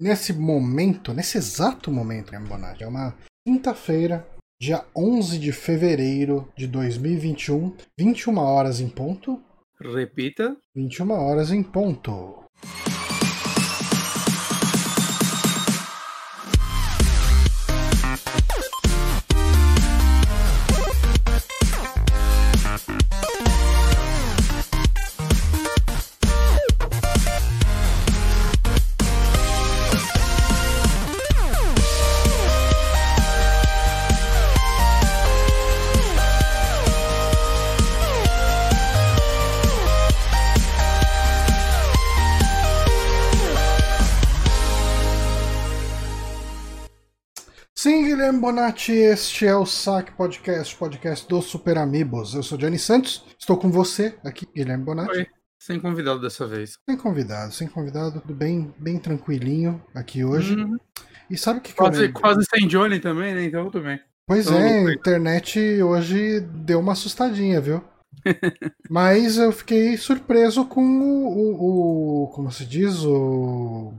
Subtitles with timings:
[0.00, 3.14] nesse momento, nesse exato momento, Bonatti, é uma
[3.46, 4.26] quinta-feira,
[4.60, 9.42] dia 11 de fevereiro de 2021, 21 horas em ponto.
[9.80, 10.56] Repita.
[10.74, 12.44] 21 horas em ponto.
[48.36, 52.34] Guilherme Bonatti, este é o Saque Podcast, podcast dos Super Amigos.
[52.34, 55.18] Eu sou Johnny Santos, estou com você aqui, Guilherme Bonatti.
[55.18, 55.26] Oi.
[55.58, 56.76] Sem convidado dessa vez.
[56.88, 60.54] Sem convidado, sem convidado, tudo bem, bem tranquilinho aqui hoje.
[60.54, 60.76] Uhum.
[61.30, 62.20] E sabe o que, que Quase, lembro?
[62.20, 63.44] quase sem Johnny também, né?
[63.44, 63.98] Então tudo bem.
[64.26, 67.82] Pois Então, é, a internet hoje deu uma assustadinha, viu?
[68.90, 73.94] Mas eu fiquei surpreso com o, o- o- como se diz, o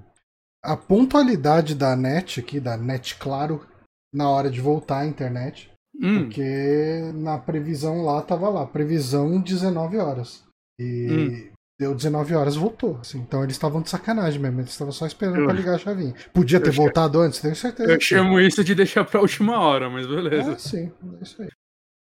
[0.63, 3.65] a pontualidade da net aqui, da net claro,
[4.13, 5.69] na hora de voltar à internet,
[5.99, 10.43] Hum, porque na previsão lá tava lá, previsão 19 horas.
[10.79, 11.51] E Hum.
[11.79, 12.97] deu 19 horas, voltou.
[13.01, 13.17] assim.
[13.19, 16.13] então eles estavam de sacanagem mesmo, eles estavam só esperando Eu- pra ligar a chavinha.
[16.33, 17.91] Podia ter eu chamo- voltado antes, tenho certeza.
[17.91, 20.51] eu que chamo isso de deixar pra última hora, mas beleza.
[20.53, 21.49] Ah, sim, é isso aí.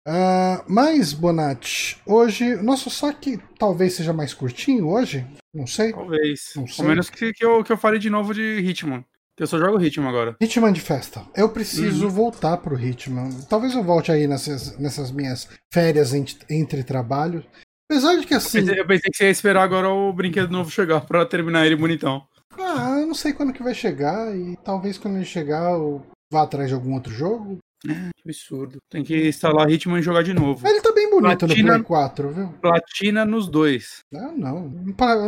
[0.06, 5.92] Ah, mas, Bonatti, hoje, nosso saque talvez seja mais curtinho hoje, não sei.
[5.92, 6.52] Talvez.
[6.56, 6.82] Não sei.
[6.84, 9.04] Ao menos que, que, eu, que eu fale de novo de Hitman.
[9.40, 10.36] Eu só jogo Hitman agora.
[10.40, 11.22] Hitman de festa.
[11.34, 12.10] Eu preciso Uhum.
[12.10, 13.30] voltar pro Hitman.
[13.48, 17.42] Talvez eu volte aí nessas, nessas minhas férias ent- entre trabalhos.
[17.90, 18.60] Apesar de que assim.
[18.60, 21.74] Pensei- eu pensei que você ia esperar agora o brinquedo novo chegar pra terminar ele
[21.74, 22.22] bonitão.
[22.58, 24.36] Ah, eu não sei quando que vai chegar.
[24.36, 27.56] E talvez quando ele chegar eu vá atrás de algum outro jogo.
[27.82, 27.96] Que
[28.28, 28.76] absurdo.
[28.90, 30.68] Tem que instalar Hitman e jogar de novo.
[30.68, 32.48] Ele tá bem bonito Platina- no Play 4, viu?
[32.60, 34.00] Platina nos dois.
[34.14, 34.68] Ah, não.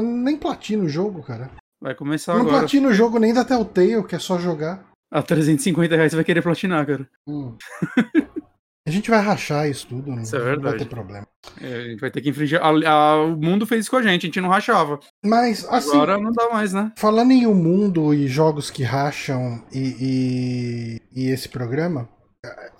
[0.03, 1.51] Nem platino o jogo, cara.
[1.83, 2.59] Vai começar não agora.
[2.61, 4.87] platino o jogo nem da Telltale, que é só jogar.
[5.13, 7.09] A 350 reais você vai querer platinar, cara.
[7.27, 7.57] Hum.
[8.85, 10.79] A gente vai rachar isso tudo, não, Isso é não vai verdade.
[10.79, 11.27] ter problema.
[11.61, 12.61] É, a gente vai ter que infringir.
[12.61, 14.99] a- a- o mundo fez isso com a gente, a gente não rachava.
[15.25, 16.91] Mas, assim, Agora não dá mais, né?
[16.97, 22.09] falando em o mundo e jogos que racham e, e, e esse programa,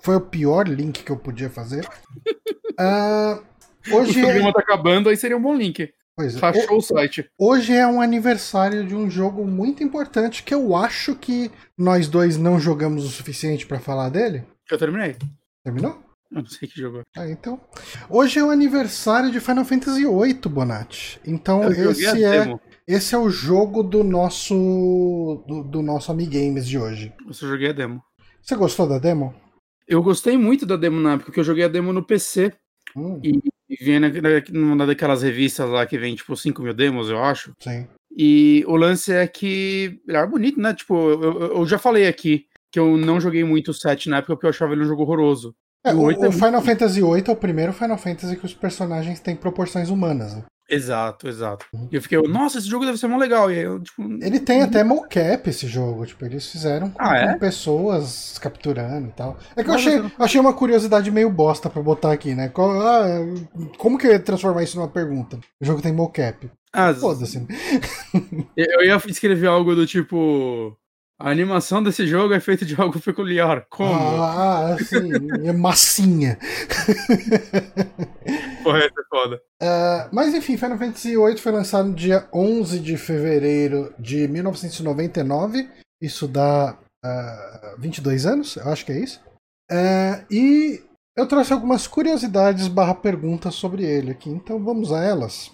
[0.01, 1.87] foi o pior link que eu podia fazer.
[2.77, 3.39] Ah,
[3.91, 5.89] O hoje, programa é, tá acabando, aí seria um bom link.
[6.15, 7.29] Pois é, o site.
[7.39, 12.37] hoje é um aniversário de um jogo muito importante que eu acho que nós dois
[12.37, 14.43] não jogamos o suficiente pra falar dele.
[14.69, 15.15] Eu terminei.
[15.63, 16.01] Terminou?
[16.31, 16.99] Eu não sei que jogo.
[16.99, 17.03] é.
[17.15, 17.61] Ah, então.
[18.09, 21.19] Hoje é o aniversário de Final Fantasy VIII, Bonatti.
[21.25, 22.59] Então, Eu esse é, demo.
[22.87, 27.13] esse é o jogo do nosso do, do nosso Amigames de hoje.
[27.27, 28.01] Eu só joguei a demo.
[28.41, 29.33] Você gostou da demo?
[29.87, 32.51] Eu gostei muito da demo na época, porque eu joguei a demo no PC.
[32.95, 33.39] Hum, E,
[33.79, 37.23] e vem na- na- numa daquelas revistas lá que vem, tipo, 5 mil demos, eu
[37.23, 37.51] acho.
[37.61, 37.87] sim.
[38.15, 40.71] E o lance é que ele era bonito, né?
[40.73, 44.35] Tipo, eu, eu- já falei aqui que eu não joguei muito o 7 na época
[44.35, 45.55] porque eu achava ele um jogo horroroso.
[45.83, 48.53] É, O o, é Final muito- Fantasy VIII é o primeiro Final Fantasy que os
[48.53, 50.35] personagens têm proporções humanas.
[50.35, 50.43] né?
[50.73, 51.65] Exato, exato.
[51.73, 51.87] Uhum.
[51.91, 53.51] E eu fiquei, nossa, esse jogo deve ser mó legal.
[53.51, 54.01] E eu, tipo.
[54.21, 57.33] Ele tem até mocap esse jogo, tipo, eles fizeram com, Ah, é?
[57.33, 59.37] com pessoas capturando e tal.
[59.55, 62.51] É que eu achei, achei uma curiosidade meio bosta pra botar aqui, né?
[62.57, 63.05] Ah,
[63.77, 65.37] como que eu ia transformar isso numa pergunta?
[65.61, 66.49] O jogo tem mocap.
[66.73, 67.39] Ah, Foda-se.
[67.39, 67.45] né?
[68.57, 70.75] eu ia escrever algo do tipo.
[71.19, 73.65] A animação desse jogo é feita de algo peculiar.
[73.69, 73.93] Como?
[73.93, 75.11] Ah, assim,
[75.45, 76.37] é massinha.
[78.65, 79.41] Essa é foda.
[79.61, 85.69] Ah, mas enfim, Final Fantasy VIII foi lançado no dia 11 de fevereiro de 1999.
[86.01, 89.21] Isso dá ah, 22 anos, eu acho que é isso.
[89.71, 90.83] Ah, e
[91.15, 95.51] eu trouxe algumas curiosidades barra perguntas sobre ele aqui, então vamos a elas.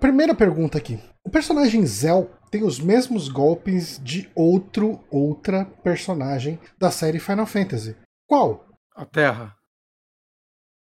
[0.00, 0.98] Primeira pergunta aqui.
[1.22, 7.96] O personagem Zell tem os mesmos golpes de outro outra personagem da série Final Fantasy.
[8.28, 8.66] Qual?
[8.94, 9.54] A Terra.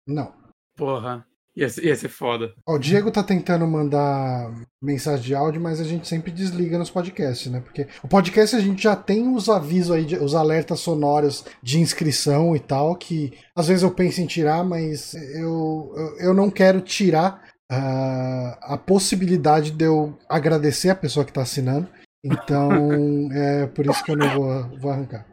[0.06, 0.32] Não.
[0.76, 1.24] Porra.
[1.56, 2.54] Ia ser, ia ser foda.
[2.64, 4.48] Ó, o Diego tá tentando mandar
[4.80, 7.58] mensagem de áudio, mas a gente sempre desliga nos podcasts, né?
[7.58, 11.80] Porque o podcast a gente já tem os avisos aí, de- os alertas sonoros de
[11.80, 16.48] inscrição e tal, que às vezes eu penso em tirar, mas eu, eu, eu não
[16.48, 21.88] quero tirar ah, a possibilidade de eu agradecer a pessoa que tá assinando.
[22.24, 22.70] Então
[23.32, 25.26] é por isso que eu não vou, vou arrancar.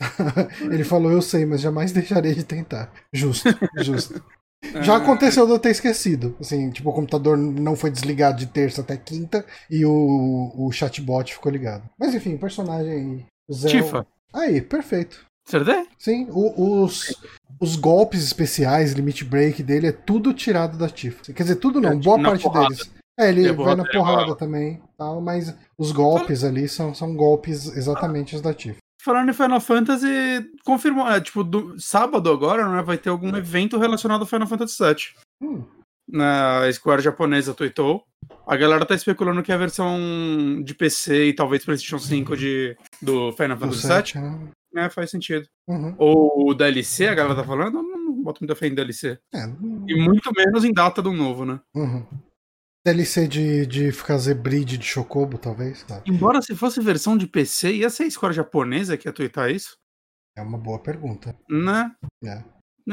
[0.70, 2.92] Ele falou, eu sei, mas jamais deixarei de tentar.
[3.12, 3.48] Justo,
[3.78, 4.22] justo.
[4.82, 6.36] Já aconteceu de eu ter esquecido.
[6.40, 11.34] Assim, tipo, o computador não foi desligado de terça até quinta e o, o chatbot
[11.34, 11.82] ficou ligado.
[11.98, 13.68] Mas enfim, personagem Zé.
[13.68, 14.06] Tifa.
[14.32, 15.24] Aí, perfeito.
[15.44, 15.84] Certeza?
[15.98, 17.12] Sim, o- os,
[17.62, 21.32] os golpes especiais, limit break dele é tudo tirado da Tifa.
[21.32, 22.68] Quer dizer, tudo não, É, boa na parte porrada.
[22.68, 22.92] deles.
[23.18, 27.14] É, ele a vai na é porrada também, tal, mas os golpes ali são, são
[27.14, 28.78] golpes exatamente os da Tifa.
[29.00, 30.06] Falando em Final Fantasy,
[30.64, 34.82] confirmou, é, tipo, do, sábado agora, né, vai ter algum evento relacionado ao Final Fantasy
[34.82, 34.96] VII.
[35.40, 35.64] Hum,
[36.08, 38.02] Na Square japonesa tweetou.
[38.46, 39.98] A galera tá especulando que é a versão
[40.64, 44.22] de PC e talvez PlayStation 5 de, do Final Fantasy VII.
[44.22, 44.48] né?
[44.76, 45.46] É, faz sentido.
[45.68, 45.94] Uhum.
[45.98, 49.18] Ou o DLC, a galera tá falando, eu não, não boto muita fé em DLC.
[49.32, 51.60] É, hum, E muito menos em data do novo, né?
[51.74, 52.06] uhum.
[52.86, 55.82] DLC de, de fazer breed de Chocobo, talvez.
[55.84, 56.02] Tá.
[56.06, 59.76] Embora se fosse versão de PC, ia ser a Square japonesa que ia tweetar isso?
[60.36, 61.36] É uma boa pergunta.
[61.48, 61.94] Né?
[62.24, 62.42] É.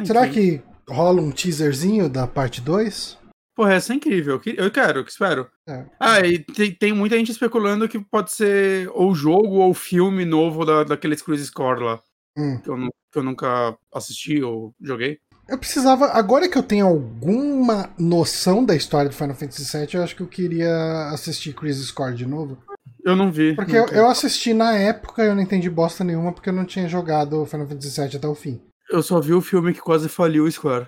[0.05, 3.17] Será que rola um teaserzinho da parte 2?
[3.59, 4.35] Porra, essa é incrível.
[4.35, 5.45] Eu que- Eu quero, eu espero.
[5.67, 5.83] É.
[5.99, 10.63] Ah, e tem, tem muita gente especulando que pode ser ou jogo ou filme novo
[10.63, 11.99] da, daqueles Cruise Score lá.
[12.37, 12.57] Hum.
[12.63, 12.77] Que eu,
[13.11, 15.17] que eu nunca assisti ou joguei.
[15.49, 16.05] Eu precisava.
[16.13, 20.23] Agora que eu tenho alguma noção da história do Final Fantasy VII, eu acho que
[20.23, 22.57] eu queria assistir Crisis Score de novo.
[23.03, 23.55] Eu não vi.
[23.57, 26.63] Porque eu, eu assisti na época e eu não entendi bosta nenhuma porque eu não
[26.63, 28.61] tinha jogado o Final Fantasy VII até o fim.
[28.89, 30.87] Eu só vi o filme que quase faliu o Square.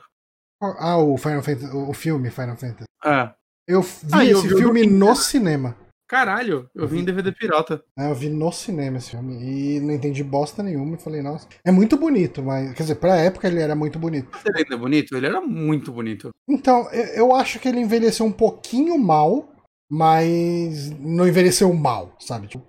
[0.61, 2.85] Ah, o Final Fantasy, o filme Final Fantasy.
[3.03, 3.31] É.
[3.67, 5.75] Eu vi Ah, eu esse vi o filme do- no cinema.
[6.07, 7.81] Caralho, eu vi em DVD pirata.
[7.97, 8.11] né?
[8.11, 10.97] Eu vi no cinema esse filme e não entendi bosta nenhuma.
[10.97, 14.27] E falei, nossa, é muito bonito, mas quer dizer, pra época ele era muito bonito.
[14.45, 15.15] Ele ainda é bonito?
[15.15, 16.29] Ele era muito bonito.
[16.49, 19.53] Então, eu eu acho que ele envelheceu um pouquinho mal,
[19.89, 22.47] mas não envelheceu mal, sabe?
[22.47, 22.65] Tipo,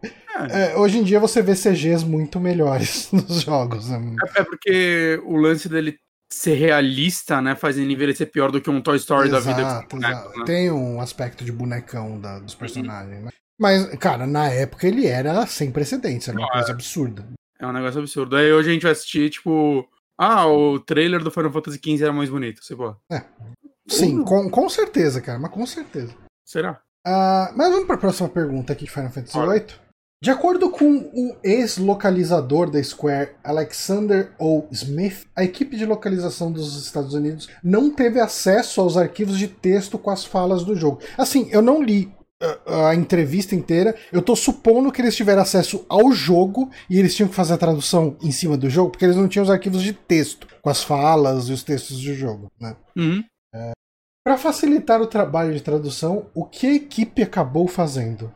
[0.51, 3.89] é, hoje em dia você vê CGs muito melhores nos jogos.
[3.91, 4.17] né?
[4.37, 5.97] É, é porque o lance dele
[6.33, 9.61] ser realista, né, faz ele envelhecer pior do que um Toy Story da vida.
[9.61, 10.39] Exato, exato.
[10.39, 10.45] né?
[10.45, 13.25] Tem um aspecto de bonecão da- dos personagens.
[13.25, 13.31] né?
[13.59, 17.25] Mas, cara, na época ele era sem precedentes, era uma Não, coisa absurda.
[17.61, 18.35] É um negócio absurdo.
[18.37, 19.89] Aí hoje a gente vai assistir, tipo.
[20.19, 22.63] Ah, o trailer do Final Fantasy XV era mais bonito.
[22.65, 22.97] Sei lá.
[23.89, 24.25] Sim, Uh.
[24.25, 26.15] com, com certeza, cara, mas com certeza.
[26.45, 26.81] Será?
[27.07, 29.39] Ah, mas vamos para a próxima pergunta aqui de Final Fantasy.
[29.39, 29.67] VIII.
[30.23, 34.63] De acordo com o ex-localizador da Square, Alexander O.
[34.71, 39.99] Smith, a equipe de localização dos Estados Unidos não teve acesso aos arquivos de texto
[39.99, 41.01] com as falas do jogo.
[41.19, 45.85] Assim, eu não li ah, a entrevista inteira, eu tô supondo que eles tiveram acesso
[45.89, 49.17] ao jogo e eles tinham que fazer a tradução em cima do jogo, porque eles
[49.17, 52.77] não tinham os arquivos de texto com as falas e os textos do jogo, né?
[52.97, 53.25] Uhum.
[54.25, 58.33] Para facilitar o trabalho de tradução, o que a equipe acabou fazendo?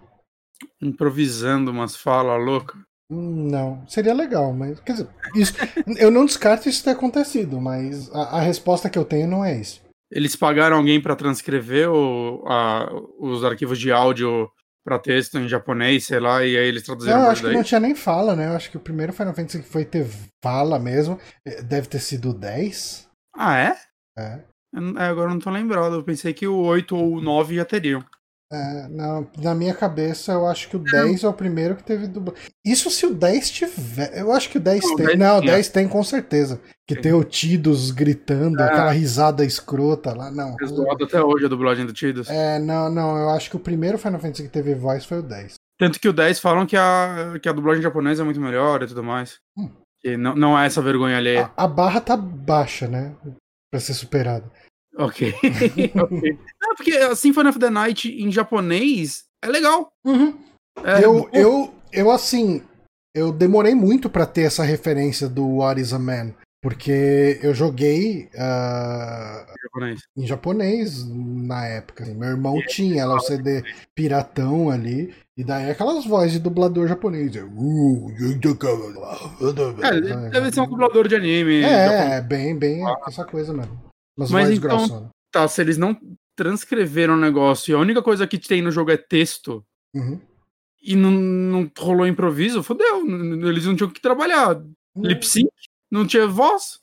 [0.81, 2.81] Improvisando umas falas loucas.
[3.11, 5.53] Não, seria legal, mas quer dizer, isso,
[5.97, 9.55] eu não descarto isso ter acontecido, mas a, a resposta que eu tenho não é
[9.55, 9.81] isso.
[10.11, 12.89] Eles pagaram alguém pra transcrever o, a-
[13.21, 14.51] os arquivos de áudio
[14.85, 17.57] pra texto em japonês, sei lá, e aí eles traduziram Eu acho que daí.
[17.57, 18.47] não tinha nem fala, né?
[18.49, 20.07] Eu acho que o primeiro Final Fantasy que foi ter
[20.43, 23.09] fala mesmo eh, deve ter sido o 10.
[23.37, 23.77] Ah, é?
[24.19, 24.41] É.
[24.73, 25.95] Eu é, Agora eu não tô lembrado.
[25.97, 28.05] Eu pensei que o 8 ou o 9 já teriam.
[28.53, 32.07] É, não, na minha cabeça, eu acho que o 10 é o primeiro que teve
[32.07, 32.41] dublagem.
[32.65, 34.17] Isso se o 10 tiver.
[34.17, 35.07] Eu acho que o 10 Não, tem.
[35.07, 35.53] 10 não, o tinha.
[35.55, 36.61] 10 tem com certeza.
[36.87, 37.03] Que Tem.
[37.03, 38.65] tem o Tidus gritando, É.
[38.65, 40.31] aquela risada escrota lá.
[40.31, 40.55] Não.
[40.63, 42.31] É zoado até hoje a dublagem do Tidus.
[42.31, 45.23] É, não, não, eu acho que o primeiro Final Fantasy que teve voz foi o
[45.23, 45.55] 10.
[45.79, 48.87] Tanto que o 10 falam que a, que a dublagem japonesa é muito melhor e
[48.87, 49.39] tudo mais.
[49.59, 49.69] Hum.
[50.01, 51.51] Que não, não é essa vergonha alheia.
[51.57, 53.13] A, a barra tá baixa, né?
[53.73, 54.49] Pra ser superada.
[54.97, 55.35] Ok.
[55.95, 56.39] ok.
[56.63, 59.93] É, porque a Symphony of the Night em japonês é legal.
[60.85, 62.63] É, eu, eu, eu, assim,
[63.15, 66.35] eu demorei muito pra ter essa referência do What is a Man.
[66.63, 70.01] Porque eu joguei ah, japonês.
[70.17, 72.03] em japonês na época.
[72.03, 72.15] assim.
[72.15, 73.63] Meu irmão tinha lá o CD
[73.95, 75.15] piratão ali.
[75.37, 77.37] E daí aquelas vozes de dublador japonês.
[77.37, 78.11] Uh,
[79.83, 81.61] É, deve ser um dublador de anime.
[81.61, 82.13] japonês.
[82.13, 83.79] É, bem, bem essa coisa mesmo.
[84.17, 85.11] Mas vozes então- grossonas.
[85.31, 85.97] Tá, se eles não
[86.35, 90.21] transcreveram o negócio e a única coisa que tem no jogo é texto Uhum.
[90.83, 93.05] e não, não rolou improviso, fodeu.
[93.49, 94.63] Eles não tinham que trabalhar.
[94.97, 95.49] Lip sync?
[95.91, 96.79] Não tinha voz?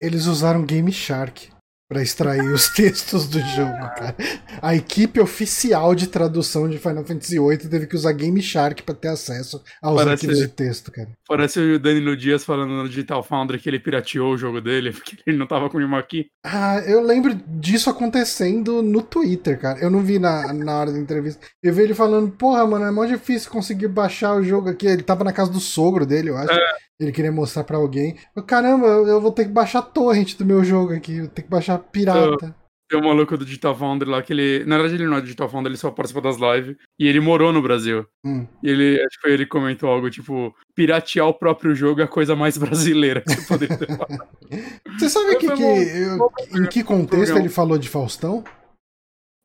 [0.00, 1.48] Eles usaram Game Shark
[1.88, 4.16] pra extrair os textos do jogo, cara.
[4.60, 8.94] A equipe oficial de tradução de Final Fantasy VIII teve que usar Game Shark pra
[8.94, 11.08] ter acesso aos Parece- arquivos de texto, cara.
[11.28, 15.16] Parece o Danilo Dias falando no Digital Foundry que ele pirateou o jogo dele, porque
[15.26, 16.26] ele não tava com o aqui.
[16.44, 19.78] Ah, eu lembro disso acontecendo no Twitter, cara.
[19.78, 21.46] Eu não vi na, na hora da entrevista.
[21.62, 24.86] Eu vi ele falando, porra, mano, é mó difícil conseguir baixar o jogo aqui.
[24.86, 26.58] Ele tava na casa do sogro dele, eu acho.
[26.98, 28.16] Ele queria mostrar pra alguém.
[28.46, 31.16] Caramba, eu vou ter que baixar a torrent do meu jogo aqui.
[31.18, 32.54] Eu tenho que baixar pirata.
[32.88, 34.64] Tem um maluco do Digital Foundry lá que ele.
[34.64, 36.76] Na verdade, ele não é Digital Foundry, ele só participa das lives.
[36.98, 38.06] E ele morou no Brasil.
[38.24, 38.46] Hum.
[38.62, 42.36] E ele, acho que ele comentou algo tipo: piratear o próprio jogo é a coisa
[42.36, 43.88] mais brasileira que você poderia ter.
[44.96, 48.44] Você sabe que, que, eu, em que contexto ele falou de Faustão?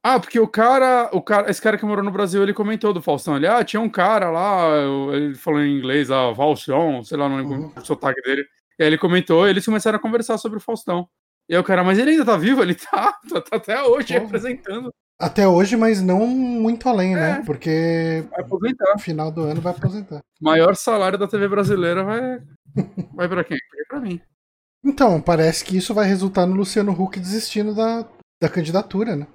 [0.04, 3.02] Ah, porque o cara, o cara, esse cara que morou no Brasil, ele comentou do
[3.02, 3.36] Faustão.
[3.36, 4.68] Ele, ah, tinha um cara lá,
[5.14, 7.72] ele falou em inglês, ah, Valson, sei lá, não lembro uhum.
[7.76, 8.44] o sotaque dele.
[8.80, 11.08] E aí ele comentou, e eles começaram a conversar sobre o Faustão.
[11.52, 12.62] E aí o cara, mas ele ainda tá vivo?
[12.62, 14.22] Ele tá, tá, tá até hoje Pô.
[14.22, 14.90] representando.
[15.20, 17.30] Até hoje, mas não muito além, né?
[17.30, 17.44] é, né?
[17.46, 18.94] Porque vai aposentar.
[18.94, 20.22] no final do ano vai aposentar.
[20.40, 22.42] Maior salário da TV brasileira vai,
[23.14, 23.58] vai pra quem?
[23.76, 24.22] Vai pra mim.
[24.82, 28.08] Então, parece que isso vai resultar no Luciano Huck desistindo da,
[28.42, 29.28] da candidatura, né?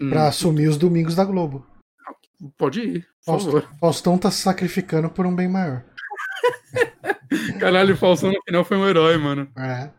[0.00, 0.10] Hum.
[0.10, 1.66] Pra assumir os domingos da Globo.
[2.56, 3.78] Pode ir, por Faustão, favor.
[3.80, 5.84] Faustão tá se sacrificando por um bem maior.
[7.58, 9.50] Caralho, Faustão no final foi um herói, mano.
[9.58, 9.90] É.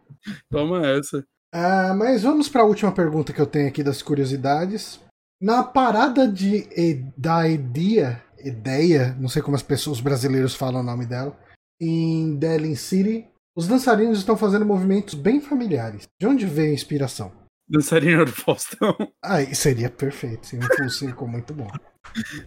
[0.49, 1.23] Toma essa.
[1.57, 4.99] Ah, mas vamos para a última pergunta que eu tenho aqui das curiosidades.
[5.41, 6.67] Na parada de
[7.15, 11.33] da Edia, Ideia, não sei como as pessoas os brasileiros falam o nome dela,
[11.79, 16.03] em Delhin City, os dançarinos estão fazendo movimentos bem familiares.
[16.19, 17.31] De onde veio a inspiração?
[17.69, 18.93] Dançarina do Faustão.
[19.23, 21.67] Ah, seria perfeito, seria um full muito bom.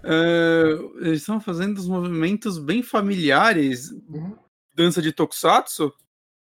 [0.04, 3.90] Uh, eles estão fazendo os movimentos bem familiares.
[4.06, 4.36] Uhum.
[4.74, 5.94] Dança de Tokusatsu?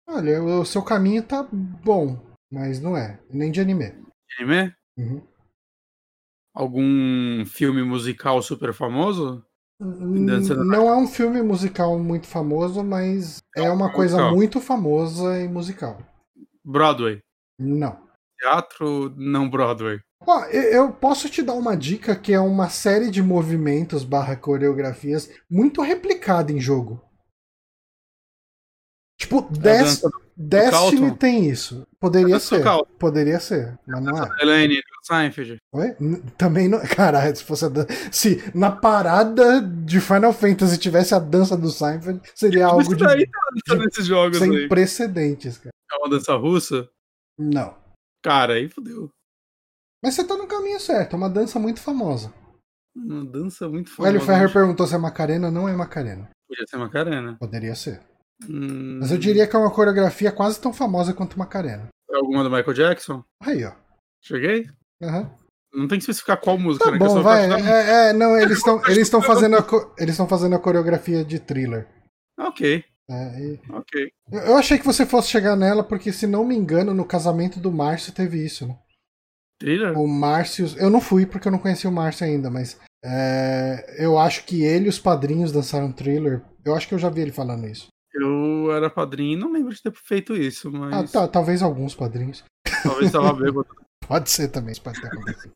[0.06, 2.27] Olha, o seu caminho tá bom.
[2.50, 3.20] Mas não é.
[3.30, 3.90] Nem de anime.
[3.90, 4.74] De anime?
[4.96, 5.22] Uhum.
[6.54, 9.44] Algum filme musical super famoso?
[9.80, 14.34] Não é um filme musical muito famoso, mas é, é uma coisa musical.
[14.34, 16.02] muito famosa e musical.
[16.64, 17.20] Broadway?
[17.58, 17.96] Não.
[18.40, 20.00] Teatro não Broadway?
[20.26, 25.30] Ó, eu posso te dar uma dica que é uma série de movimentos barra coreografias
[25.48, 27.00] muito replicada em jogo.
[29.18, 30.00] Tipo, Des
[30.36, 31.84] Destiny tem isso.
[31.98, 32.62] Poderia ser.
[32.96, 34.28] Poderia ser, mas não é.
[34.40, 35.56] Elaine do Seinfeld.
[35.72, 35.96] Oi?
[36.36, 36.78] Também não.
[36.86, 37.84] Caralho, se fosse a dan...
[38.12, 43.28] Se na parada de Final Fantasy tivesse a dança do Seinfeld, seria algo de, daí
[43.66, 43.84] tá de...
[43.84, 44.68] nesses jogos sem aí.
[44.68, 45.74] precedentes, cara.
[45.92, 46.88] É uma dança russa?
[47.36, 47.76] Não.
[48.22, 49.10] Cara, aí fodeu.
[50.00, 52.32] Mas você tá no caminho certo, é uma dança muito famosa.
[52.94, 54.02] Uma dança muito famosa.
[54.02, 56.30] O Hélio Ferrer perguntou se é Macarena, não é Macarena.
[56.46, 57.36] Podia ser Macarena.
[57.40, 58.00] Poderia ser.
[58.48, 58.98] Hum...
[59.00, 61.88] Mas eu diria que é uma coreografia quase tão famosa quanto Macarena.
[62.10, 63.24] É alguma do Michael Jackson?
[63.40, 63.72] Aí, ó.
[64.22, 64.68] Cheguei?
[65.00, 65.30] Uhum.
[65.72, 66.98] Não tem que especificar qual música, tá né?
[66.98, 67.50] Bom, vai.
[67.50, 69.66] É, é, não, eles estão eles estão fazendo a
[69.98, 71.86] eles estão fazendo a coreografia de thriller.
[72.38, 72.84] Ok.
[73.10, 73.60] É, e...
[73.70, 74.10] Ok.
[74.30, 77.58] Eu, eu, achei que você fosse chegar nela porque se não me engano no casamento
[77.58, 78.78] do Márcio teve isso, né?
[79.58, 79.98] Thriller?
[79.98, 84.18] O Márcio, eu não fui porque eu não conhecia o Márcio ainda, mas é, eu
[84.18, 86.42] acho que ele e os padrinhos dançaram Thriller.
[86.64, 87.88] Eu acho que eu já vi ele falando isso.
[88.14, 90.92] Eu era padrinho, não lembro de ter feito isso, mas.
[90.94, 92.44] Ah, tá, talvez alguns padrinhos.
[92.82, 93.66] Talvez tava bêbado.
[94.08, 95.52] pode ser também, isso pode ter acontecido.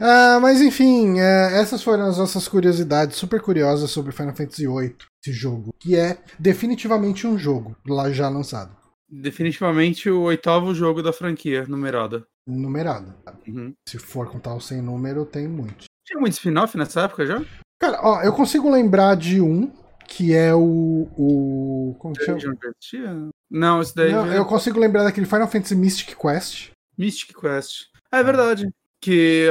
[0.00, 4.96] ah, mas enfim, é, essas foram as nossas curiosidades super curiosas sobre Final Fantasy VIII,
[5.22, 8.74] esse jogo, que é definitivamente um jogo lá já lançado.
[9.08, 12.26] Definitivamente o oitavo jogo da franquia, numerada.
[12.46, 13.16] Numerada.
[13.46, 13.72] Uhum.
[13.88, 15.86] Se for contar o sem número, tem muitos.
[16.04, 17.44] Tinha muito spin-off nessa época já?
[17.80, 19.72] Cara, ó, eu consigo lembrar de um
[20.06, 21.08] que é o.
[21.16, 23.30] o como que chama?
[23.50, 24.12] Não, esse daí.
[24.12, 26.70] Não, eu consigo lembrar daquele Final Fantasy Mystic Quest.
[26.96, 27.86] Mystic Quest.
[28.10, 28.68] É verdade.
[29.00, 29.48] Que,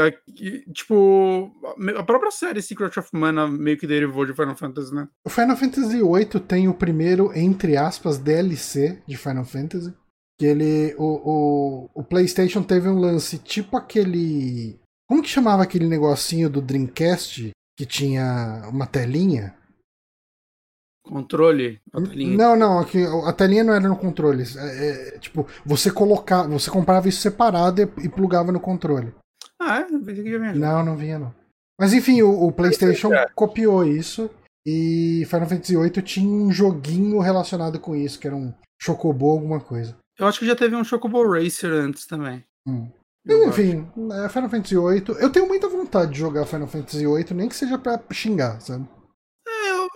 [0.73, 1.51] tipo,
[1.97, 5.07] a própria série Secret of Mana meio que derivou de Final Fantasy, né?
[5.23, 9.93] O Final Fantasy VIII tem o primeiro, entre aspas, DLC de Final Fantasy.
[10.37, 10.95] Que ele.
[10.97, 14.79] O, o, o PlayStation teve um lance tipo aquele.
[15.07, 19.55] Como que chamava aquele negocinho do Dreamcast que tinha uma telinha?
[21.07, 21.79] Controle?
[21.93, 22.37] A telinha.
[22.37, 24.43] Não, não, aqui, a telinha não era no controle.
[24.57, 29.13] É, é, tipo, você colocava, você comprava isso separado e, e plugava no controle.
[29.61, 29.83] Ah, é?
[29.83, 30.55] Pensei que já vinha.
[30.55, 31.33] Não, não vinha não.
[31.79, 33.27] Mas enfim, o, o PlayStation é.
[33.35, 34.29] copiou isso
[34.65, 39.59] e Final Fantasy VIII tinha um joguinho relacionado com isso, que era um Chocobo alguma
[39.59, 39.95] coisa.
[40.17, 42.43] Eu acho que já teve um Chocobo Racer antes também.
[42.67, 42.89] Hum.
[43.27, 45.19] Enfim, é, Final Fantasy VIII.
[45.19, 48.87] Eu tenho muita vontade de jogar Final Fantasy VIII, nem que seja pra xingar, sabe?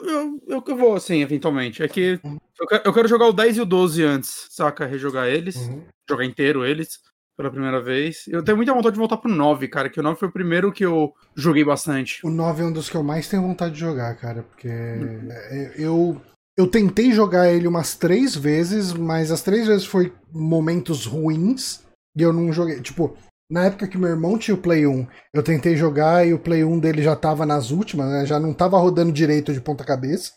[0.02, 1.84] Eu, eu, eu vou, assim, eventualmente.
[1.84, 2.38] É que uhum.
[2.60, 4.86] eu, quero, eu quero jogar o 10 e o 12 antes, saca?
[4.86, 5.84] Rejogar eles, uhum.
[6.10, 7.00] jogar inteiro eles
[7.40, 8.26] pela primeira vez.
[8.28, 10.74] Eu tenho muita vontade de voltar pro 9, cara, que o 9 foi o primeiro
[10.74, 12.20] que eu joguei bastante.
[12.26, 15.30] O 9 é um dos que eu mais tenho vontade de jogar, cara, porque uhum.
[15.78, 16.22] eu,
[16.58, 21.82] eu tentei jogar ele umas três vezes, mas as três vezes foi momentos ruins
[22.14, 22.82] e eu não joguei.
[22.82, 23.18] Tipo,
[23.50, 26.64] na época que meu irmão tinha o Play 1, eu tentei jogar e o Play
[26.64, 28.26] 1 dele já tava nas últimas, né?
[28.26, 30.34] Já não tava rodando direito de ponta cabeça.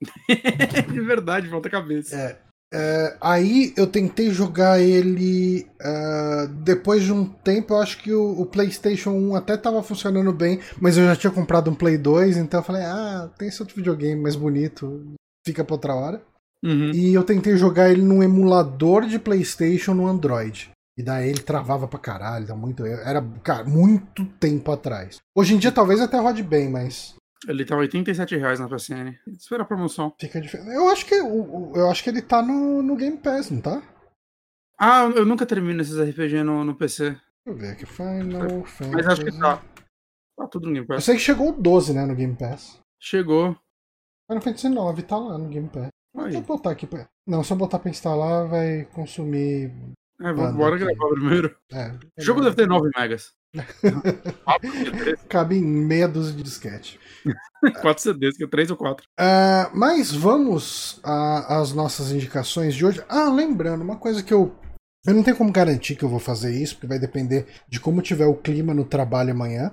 [0.92, 2.14] De verdade, falta cabeça.
[2.14, 2.38] É,
[2.74, 7.72] é, aí eu tentei jogar ele uh, depois de um tempo.
[7.72, 11.30] Eu acho que o, o, PlayStation 1 até tava funcionando bem, mas eu já tinha
[11.30, 15.14] comprado um Play 2, então eu falei: ah, tem esse outro videogame mais bonito,
[15.46, 16.22] fica pra outra hora.
[16.64, 16.90] Uhum.
[16.92, 20.70] E eu tentei jogar ele num emulador de PlayStation no Android.
[20.96, 25.18] E daí ele travava pra caralho, tá muito, era cara, muito tempo atrás.
[25.34, 27.14] Hoje em dia talvez até rode bem, mas
[27.46, 29.16] ele tá 87 reais na PCN.
[29.26, 30.14] Espera a promoção.
[30.18, 30.70] Fica diferente.
[30.70, 33.82] Eu acho que eu acho que ele tá no, no Game Pass, não tá?
[34.78, 37.10] Ah, eu nunca termino esses RPG no, no PC.
[37.10, 37.86] Deixa eu ver aqui.
[37.86, 38.90] Final Fantasy.
[38.90, 39.62] Mas acho que tá.
[40.36, 40.96] Tá tudo no Game Pass.
[40.96, 42.80] Eu sei que chegou o 12, né, no Game Pass.
[43.00, 43.56] Chegou.
[44.28, 45.88] Final Fantasy 9 tá lá no Game Pass.
[46.14, 47.06] Vou botar aqui pra...
[47.26, 49.72] Não, se eu botar pra instalar, vai consumir.
[50.20, 51.54] É, bora gravar primeiro.
[51.72, 51.92] É.
[52.18, 53.32] O jogo deve ter 9 megas.
[55.28, 56.98] Cabe em meia dúzia de disquete.
[57.80, 59.06] 4 CDs, que é 3 ou 4.
[59.06, 63.04] Uh, mas vamos às nossas indicações de hoje.
[63.08, 64.54] Ah, lembrando, uma coisa que eu.
[65.06, 68.02] Eu não tenho como garantir que eu vou fazer isso, porque vai depender de como
[68.02, 69.72] tiver o clima no trabalho amanhã.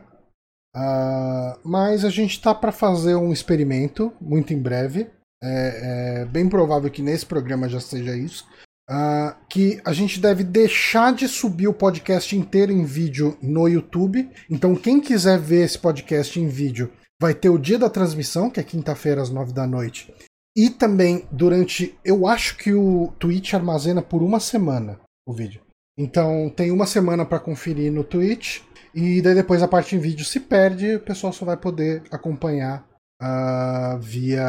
[0.75, 5.09] Uh, mas a gente tá para fazer um experimento muito em breve.
[5.45, 8.47] É, é, bem provável que nesse programa já seja isso.
[8.89, 14.29] Uh, que a gente deve deixar de subir o podcast inteiro em vídeo no YouTube.
[14.49, 18.59] Então, quem quiser ver esse podcast em vídeo, vai ter o dia da transmissão, que
[18.59, 20.13] é quinta-feira às nove da noite.
[20.55, 21.97] E também durante.
[22.03, 25.61] Eu acho que o Twitch armazena por uma semana o vídeo.
[25.97, 28.61] Então, tem uma semana para conferir no Twitch.
[28.93, 32.87] E daí depois a parte em vídeo se perde, o pessoal só vai poder acompanhar
[33.21, 34.43] uh, via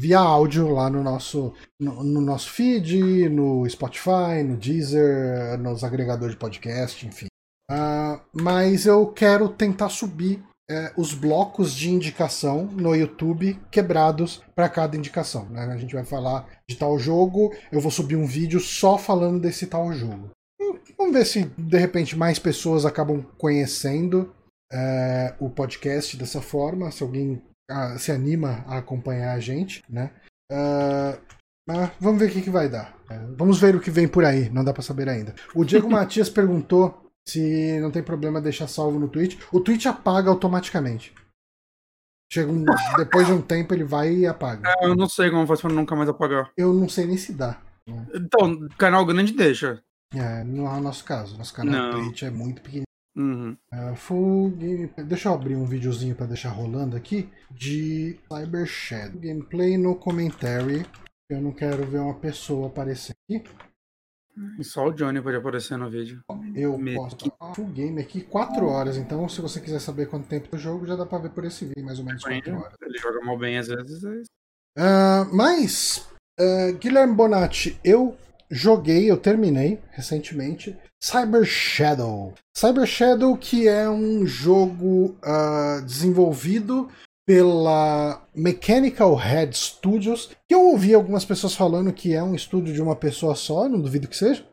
[0.00, 6.34] via áudio lá no nosso, no, no, nosso feed, no Spotify, no Deezer, nos agregadores
[6.34, 7.26] de podcast, enfim.
[7.70, 14.70] Uh, mas eu quero tentar subir é, os blocos de indicação no YouTube quebrados para
[14.70, 15.44] cada indicação.
[15.50, 15.64] Né?
[15.64, 19.66] A gente vai falar de tal jogo, eu vou subir um vídeo só falando desse
[19.66, 20.30] tal jogo.
[20.58, 24.32] Hum, vamos ver se de repente mais pessoas acabam conhecendo
[24.72, 30.10] é, o podcast dessa forma, se alguém a, se anima a acompanhar a gente, né?
[30.50, 31.18] Uh,
[31.66, 32.96] mas vamos ver o que, que vai dar.
[33.08, 35.34] É, vamos ver o que vem por aí, não dá para saber ainda.
[35.54, 39.40] O Diego Matias perguntou se não tem problema deixar salvo no Twitch.
[39.52, 41.14] O Twitch apaga automaticamente.
[42.32, 42.64] Chega um,
[42.96, 44.68] depois de um tempo ele vai e apaga.
[44.68, 46.50] É, eu não sei como faz pra nunca mais apagar.
[46.56, 47.60] Eu não sei nem se dá.
[47.86, 48.06] Né?
[48.14, 49.82] Então, canal grande deixa.
[50.14, 51.36] É, não é o nosso caso.
[51.36, 52.04] Nosso canal não.
[52.04, 52.84] Twitch é muito pequenininho.
[53.16, 53.56] Uhum.
[53.72, 54.90] Uh, full game...
[55.06, 59.20] Deixa eu abrir um videozinho para deixar rolando aqui de Cyber Shadow.
[59.20, 60.86] Gameplay no commentary.
[61.28, 63.44] Eu não quero ver uma pessoa aparecer aqui.
[64.62, 66.22] Só o Johnny pode aparecer no vídeo.
[66.54, 67.16] Eu posso.
[67.54, 68.96] Full game aqui, 4 horas.
[68.96, 71.64] Então, se você quiser saber quanto tempo do jogo, já dá pra ver por esse
[71.64, 72.74] vídeo, mais ou menos 4 horas.
[72.80, 74.02] Ele joga mal bem às vezes.
[74.76, 76.08] É uh, mas,
[76.40, 78.16] uh, Guilherme Bonatti, eu
[78.50, 82.34] joguei, eu terminei recentemente Cyber Shadow.
[82.56, 86.90] Cyber Shadow, que é um jogo uh, desenvolvido
[87.26, 92.82] pela Mechanical Head Studios, que eu ouvi algumas pessoas falando que é um estúdio de
[92.82, 94.44] uma pessoa só, não duvido que seja.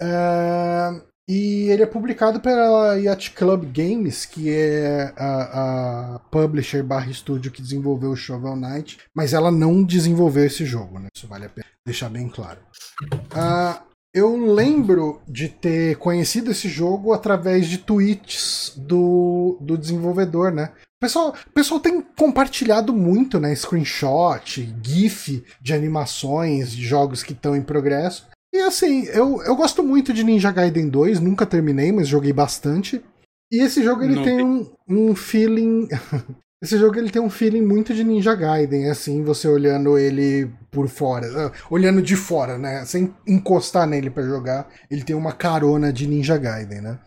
[0.00, 7.10] Uh, e ele é publicado pela Yacht Club Games, que é a, a publisher barra
[7.10, 11.08] estúdio que desenvolveu o Shovel Knight, mas ela não desenvolveu esse jogo, né?
[11.14, 12.60] Isso vale a pena deixar bem claro.
[13.02, 13.82] Uh,
[14.14, 20.72] eu lembro de ter conhecido esse jogo através de tweets do, do desenvolvedor, né?
[20.76, 23.54] O pessoal, pessoal tem compartilhado muito, né?
[23.54, 28.26] Screenshot, GIF de animações de jogos que estão em progresso.
[28.54, 33.04] E assim, eu, eu gosto muito de Ninja Gaiden 2, nunca terminei, mas joguei bastante.
[33.50, 35.88] E esse jogo ele Não tem um, um feeling.
[36.62, 40.88] Esse jogo ele tem um feeling muito de Ninja Gaiden, assim, você olhando ele por
[40.88, 42.86] fora, uh, olhando de fora, né?
[42.86, 46.98] Sem encostar nele para jogar, ele tem uma carona de Ninja Gaiden, né?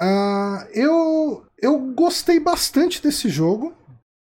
[0.00, 3.74] Uh, eu, eu gostei bastante desse jogo.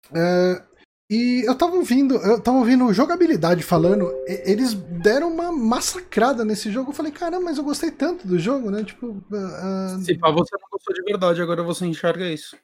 [0.09, 0.70] Uh,
[1.11, 6.91] e eu tava ouvindo, eu tava ouvindo jogabilidade falando, eles deram uma massacrada nesse jogo.
[6.91, 8.81] Eu falei, caramba, mas eu gostei tanto do jogo, né?
[8.81, 9.07] Tipo.
[9.07, 12.55] Uh, Se pra você não gostou de verdade, agora você enxerga isso.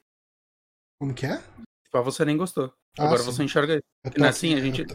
[0.98, 1.42] Como que é?
[1.90, 2.72] Pra você nem gostou.
[2.98, 3.26] Ah, Agora sim.
[3.26, 4.18] você enxerga isso.
[4.18, 4.54] Não é assim?
[4.54, 4.86] A gente.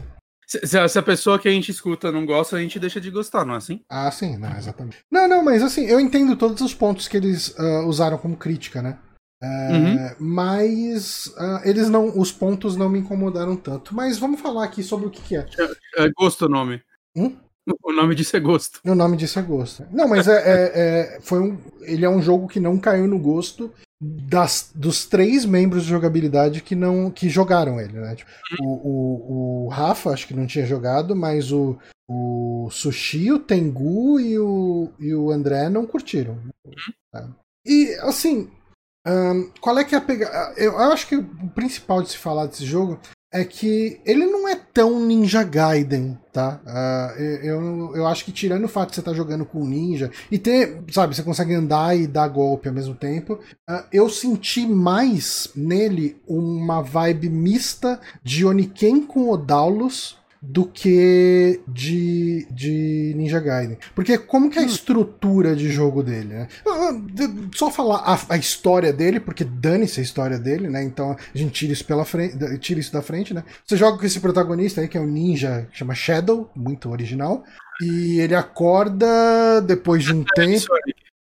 [0.48, 3.08] Se, a, se, a pessoa que a gente escuta não gosta, a gente deixa de
[3.08, 3.84] gostar, não é assim?
[3.88, 4.98] Ah, sim, não, exatamente.
[5.08, 8.82] Não, não, mas assim, eu entendo todos os pontos que eles uh, usaram como crítica,
[8.82, 8.98] né?
[9.44, 10.10] Uh, uhum.
[10.18, 12.18] Mas uh, eles não.
[12.18, 13.94] Os pontos não me incomodaram tanto.
[13.94, 15.46] Mas vamos falar aqui sobre o que, que é.
[15.96, 16.82] É, é gosto o nome.
[17.16, 17.36] Hum?
[17.82, 18.80] O nome disso é gosto.
[18.84, 19.86] O nome disso é gosto.
[19.90, 23.18] Não, mas é, é, é, foi um, ele é um jogo que não caiu no
[23.18, 28.16] gosto das, dos três membros de jogabilidade que não que jogaram ele, né?
[28.16, 28.30] Tipo,
[28.60, 34.20] o, o, o, Rafa acho que não tinha jogado, mas o, o Sushi, o Tengu
[34.20, 36.38] e o, e o André não curtiram.
[37.14, 37.30] Né?
[37.64, 38.50] E assim,
[39.06, 40.54] um, qual é que é a pegada?
[40.56, 42.98] Eu, eu acho que o principal de se falar desse jogo
[43.34, 46.60] é que ele não é tão Ninja Gaiden, tá?
[46.64, 50.08] Uh, eu, eu acho que tirando o fato de você estar tá jogando com ninja
[50.30, 54.64] e ter, sabe, você consegue andar e dar golpe ao mesmo tempo, uh, eu senti
[54.64, 63.78] mais nele uma vibe mista de Oniken com Odalus do que de, de Ninja Gaiden.
[63.94, 64.68] Porque como que é a hum.
[64.68, 66.48] estrutura de jogo dele, né?
[67.54, 70.82] Só falar a, a história dele, porque dane-se a história dele, né?
[70.82, 73.42] Então a gente tira isso pela frente, tira isso da frente, né?
[73.66, 77.42] Você joga com esse protagonista aí, que é um ninja, que chama Shadow, muito original,
[77.80, 80.66] e ele acorda depois de um tempo...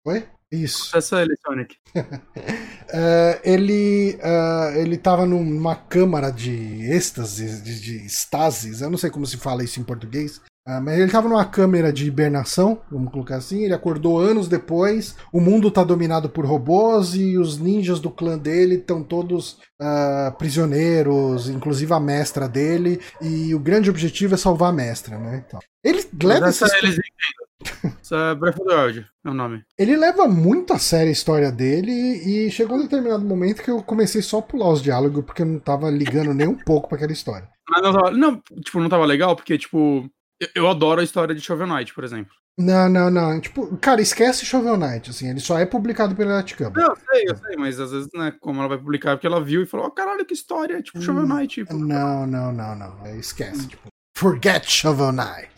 [0.06, 0.24] Oi?
[0.52, 0.96] Isso.
[0.96, 1.78] Essa é ele, Sonic.
[1.96, 6.52] uh, ele uh, ele tava numa câmara de
[6.92, 10.94] êxtase, de, de estases, eu não sei como se fala isso em português, Uh, mas
[10.94, 13.64] ele estava numa câmera de hibernação, vamos colocar assim.
[13.64, 15.16] Ele acordou anos depois.
[15.34, 20.32] O mundo está dominado por robôs e os ninjas do clã dele estão todos uh,
[20.38, 23.02] prisioneiros, inclusive a mestra dele.
[23.20, 25.44] E o grande objetivo é salvar a mestra, né?
[25.48, 27.00] Então, ele leva essa eles
[28.02, 29.64] Isso é Breath of the Wild, é o nome.
[29.78, 33.82] Ele leva muito a sério a história dele e chegou um determinado momento que eu
[33.82, 36.98] comecei só a pular os diálogos porque eu não tava ligando nem um pouco para
[36.98, 37.48] aquela história.
[37.70, 41.36] Mas não, tava, não, tipo, não tava legal porque, tipo, eu, eu adoro a história
[41.36, 42.34] de Shovel Knight, por exemplo.
[42.58, 43.40] Não, não, não.
[43.40, 46.80] Tipo, cara, esquece Shovel Knight, assim, ele só é publicado pela Atcamba.
[46.80, 49.42] Não, eu sei, eu sei, mas às vezes, né, como ela vai publicar, porque ela
[49.42, 51.56] viu e falou, oh, caralho, que história, tipo, Shovel hum, Knight.
[51.62, 53.16] Tipo, não, não, não, não.
[53.18, 55.52] Esquece, tipo, forget Shovel Knight.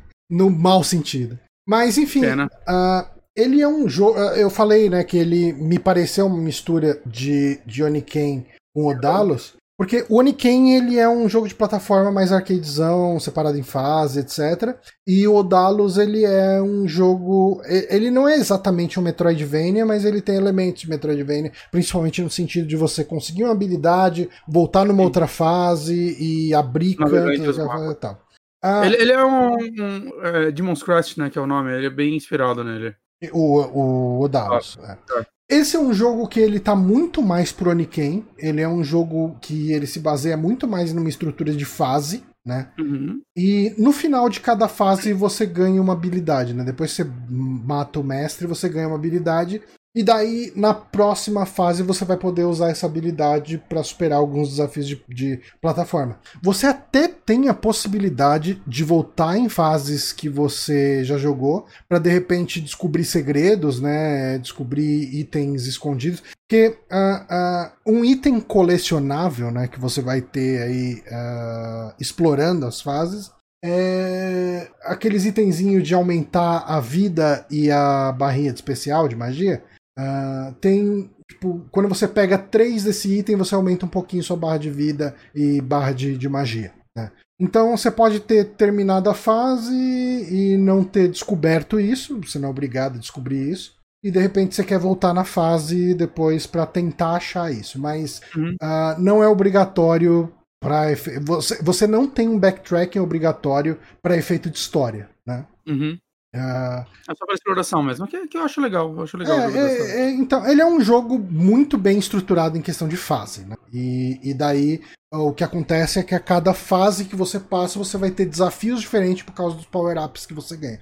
[0.30, 1.38] no mau sentido.
[1.66, 4.18] Mas, enfim, uh, ele é um jogo.
[4.18, 9.54] Uh, eu falei, né, que ele me pareceu uma mistura de, de Oniken com Odalos.
[9.78, 14.74] Porque o Oniken ele é um jogo de plataforma mais arcadezão, separado em fase, etc.
[15.06, 20.22] E o Odalus ele é um jogo, ele não é exatamente um Metroidvania, mas ele
[20.22, 25.04] tem elementos de Metroidvania, principalmente no sentido de você conseguir uma habilidade, voltar numa Sim.
[25.04, 28.25] outra fase e abrir cantos e tal.
[28.66, 31.86] Ah, ele, ele, é um, um é, Demon's Crest, né, que é o nome, ele
[31.86, 32.96] é bem inspirado nele.
[33.32, 34.76] O, o, o Dallas.
[34.82, 35.20] Ah, é.
[35.20, 35.26] é.
[35.48, 38.26] Esse é um jogo que ele tá muito mais pro Oniken.
[38.36, 42.68] Ele é um jogo que ele se baseia muito mais numa estrutura de fase, né?
[42.76, 43.20] Uhum.
[43.36, 46.64] E no final de cada fase você ganha uma habilidade, né?
[46.64, 49.62] Depois você mata o mestre, você ganha uma habilidade
[49.96, 54.86] e daí, na próxima fase, você vai poder usar essa habilidade para superar alguns desafios
[54.86, 56.20] de, de, plataforma.
[56.42, 62.10] Você até tem a possibilidade de voltar em fases que você já jogou, para de
[62.10, 64.36] repente descobrir segredos, né?
[64.36, 66.22] Descobrir itens escondidos.
[66.46, 69.66] Porque uh, uh, um item colecionável, né?
[69.66, 73.30] Que você vai ter aí uh, explorando as fases,
[73.64, 79.64] é aqueles itenzinhos de aumentar a vida e a barrinha de especial de magia.
[79.98, 81.10] Uh, tem.
[81.28, 85.14] Tipo, quando você pega três desse item, você aumenta um pouquinho sua barra de vida
[85.34, 86.72] e barra de, de magia.
[86.96, 87.10] Né?
[87.38, 92.50] Então você pode ter terminado a fase e não ter descoberto isso, você não é
[92.50, 93.74] obrigado a descobrir isso.
[94.04, 97.78] E de repente você quer voltar na fase depois para tentar achar isso.
[97.80, 98.54] Mas uhum.
[98.62, 100.32] uh, não é obrigatório
[100.62, 101.18] para efe...
[101.18, 105.10] você, você não tem um backtracking obrigatório para efeito de história.
[105.26, 105.44] Né?
[105.66, 105.98] Uhum.
[106.38, 108.92] É só para exploração mesmo, que, que eu acho legal.
[108.94, 112.62] Eu acho legal é, é, é, então, ele é um jogo muito bem estruturado em
[112.62, 113.44] questão de fase.
[113.44, 113.56] Né?
[113.72, 114.80] E, e daí
[115.12, 118.80] o que acontece é que a cada fase que você passa, você vai ter desafios
[118.80, 120.80] diferentes por causa dos power-ups que você ganha.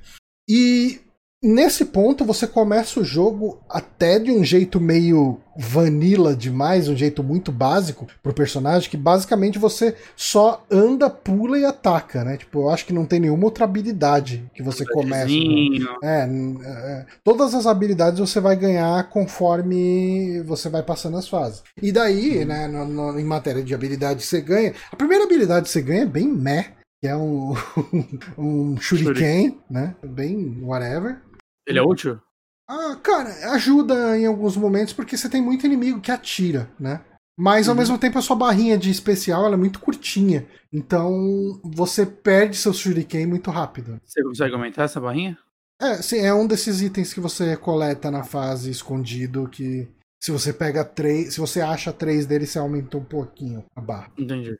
[0.49, 1.01] E
[1.45, 7.23] nesse ponto você começa o jogo até de um jeito meio vanilla demais, um jeito
[7.23, 12.39] muito básico pro personagem, que basicamente você só anda, pula e ataca, né?
[12.39, 15.29] Tipo, eu acho que não tem nenhuma outra habilidade que você começa.
[15.29, 15.87] Né?
[16.03, 16.29] É,
[16.65, 21.63] é, todas as habilidades você vai ganhar conforme você vai passando as fases.
[21.81, 22.47] E daí, hum.
[22.47, 25.83] né, no, no, em matéria de habilidade que você ganha, a primeira habilidade que você
[25.83, 26.73] ganha é bem meh,
[27.05, 27.55] que é um,
[28.39, 29.95] um shuriken, né?
[30.03, 31.19] Bem whatever.
[31.67, 32.21] Ele é útil?
[32.69, 37.05] Ah, cara, ajuda em alguns momentos porque você tem muito inimigo que atira, né?
[37.37, 37.81] Mas ao uhum.
[37.81, 40.47] mesmo tempo a sua barrinha de especial é muito curtinha.
[40.73, 44.01] Então você perde seu shuriken muito rápido.
[44.05, 45.37] Você consegue aumentar essa barrinha?
[45.81, 49.89] É, sim, é um desses itens que você coleta na fase escondido que
[50.23, 54.11] se você pega três, se você acha três deles, você aumenta um pouquinho a barra.
[54.17, 54.57] Entendi.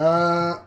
[0.00, 0.64] Uh,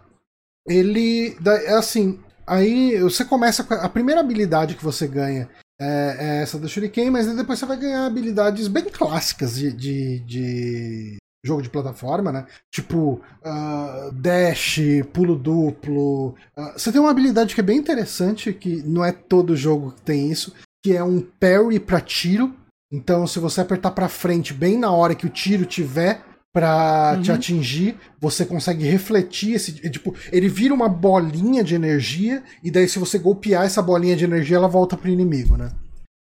[0.68, 6.42] ele, é assim, aí você começa com a primeira habilidade que você ganha é, é
[6.42, 11.62] essa do Shuriken, mas depois você vai ganhar habilidades bem clássicas de, de, de jogo
[11.62, 12.46] de plataforma, né?
[12.72, 14.80] Tipo, uh, dash,
[15.14, 16.30] pulo duplo.
[16.58, 20.02] Uh, você tem uma habilidade que é bem interessante, que não é todo jogo que
[20.02, 22.54] tem isso, que é um parry para tiro.
[22.92, 26.22] Então, se você apertar para frente bem na hora que o tiro tiver
[26.58, 27.22] para uhum.
[27.22, 32.90] te atingir, você consegue refletir esse, tipo, ele vira uma bolinha de energia e daí
[32.90, 35.70] se você golpear essa bolinha de energia, ela volta pro inimigo, né?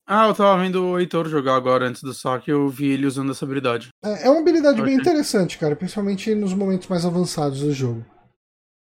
[0.06, 3.30] Ah, eu tava vendo o Heitor jogar agora antes do saque eu vi ele usando
[3.30, 3.88] essa habilidade.
[4.04, 8.04] É, é uma habilidade bem interessante, cara, principalmente nos momentos mais avançados do jogo.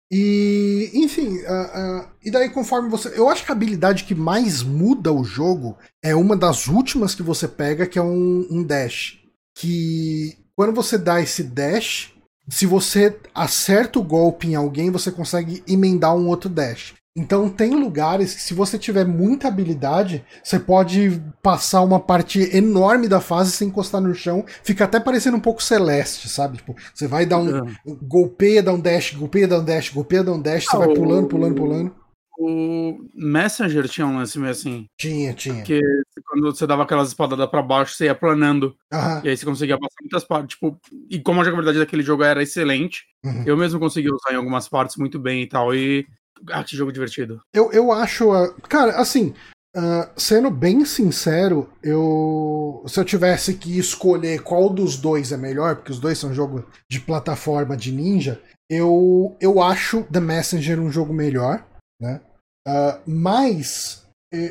[0.10, 3.12] E, enfim, uh, uh, e daí conforme você.
[3.14, 7.22] Eu acho que a habilidade que mais muda o jogo é uma das últimas que
[7.22, 9.20] você pega, que é um, um dash.
[9.54, 12.14] Que quando você dá esse dash,
[12.50, 16.94] se você acerta o golpe em alguém, você consegue emendar um outro dash.
[17.16, 23.10] Então tem lugares que se você tiver muita habilidade, você pode passar uma parte enorme
[23.10, 26.58] da fase sem encostar no chão, fica até parecendo um pouco celeste, sabe?
[26.58, 27.72] Tipo, você vai dar um é.
[28.02, 30.94] golpeia, dá um dash, golpeia, dá um dash, golpeia, dá um dash, você ah, vai
[30.94, 32.01] pulando, pulando, pulando.
[32.44, 34.88] O Messenger tinha um lance meio assim.
[34.98, 35.62] Tinha, tinha.
[35.62, 35.80] Que
[36.26, 38.76] quando você dava aquelas espadadas pra baixo, você ia planando.
[38.92, 39.22] Uhum.
[39.24, 40.56] E aí você conseguia passar muitas partes.
[40.56, 40.76] Tipo,
[41.08, 43.44] e como a jogabilidade daquele jogo era excelente, uhum.
[43.46, 45.76] eu mesmo conseguia usar em algumas partes muito bem e tal.
[45.76, 46.08] E
[46.50, 47.42] ah, que jogo divertido.
[47.54, 48.32] Eu, eu acho.
[48.68, 49.36] Cara, assim,
[49.78, 52.84] uh, sendo bem sincero, eu.
[52.88, 56.64] Se eu tivesse que escolher qual dos dois é melhor, porque os dois são jogos
[56.90, 61.64] de plataforma de ninja, eu, eu acho The Messenger um jogo melhor,
[62.00, 62.22] né?
[62.68, 64.02] Uh, mas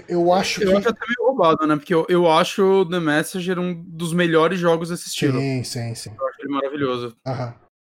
[0.09, 0.73] eu acho eu que.
[0.73, 1.77] Eu acho até meio roubado, né?
[1.77, 5.41] Porque eu, eu acho The Messenger um dos melhores jogos desse estilo.
[5.41, 6.11] Sim, sim, sim.
[6.19, 7.17] Eu acho ele maravilhoso.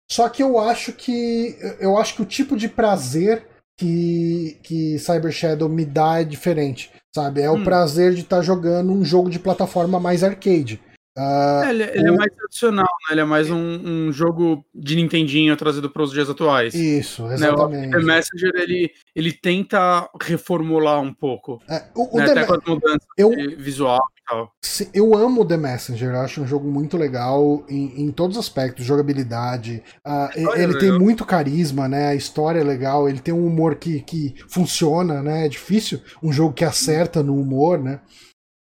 [0.09, 1.57] Só que eu acho que.
[1.79, 3.45] Eu acho que o tipo de prazer
[3.77, 7.41] que, que Cyber Shadow me dá é diferente, sabe?
[7.41, 7.61] É hum.
[7.61, 10.81] o prazer de estar tá jogando um jogo de plataforma mais arcade.
[11.19, 12.13] Uh, é, ele, ele é o...
[12.13, 13.11] é mais tradicional, né?
[13.11, 16.73] Ele é mais um, um jogo de Nintendinho trazido para os dias atuais.
[16.73, 17.87] Isso, exatamente.
[17.87, 17.97] Né?
[17.97, 21.61] O The Messenger ele, ele tenta reformular um pouco.
[21.67, 22.31] É, o, o né?
[22.31, 23.31] Até com as mudanças eu...
[23.57, 24.53] visual e tal.
[24.93, 28.85] Eu amo The Messenger, eu acho um jogo muito legal em, em todos os aspectos,
[28.85, 29.83] jogabilidade.
[30.07, 32.07] Uh, ele é tem muito carisma, né?
[32.07, 35.47] A história é legal, ele tem um humor que, que funciona, né?
[35.47, 37.99] É difícil um jogo que acerta no humor, né?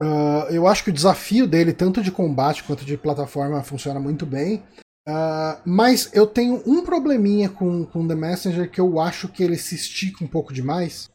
[0.02, 4.26] Uh, eu acho que o desafio dele, tanto de combate quanto de plataforma, funciona muito
[4.26, 4.64] bem.
[5.08, 9.58] Uh, mas eu tenho um probleminha com, com The Messenger que eu acho que ele
[9.58, 11.10] se estica um pouco demais.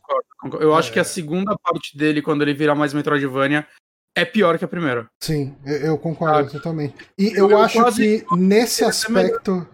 [0.60, 0.92] Eu acho é...
[0.94, 3.66] que a segunda parte dele, quando ele virar mais Metroidvania,
[4.14, 5.06] é pior que a primeira.
[5.22, 6.94] Sim, eu, eu concordo ah, totalmente.
[7.18, 8.20] E eu, eu acho quase...
[8.20, 9.66] que nesse aspecto.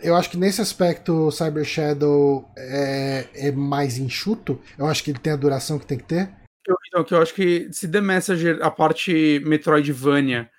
[0.00, 4.60] Eu acho que nesse aspecto Cyber Shadow é, é mais enxuto.
[4.78, 6.30] Eu acho que ele tem a duração que tem que ter
[6.66, 10.50] eu, então, que eu acho que se The Messenger, a parte Metroidvania,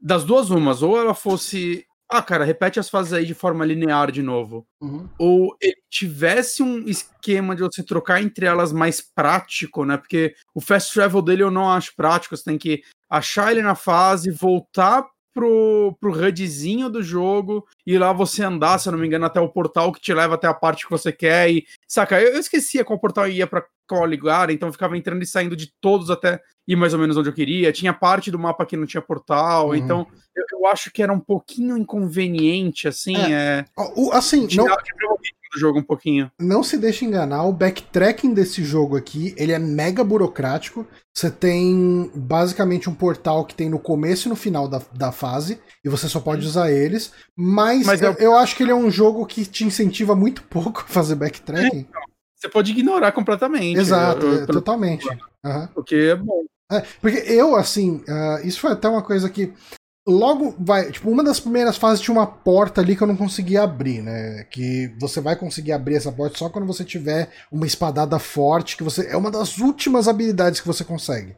[0.00, 1.86] das duas umas, ou ela fosse.
[2.06, 4.66] Ah, cara, repete as fases aí de forma linear de novo.
[4.80, 5.08] Uhum.
[5.18, 9.96] Ou ele tivesse um esquema de você trocar entre elas mais prático, né?
[9.96, 12.36] Porque o fast travel dele eu não acho prático.
[12.36, 18.12] Você tem que achar ele na fase, voltar pro, pro HUDzinho do jogo e lá
[18.12, 20.54] você andar, se eu não me engano, até o portal que te leva até a
[20.54, 21.50] parte que você quer.
[21.50, 25.22] E, saca, eu, eu esquecia qual portal ia pra qual lugar, então eu ficava entrando
[25.22, 27.72] e saindo de todos até ir mais ou menos onde eu queria.
[27.72, 29.74] Tinha parte do mapa que não tinha portal, uhum.
[29.74, 33.16] então eu, eu, acho que era um pouquinho inconveniente, assim.
[33.16, 33.64] É, é...
[33.96, 34.66] O, assim, não
[35.54, 36.30] do jogo um pouquinho.
[36.38, 40.86] Não se deixe enganar, o backtracking desse jogo aqui, ele é mega burocrático.
[41.14, 45.60] Você tem basicamente um portal que tem no começo e no final da, da fase,
[45.84, 47.12] e você só pode usar eles.
[47.36, 50.42] Mas, mas eu, eu, eu acho que ele é um jogo que te incentiva muito
[50.50, 51.86] pouco a fazer backtracking.
[51.94, 51.98] É,
[52.34, 53.78] você pode ignorar completamente.
[53.78, 55.06] Exato, eu, eu, totalmente.
[55.44, 55.66] Uhum.
[55.74, 56.44] Porque é bom.
[56.72, 59.52] É, porque eu, assim, uh, isso foi até uma coisa que
[60.06, 63.62] logo vai, tipo, uma das primeiras fases tinha uma porta ali que eu não conseguia
[63.62, 64.44] abrir, né?
[64.50, 68.82] Que você vai conseguir abrir essa porta só quando você tiver uma espadada forte, que
[68.82, 71.36] você é uma das últimas habilidades que você consegue.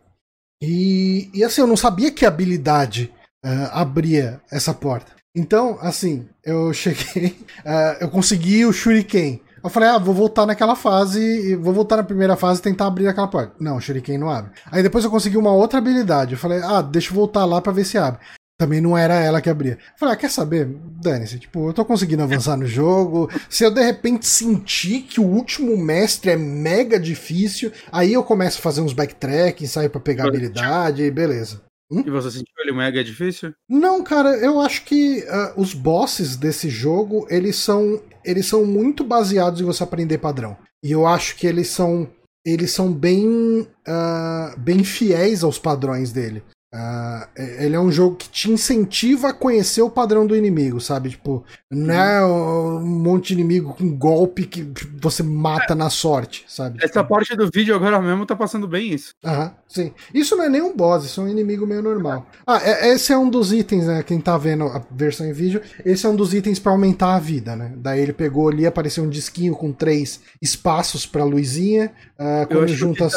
[0.61, 3.13] E, e assim, eu não sabia que habilidade
[3.45, 5.13] uh, abria essa porta.
[5.35, 9.41] Então, assim, eu cheguei, uh, eu consegui o Shuriken.
[9.63, 13.09] Eu falei, ah, vou voltar naquela fase, vou voltar na primeira fase e tentar abrir
[13.09, 13.53] aquela porta.
[13.59, 14.53] Não, o Shuriken não abre.
[14.71, 16.33] Aí depois eu consegui uma outra habilidade.
[16.33, 18.21] Eu falei, ah, deixa eu voltar lá pra ver se abre.
[18.59, 19.73] Também não era ela que abria.
[19.73, 20.67] Eu falei, ah, quer saber?
[20.67, 23.29] Dane-se, tipo, eu tô conseguindo avançar no jogo.
[23.51, 28.59] Se eu de repente sentir que o último mestre é mega difícil, aí eu começo
[28.59, 31.61] a fazer uns backtracking, saio pra pegar habilidade, e beleza.
[31.93, 32.03] Hum?
[32.05, 33.53] E você sentiu ele mega difícil?
[33.69, 39.05] Não, cara, eu acho que uh, os bosses desse jogo, eles são, eles são muito
[39.05, 40.57] baseados em você aprender padrão.
[40.83, 42.09] E eu acho que eles são
[42.47, 46.45] eles são bem, uh, bem fiéis aos padrões dele.
[46.75, 47.27] Uh,
[47.59, 51.11] ele é um jogo que te incentiva a conhecer o padrão do inimigo, sabe?
[51.11, 54.69] Tipo, não é um monte de inimigo com golpe que
[55.01, 55.77] você mata é.
[55.77, 56.79] na sorte, sabe?
[56.83, 59.15] Essa tipo, parte do vídeo agora mesmo tá passando bem isso.
[59.25, 59.95] Aham, sim.
[60.13, 62.27] Isso não é nem um boss, isso é um inimigo meio normal.
[62.47, 64.03] Ah, é, esse é um dos itens, né?
[64.03, 67.21] Quem tá vendo a versão em vídeo, esse é um dos itens para aumentar a
[67.21, 67.73] vida, né?
[67.77, 71.93] Daí ele pegou ali, apareceu um disquinho com três espaços pra luzinha.
[72.19, 73.15] Uh, quando junta as.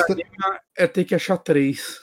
[0.77, 1.99] É ter que achar três.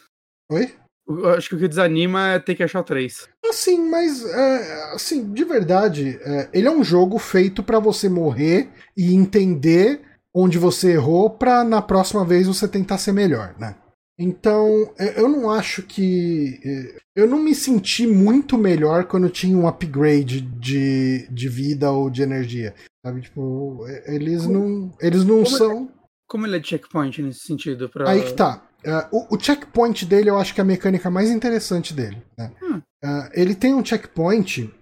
[0.50, 0.70] Oi?
[1.08, 3.28] Eu acho que o que desanima é ter que achar três.
[3.48, 8.68] Assim, mas é, assim, de verdade, é, ele é um jogo feito para você morrer
[8.96, 10.00] e entender
[10.34, 13.76] onde você errou para na próxima vez você tentar ser melhor, né?
[14.18, 16.58] Então, é, eu não acho que.
[16.64, 22.08] É, eu não me senti muito melhor quando tinha um upgrade de, de vida ou
[22.08, 22.74] de energia.
[23.04, 23.20] Sabe?
[23.20, 24.90] Tipo, é, eles não.
[25.00, 25.92] Eles não como são.
[26.26, 27.88] Como ele é checkpoint nesse sentido?
[27.88, 28.10] Pra...
[28.10, 28.66] Aí que tá.
[28.86, 32.22] Uh, o, o, checkpoint dele eu acho que é a mecânica mais interessante dele.
[32.38, 32.52] Né?
[32.62, 32.80] Hum.
[33.04, 34.72] Uh, ele tem um checkpoint.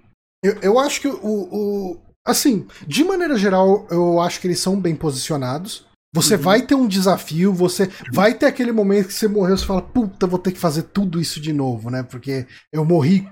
[0.45, 4.81] Eu, eu acho que o, o, Assim, de maneira geral, eu acho que eles são
[4.81, 5.87] bem posicionados.
[6.15, 6.41] Você uhum.
[6.41, 10.29] vai ter um desafio, você vai ter aquele momento que você morreu, você fala, puta,
[10.29, 12.05] vou ter que fazer tudo isso de novo, né?
[12.05, 13.29] Porque eu morri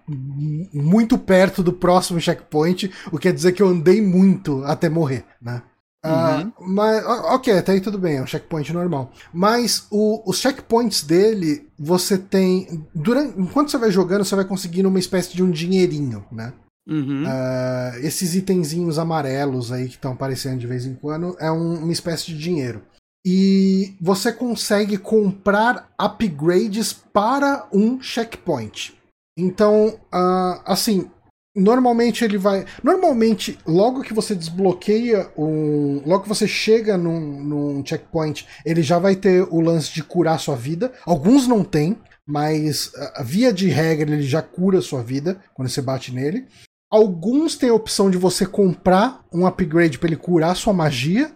[0.74, 5.24] muito perto do próximo checkpoint, o que quer dizer que eu andei muito até morrer,
[5.40, 5.62] né?
[6.04, 9.12] Uh, mas, ok, até aí tudo bem, é um checkpoint normal.
[9.32, 12.86] Mas o, os checkpoints dele, você tem.
[12.94, 16.52] Durante, enquanto você vai jogando, você vai conseguindo uma espécie de um dinheirinho, né?
[16.88, 17.22] Uhum.
[17.22, 21.92] Uh, esses itenzinhos amarelos aí que estão aparecendo de vez em quando é um, uma
[21.92, 22.82] espécie de dinheiro.
[23.24, 29.00] E você consegue comprar upgrades para um checkpoint.
[29.38, 31.08] Então, uh, assim,
[31.54, 32.64] Normalmente ele vai.
[32.82, 36.02] Normalmente, logo que você desbloqueia um.
[36.06, 40.40] Logo que você chega num, num checkpoint, ele já vai ter o lance de curar
[40.40, 40.92] sua vida.
[41.04, 46.12] Alguns não tem, mas via de regra ele já cura sua vida quando você bate
[46.12, 46.46] nele.
[46.90, 51.32] Alguns têm a opção de você comprar um upgrade para ele curar sua magia.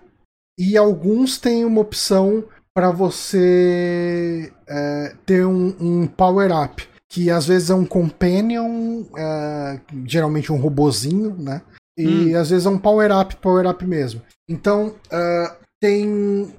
[0.59, 7.71] E alguns têm uma opção para você é, ter um, um power-up que às vezes
[7.71, 11.62] é um companion, é, geralmente um robozinho, né?
[11.97, 12.38] E hum.
[12.38, 14.21] às vezes é um power-up, power-up mesmo.
[14.49, 16.53] Então, uh, tem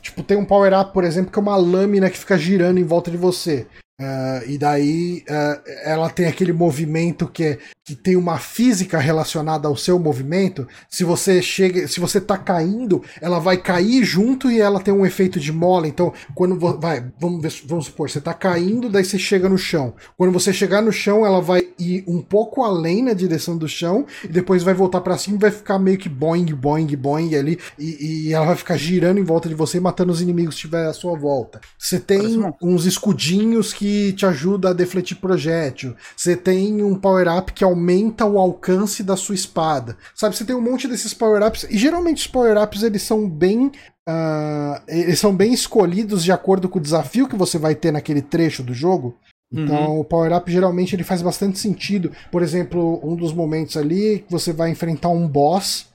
[0.00, 3.10] tipo tem um power-up, por exemplo, que é uma lâmina que fica girando em volta
[3.10, 3.66] de você.
[4.02, 9.68] Uh, e daí uh, ela tem aquele movimento que, é, que tem uma física relacionada
[9.68, 10.66] ao seu movimento.
[10.90, 15.06] Se você chega, se você tá caindo, ela vai cair junto e ela tem um
[15.06, 15.86] efeito de mola.
[15.86, 19.94] Então, quando vai, vamos ver, vamos supor, você tá caindo, daí você chega no chão.
[20.16, 24.04] Quando você chegar no chão, ela vai ir um pouco além na direção do chão
[24.24, 27.58] e depois vai voltar para cima e vai ficar meio que boing, boing, boing ali
[27.78, 30.86] e, e, ela vai ficar girando em volta de você, matando os inimigos que estiver
[30.86, 31.60] à sua volta.
[31.78, 35.94] Você tem uns escudinhos que te ajuda a defletir projétil.
[36.16, 39.96] Você tem um power-up que aumenta o alcance da sua espada.
[40.14, 41.64] Sabe, você tem um monte desses power-ups.
[41.70, 43.72] E geralmente os power-ups eles são bem.
[44.08, 48.22] Uh, eles são bem escolhidos de acordo com o desafio que você vai ter naquele
[48.22, 49.16] trecho do jogo.
[49.52, 50.00] Então, uhum.
[50.00, 52.10] o power-up geralmente ele faz bastante sentido.
[52.30, 55.91] Por exemplo, um dos momentos ali que você vai enfrentar um boss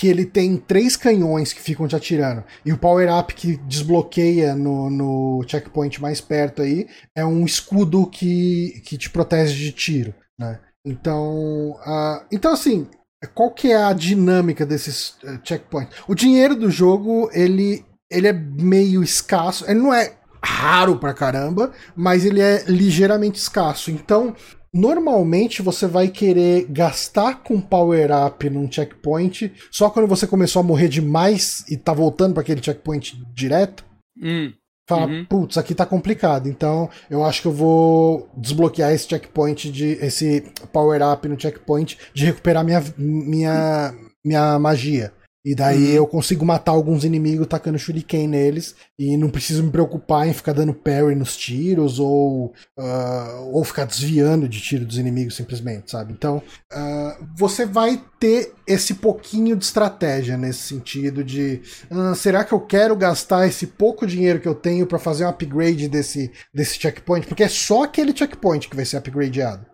[0.00, 2.42] que ele tem três canhões que ficam te atirando.
[2.64, 8.80] E o power-up que desbloqueia no, no checkpoint mais perto aí é um escudo que,
[8.82, 10.58] que te protege de tiro, né?
[10.86, 12.88] Então, uh, então assim,
[13.34, 15.94] qual que é a dinâmica desses uh, checkpoints?
[16.08, 19.70] O dinheiro do jogo, ele, ele é meio escasso.
[19.70, 23.90] Ele não é raro pra caramba, mas ele é ligeiramente escasso.
[23.90, 24.34] Então,
[24.72, 30.62] Normalmente você vai querer gastar com power up num checkpoint só quando você começou a
[30.62, 33.84] morrer demais e tá voltando para aquele checkpoint direto.
[34.22, 34.52] Hum.
[34.88, 35.24] Fala, uhum.
[35.24, 36.48] putz, aqui tá complicado.
[36.48, 39.98] Então eu acho que eu vou desbloquear esse checkpoint de.
[40.04, 45.12] esse power up no checkpoint de recuperar minha, minha, minha magia.
[45.44, 45.94] E daí uhum.
[45.94, 50.52] eu consigo matar alguns inimigos tacando shuriken neles e não preciso me preocupar em ficar
[50.52, 56.12] dando parry nos tiros ou, uh, ou ficar desviando de tiro dos inimigos simplesmente, sabe?
[56.12, 62.52] Então uh, você vai ter esse pouquinho de estratégia nesse sentido de uh, será que
[62.52, 66.78] eu quero gastar esse pouco dinheiro que eu tenho para fazer um upgrade desse, desse
[66.78, 67.26] checkpoint?
[67.26, 69.64] Porque é só aquele checkpoint que vai ser upgradeado.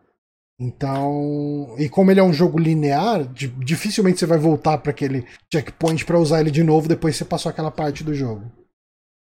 [0.58, 3.26] Então, e como ele é um jogo linear,
[3.58, 7.24] dificilmente você vai voltar para aquele checkpoint para usar ele de novo depois que você
[7.26, 8.50] passou aquela parte do jogo.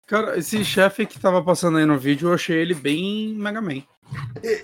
[0.09, 3.85] Cara, esse chefe que tava passando aí no vídeo, eu achei ele bem Mega Man.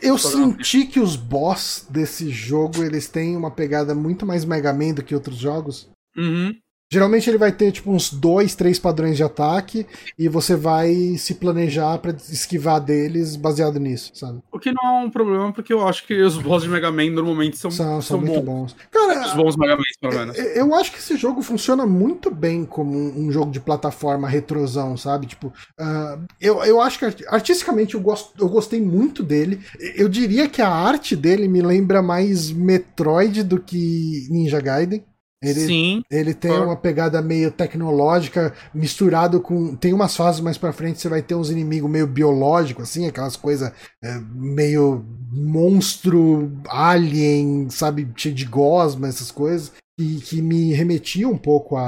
[0.03, 4.93] Eu senti que os boss desse jogo, eles têm uma pegada muito mais Mega Man
[4.95, 5.89] do que outros jogos.
[6.17, 6.53] Uhum.
[6.91, 11.35] Geralmente ele vai ter tipo uns dois, três padrões de ataque e você vai se
[11.35, 14.39] planejar para esquivar deles baseado nisso, sabe?
[14.53, 17.11] O que não é um problema, porque eu acho que os boss de Mega Man
[17.11, 18.73] normalmente são, São, são, são muito bons.
[18.73, 18.77] bons.
[18.91, 20.39] Cara, Os bons Mega Man, pelo menos.
[20.39, 24.29] É, Eu acho que esse jogo funciona muito bem como um um jogo de plataforma
[24.29, 25.27] retrosão, sabe?
[25.27, 29.61] Tipo, ah, eu, eu acho que art- artisticamente eu, gosto, eu gostei muito dele.
[29.97, 35.03] Eu diria que a arte dele me lembra mais Metroid do que Ninja Gaiden.
[35.43, 36.67] Ele, Sim, ele tem Claro.
[36.67, 39.77] uma pegada meio tecnológica, misturado com.
[39.77, 43.37] Tem umas fases mais pra frente, você vai ter uns inimigos meio biológicos, assim, aquelas
[43.37, 43.71] coisas
[44.03, 51.39] é, meio monstro, alien, sabe, cheio de gosma, essas coisas, que, que me remetiam um
[51.39, 51.83] pouco a,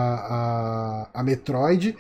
[1.15, 1.97] a, a Metroid.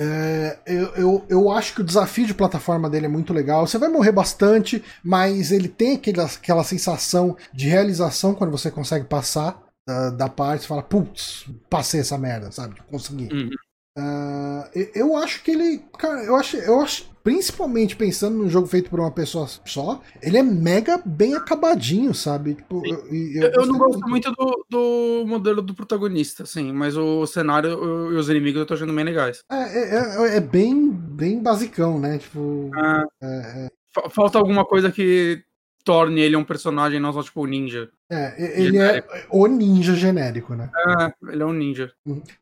[0.00, 3.66] É, eu, eu, eu acho que o desafio de plataforma dele é muito legal.
[3.66, 9.06] Você vai morrer bastante, mas ele tem aquele, aquela sensação de realização quando você consegue
[9.06, 10.62] passar da, da parte.
[10.62, 12.76] Você fala, putz, passei essa merda, sabe?
[12.90, 13.32] Consegui.
[13.32, 13.50] Uhum.
[13.96, 15.82] Ah, eu- acho que ele.
[15.98, 17.08] Cara, eu acho, eu acho.
[17.24, 22.54] Principalmente pensando num jogo feito por uma pessoa só, ele é mega bem acabadinho, sabe?
[22.54, 22.90] Tipo, Sim.
[22.90, 27.26] eu, e Eu, eu não gosto muito do, do modelo do protagonista, assim, mas o
[27.26, 29.40] cenário e os inimigos eu tô achando bem legais.
[29.50, 32.16] É, é, é- é bem, bem basicão, né?
[32.18, 32.70] Tipo.
[32.74, 35.42] Ah, é, é, fa- falta alguma coisa que
[35.88, 37.88] torne ele um personagem, não só tipo ninja.
[38.12, 40.68] É, ele é o ninja genérico, né?
[40.76, 41.90] Ah, ele é um ninja.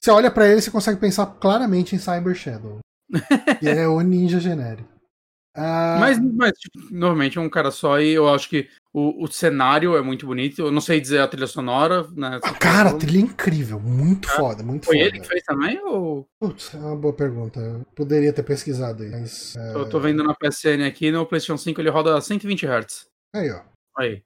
[0.01, 2.80] Você olha pra ele, você consegue pensar claramente em Cyber Shadow.
[3.61, 4.88] que é o ninja genérico.
[5.55, 9.28] Ah, Mas, mas tipo, normalmente é um cara só e eu acho que o, o
[9.28, 10.61] cenário é muito bonito.
[10.62, 12.40] Eu não sei dizer a trilha sonora, né?
[12.42, 13.78] ah, cara, a trilha é incrível.
[13.78, 15.09] Muito foda, muito Foi foda.
[15.09, 17.61] ele que fez também ou Putz, é uma boa pergunta.
[17.61, 19.55] Eu poderia ter pesquisado aí, mas.
[19.57, 23.07] é, eu tô vendo na PSN aqui, no PlayStation 5 ele roda a 120 Hz.
[23.37, 23.61] Aí, ó.
[23.99, 24.22] Aí.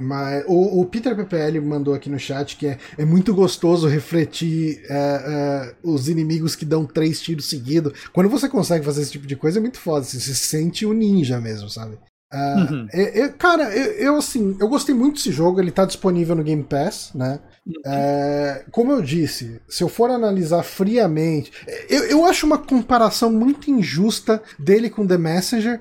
[0.00, 4.82] Mas o, o Peter PPL mandou aqui no chat que é, é muito gostoso refletir
[4.88, 7.92] é, é, os inimigos que dão três tiros seguidos.
[8.12, 10.04] Quando você consegue fazer esse tipo de coisa, é muito foda.
[10.04, 11.98] Você se sente um ninja mesmo, sabe?
[12.32, 12.88] Ah, Uhum.
[12.92, 16.42] é- é- cara, eu, eu, assim, eu gostei muito desse jogo, ele tá disponível no
[16.42, 17.38] Game Pass, né?
[17.86, 21.52] É, como eu disse, se eu for analisar friamente,
[21.90, 25.78] eu, eu acho uma comparação muito injusta dele com The Messenger,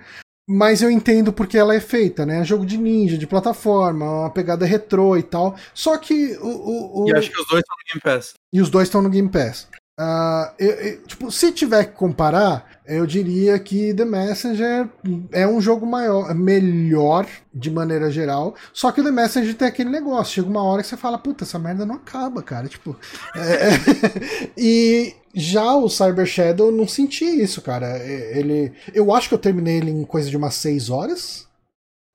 [0.48, 2.40] mas eu entendo porque ela é feita, né?
[2.42, 5.56] É jogo de ninja, de plataforma, uma pegada retrô e tal.
[5.74, 6.48] Só que o.
[6.48, 8.34] o- o- E acho que os dois estão no Game Pass.
[8.54, 9.68] e os dois estão no Game Pass.
[10.00, 14.90] Ah, eu- eu- tipo, se tiver que comparar, eu diria que The Messenger
[15.32, 18.56] é um jogo maior, melhor de maneira geral.
[18.74, 20.34] Só que o The Messenger tem aquele negócio.
[20.34, 22.68] Chega uma hora que você fala, puta, essa merda não acaba, cara.
[22.68, 22.98] Tipo.
[23.36, 23.70] é-
[24.58, 27.86] e já o Cyber Shadow não senti isso, cara.
[27.98, 28.74] É- Ele.
[28.94, 31.48] Eu acho que eu terminei ele em coisa de umas 6 horas.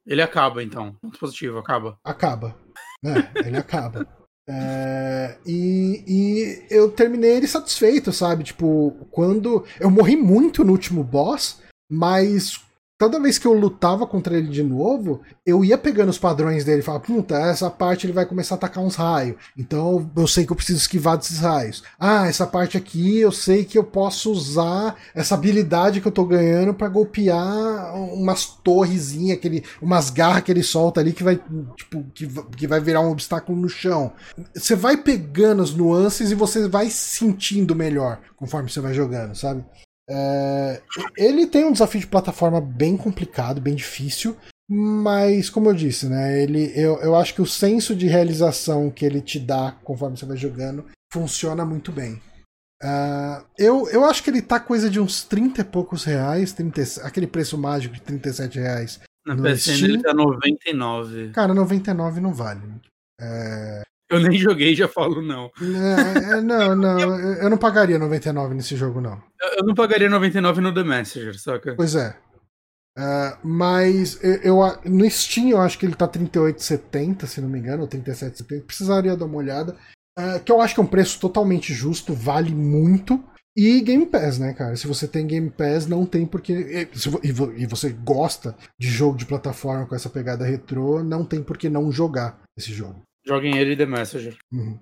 [0.07, 0.95] Ele acaba, então.
[1.03, 1.99] Ponto positivo, acaba.
[2.05, 2.57] acaba.
[3.03, 3.31] Né?
[3.45, 4.07] Ele acaba.
[4.49, 8.45] É, e, e eu terminei ele satisfeito, sabe?
[8.45, 9.65] Tipo, quando.
[9.81, 12.61] Eu morri muito no último boss, mas
[12.99, 16.81] toda vez que eu lutava contra ele de novo, eu ia pegando os padrões dele
[16.81, 19.37] e falava, puta, essa parte ele vai começar a atacar uns raios.
[19.57, 21.83] Então eu sei que eu preciso esquivar desses raios.
[21.99, 26.25] Ah, essa parte aqui eu sei que eu posso usar essa habilidade que eu tô
[26.25, 31.41] ganhando pra golpear umas torrezinhas, aquele, umas garras que ele solta ali que vai,
[31.77, 32.27] tipo, que,
[32.57, 34.13] que vai virar um obstáculo no chão.
[34.55, 39.35] Você vai pegando as nuances e você vai se sentindo melhor conforme você vai jogando,
[39.35, 39.65] sabe?
[40.09, 40.83] É,
[41.17, 44.37] ele tem um desafio de plataforma bem complicado, bem difícil,
[44.69, 46.43] mas como eu disse, né?
[46.43, 50.27] Ele, eu, eu acho que o senso de realização que ele te dá conforme você
[50.27, 52.21] vai jogando funciona muito bem.
[52.83, 56.83] Ah, eu, eu acho que ele tá coisa de uns 30 e poucos reais, 30,
[57.03, 59.01] aquele preço mágico de 37 reais.
[59.25, 61.31] Na PSN ele tá 99.
[61.31, 62.61] Cara, 99 não vale.
[64.11, 65.51] Eu nem joguei já falo não.
[65.61, 69.21] É, é, não, não, eu eu não pagaria 99 nesse jogo, não.
[69.59, 71.75] Eu, não pagaria 99 no The Messenger, saca?
[71.77, 72.17] Pois é.
[72.99, 77.59] Ah, mas eu, eu- no Steam eu acho que ele tá 38,70, se não me
[77.59, 78.65] engano, ou 37,70.
[78.65, 79.77] Precisaria dar uma olhada.
[80.19, 83.23] Ah, que eu acho que é um preço totalmente justo, vale muito.
[83.59, 84.77] E Game Pass, né, cara?
[84.77, 86.53] Se você tem Game Pass, não tem porque.
[86.53, 86.89] e-
[87.27, 91.57] E e você gosta de jogo de plataforma com essa pegada retrô, não tem por
[91.59, 93.03] que não jogar esse jogo.
[93.27, 94.37] Joguem ele e The Messenger.
[94.53, 94.79] Uhum.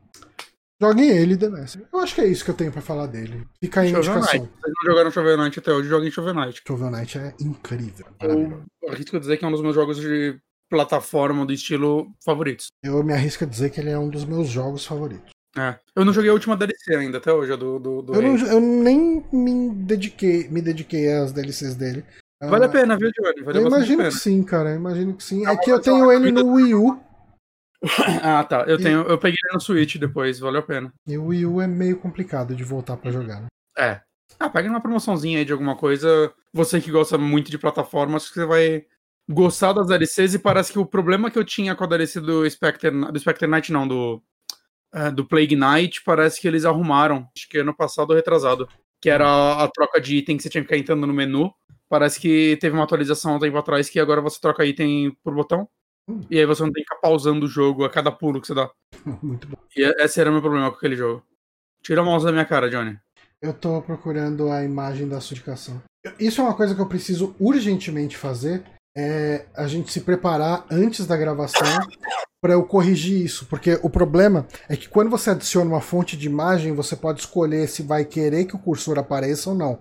[0.80, 1.88] Joguem ele, The Messenger.
[1.92, 3.46] Eu acho que é isso que eu tenho pra falar dele.
[3.62, 4.22] Fica aí a indicação.
[4.22, 6.62] Vocês não jogaram Shovel Knight até hoje, joguem Shovel Knight.
[6.66, 8.06] Shovel Knight é incrível.
[8.20, 8.64] Eu maravilhoso.
[8.90, 10.36] arrisco dizer que é um dos meus jogos de
[10.68, 12.66] plataforma do estilo favoritos.
[12.82, 15.30] Eu me arrisco a dizer que ele é um dos meus jogos favoritos.
[15.56, 15.76] É.
[15.94, 18.60] Eu não joguei a última DLC ainda, até hoje, do, do, do Eu, não- eu
[18.60, 22.04] nem me dediquei, me dediquei às DLCs dele.
[22.42, 23.42] Vale Ah, a pena, viu, Johnny?
[23.42, 24.70] Vale eu imagino que sim, cara.
[24.70, 25.46] Eu imagino que sim.
[25.46, 27.00] É É que eu tenho ele no Wii U.
[28.22, 28.64] ah, tá.
[28.66, 30.92] Eu E- tenho, eu peguei no Switch depois, valeu a pena.
[31.06, 33.46] E o Wii U é meio complicado de voltar pra jogar, né?
[33.78, 34.00] É.
[34.38, 36.32] Ah, pega uma promoçãozinha aí de alguma coisa.
[36.52, 38.84] Você que gosta muito de plataformas, acho que você vai
[39.28, 42.48] gostar das DLCs e parece que o problema que eu tinha com a DLC do
[42.50, 44.22] Spectre, do Spectre Knight, não, do,
[44.92, 47.28] é, do Plague Knight, parece que eles arrumaram.
[47.36, 48.68] Acho que ano passado ou retrasado.
[49.00, 51.52] Que era a, a troca de item que você tinha que ficar entrando no menu.
[51.88, 55.34] Parece que teve uma atualização há um tempo atrás que agora você troca item por
[55.34, 55.68] botão.
[56.08, 56.20] Hum.
[56.30, 58.54] E aí você não tem que ficar pausando o jogo a cada pulo que você
[58.54, 58.70] dá.
[59.22, 59.56] Muito bom.
[59.76, 61.22] E esse era o meu problema com aquele jogo.
[61.82, 62.98] Tira a mouse da minha cara, Johnny.
[63.40, 65.82] Eu tô procurando a imagem da sudicação.
[66.18, 68.64] Isso é uma coisa que eu preciso urgentemente fazer.
[68.96, 71.60] É a gente se preparar antes da gravação
[72.40, 73.46] para eu corrigir isso.
[73.46, 77.68] Porque o problema é que quando você adiciona uma fonte de imagem, você pode escolher
[77.68, 79.78] se vai querer que o cursor apareça ou não.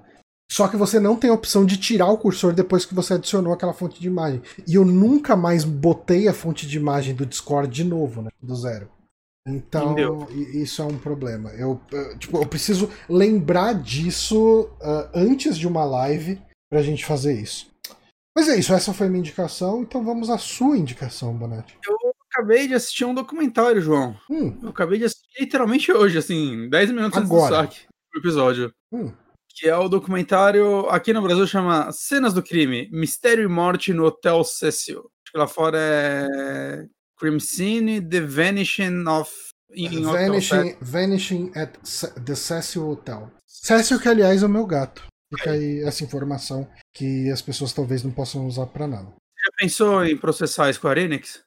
[0.54, 3.52] Só que você não tem a opção de tirar o cursor depois que você adicionou
[3.52, 4.40] aquela fonte de imagem.
[4.68, 8.30] E eu nunca mais botei a fonte de imagem do Discord de novo, né?
[8.40, 8.88] Do zero.
[9.48, 10.28] Então, Entendeu?
[10.54, 11.50] isso é um problema.
[11.54, 16.40] Eu, eh, tipo, eu preciso lembrar disso ah, antes de uma live
[16.72, 17.72] pra gente fazer isso.
[18.38, 21.76] Mas é isso, essa foi a minha indicação, então vamos à sua indicação, Bonatti.
[21.84, 21.98] Eu
[22.30, 24.16] acabei de assistir um documentário, João.
[24.30, 27.56] Hum, Eu acabei de assistir literalmente hoje, assim, 10 minutos antes do Agora.
[27.56, 28.72] saque do episódio.
[28.92, 29.12] hum.
[29.56, 34.06] Que é o documentário, aqui no Brasil chama Cenas do Crime, Mistério e Morte no
[34.06, 35.00] Hotel Cecil.
[35.00, 36.88] Acho que lá fora é
[37.18, 39.32] Crime Scene, The Vanishing of...
[39.72, 41.74] Hotel Vanishing, Vanishing at
[42.26, 43.32] the Cecil Hotel.
[43.46, 45.04] Cecil, que aliás é o meu gato.
[45.36, 49.08] Fica aí essa informação que as pessoas talvez não possam usar pra nada.
[49.08, 51.44] Já pensou em processar a Square Enix?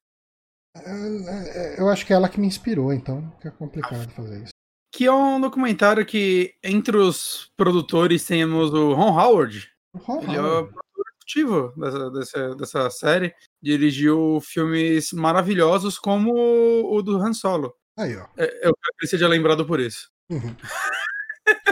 [0.75, 4.51] É, é, Eu acho que é ela que me inspirou, então fica complicado fazer isso.
[4.91, 9.69] Que é um documentário que, entre os produtores, temos o Ron Howard.
[10.07, 13.35] Oh, Ele é o produtor executivo dessa, dessa, dessa série.
[13.61, 17.73] Dirigiu filmes maravilhosos como o do Han Solo.
[17.97, 18.25] Aí, ó.
[18.37, 20.09] É, Eu quero que ele seja lembrado por isso.
[20.29, 20.55] Uhum.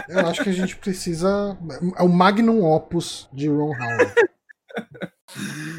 [0.08, 1.58] Eu acho que a gente precisa.
[1.96, 4.14] É o magnum opus de Ron Howard.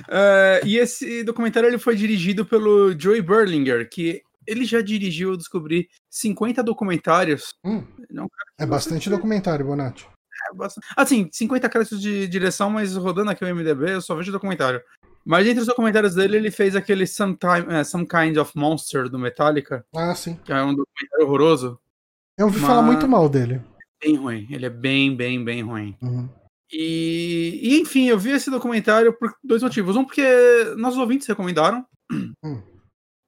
[0.10, 5.38] É, e esse documentário ele foi dirigido pelo Joey Berlinger, que ele já dirigiu, eu
[5.38, 7.54] descobri, 50 documentários.
[7.64, 10.08] Hum, Ele é é bastante documentário, Bonatti.
[10.52, 14.32] é bastante- Assim, 50 créditos de direção, mas rodando aqui o MDB, eu só vejo
[14.32, 14.82] documentário.
[15.26, 19.20] Mas entre os documentários dele, ele fez aquele Sometime, é, Some Kind of Monster do
[19.20, 20.36] Metallica, Ah, sim.
[20.45, 21.80] que é um documentário horroroso.
[22.38, 23.62] Eu ouvi Mas- falar muito mal dele.
[24.02, 24.48] Bem ruim.
[24.50, 25.98] Ele é bem, bem, bem ruim.
[26.02, 26.30] Uhum.
[26.72, 29.95] E, e, enfim, eu vi esse documentário por dois motivos.
[29.95, 30.24] Um, porque
[30.78, 31.86] nossos ouvintes recomendaram.
[32.43, 32.62] Hum.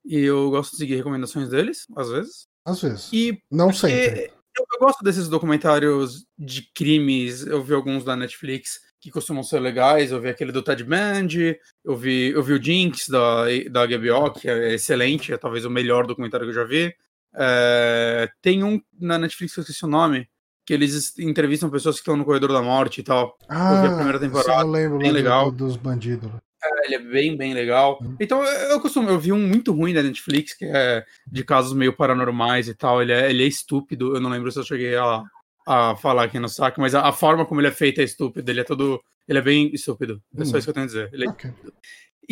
[0.04, 2.46] E eu gosto de seguir recomendações deles, às vezes.
[2.64, 3.08] Às vezes.
[3.12, 4.30] E Não sempre.
[4.58, 7.46] eu, eu gosto desses documentários de crimes.
[7.46, 10.10] Eu vi alguns da Netflix que costumam ser legais.
[10.12, 11.58] Eu vi aquele do Ted Bundy.
[11.84, 15.32] Eu vi, eu vi o Jinx da, da HBO, que é excelente.
[15.32, 16.94] É talvez o melhor documentário que eu já vi.
[17.34, 20.28] É, tem um na Netflix que eu esqueci o nome.
[20.66, 23.36] Que eles entrevistam pessoas que estão no corredor da morte e tal.
[23.48, 25.50] Ah, vi a primeira temporada, Eu lembro bem legal.
[25.50, 26.30] dos bandidos.
[26.84, 27.98] Ele é bem, bem legal.
[28.02, 28.16] Uhum.
[28.20, 31.92] Então eu, costumo, eu vi um muito ruim da Netflix, que é de casos meio
[31.94, 33.00] paranormais e tal.
[33.00, 34.14] Ele é, ele é estúpido.
[34.14, 35.22] Eu não lembro se eu cheguei a,
[35.66, 38.50] a falar aqui no saco, mas a, a forma como ele é feito é estúpido.
[38.50, 39.00] Ele é todo.
[39.28, 40.20] Ele é bem estúpido.
[40.36, 40.58] É só Hum.
[40.58, 41.10] isso que eu tenho a dizer.
[41.12, 41.50] Ele é- Ok.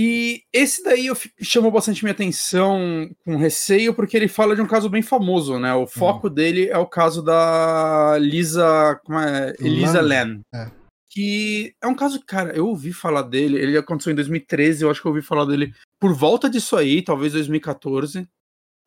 [0.00, 4.66] E esse daí eu chamou bastante minha atenção com receio, porque ele fala de um
[4.66, 5.74] caso bem famoso, né?
[5.74, 9.00] O foco dele é o caso da Lisa.
[9.04, 9.54] Como é?
[9.58, 10.40] Elisa Lam.
[10.54, 10.66] Lam.
[10.66, 10.70] É.
[11.10, 13.58] Que é um caso, cara, eu ouvi falar dele.
[13.58, 17.02] Ele aconteceu em 2013, eu acho que eu ouvi falar dele por volta disso aí,
[17.02, 18.28] talvez 2014.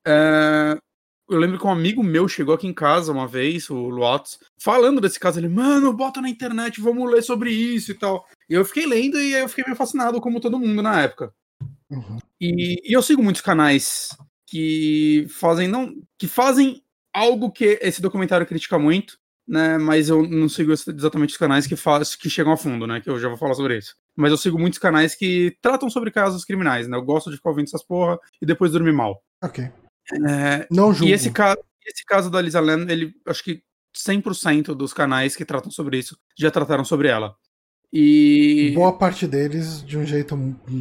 [0.06, 0.78] É,
[1.32, 5.00] eu lembro que um amigo meu chegou aqui em casa uma vez, o Luatos, falando
[5.00, 5.40] desse caso.
[5.40, 8.28] Ele, mano, bota na internet, vamos ler sobre isso e tal.
[8.50, 11.34] E eu fiquei lendo e eu fiquei meio fascinado, como todo mundo na época.
[11.90, 12.18] Uhum.
[12.40, 14.10] E, e eu sigo muitos canais
[14.46, 19.18] que fazem não que fazem algo que esse documentário critica muito,
[19.48, 19.78] né?
[19.78, 23.02] Mas eu não sigo exatamente os canais que faz, que chegam a fundo, né?
[23.02, 23.96] Que eu já vou falar sobre isso.
[24.16, 26.98] Mas eu sigo muitos canais que tratam sobre casos criminais, né?
[26.98, 29.22] Eu gosto de ficar ouvindo essas porra e depois dormir mal.
[29.44, 29.64] Ok.
[30.28, 31.10] É, Não julgo.
[31.10, 33.62] e esse caso, esse caso da Lisa Lam, ele acho que
[33.96, 37.36] 100% dos canais que tratam sobre isso já trataram sobre ela.
[37.94, 40.38] E Boa parte deles de um jeito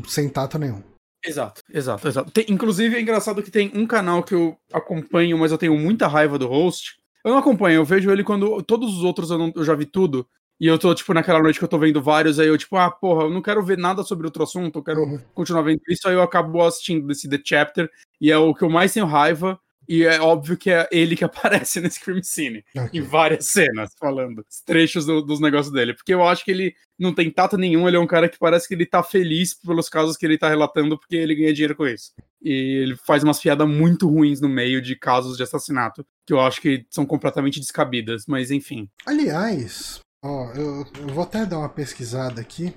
[0.09, 0.83] sem tato nenhum.
[1.25, 2.31] Exato, exato, exato.
[2.31, 6.07] Tem- inclusive é engraçado que tem um canal que eu acompanho, mas eu tenho muita
[6.07, 6.97] raiva do host.
[7.25, 9.85] Eu não acompanho, eu vejo ele quando todos os outros eu, não- eu já vi
[9.87, 10.27] tudo.
[10.59, 12.91] E eu tô, tipo, naquela noite que eu tô vendo vários, aí eu, tipo, ah,
[12.91, 15.18] porra, eu não quero ver nada sobre outro assunto, eu quero Uhum.
[15.35, 17.89] continuar vendo isso, aí eu acabo assistindo desse The Chapter,
[18.21, 19.59] e é o que eu mais tenho raiva.
[19.91, 22.64] E é óbvio que é ele que aparece nesse crime scene.
[22.72, 23.01] Okay.
[23.01, 24.47] Em várias cenas, falando.
[24.64, 25.95] Trechos do, dos negócios dele.
[25.95, 28.68] Porque eu acho que ele não tem tato nenhum, ele é um cara que parece
[28.68, 31.88] que ele tá feliz pelos casos que ele tá relatando, porque ele ganha dinheiro com
[31.88, 32.12] isso.
[32.41, 36.41] E ele faz umas piadas muito ruins no meio de casos de assassinato, que eu
[36.41, 38.88] acho que são completamente descabidas, mas enfim.
[39.05, 42.72] Aliás, ó, eu, eu vou até dar uma pesquisada aqui.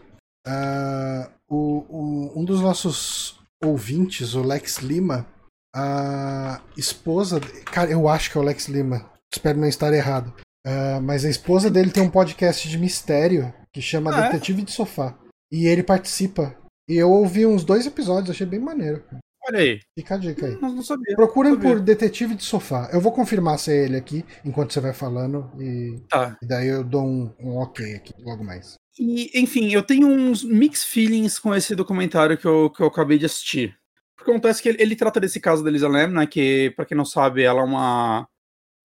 [0.48, 5.28] Uh, o, o, um dos nossos ouvintes, o Lex Lima,
[5.76, 7.40] a esposa.
[7.66, 9.10] Cara, eu acho que é o Lex Lima.
[9.34, 10.34] Espero não estar errado.
[10.66, 14.32] Uh, mas a esposa dele tem um podcast de mistério que chama ah, é?
[14.32, 14.66] Detetive é?
[14.66, 15.18] de Sofá.
[15.52, 16.56] E ele participa.
[16.88, 19.04] E eu ouvi uns dois episódios, achei bem maneiro.
[19.46, 19.80] Olha aí.
[19.98, 20.58] Fica a dica aí.
[20.62, 21.16] Não, não sabia.
[21.16, 22.90] Procurem não por Detetive de Sofá.
[22.94, 25.52] Eu vou confirmar se é ele aqui enquanto você vai falando.
[25.60, 26.38] E, tá.
[26.42, 28.76] e daí eu dou um, um ok aqui logo mais.
[28.98, 33.18] E, enfim, eu tenho uns mixed feelings com esse documentário que eu, que eu acabei
[33.18, 33.76] de assistir.
[34.24, 36.26] Porque acontece que ele, ele trata desse caso da Lisa Lam, né?
[36.26, 38.28] Que, pra quem não sabe, ela é uma.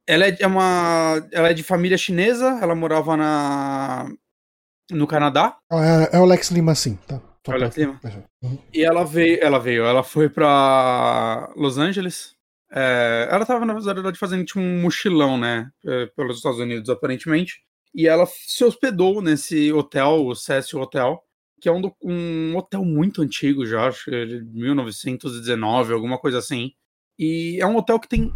[0.06, 1.28] Ela é, é uma.
[1.30, 4.10] Ela é de família chinesa, ela morava na.
[4.90, 5.56] no Canadá.
[5.72, 7.20] É, é o Lex Lima, sim, tá.
[7.46, 8.00] Só Alex Lima.
[8.42, 8.58] Uhum.
[8.74, 12.36] E ela veio, ela veio, ela foi pra Los Angeles.
[12.70, 15.70] É, ela tava, na verdade, fazendo tipo, um mochilão, né?
[15.86, 17.62] É, pelos Estados Unidos, aparentemente.
[17.94, 21.22] E ela se hospedou nesse hotel, o Cecil Hotel,
[21.60, 26.38] que é um, um hotel muito antigo já, acho que é de 1919, alguma coisa
[26.38, 26.72] assim.
[27.18, 28.32] E é um hotel que tem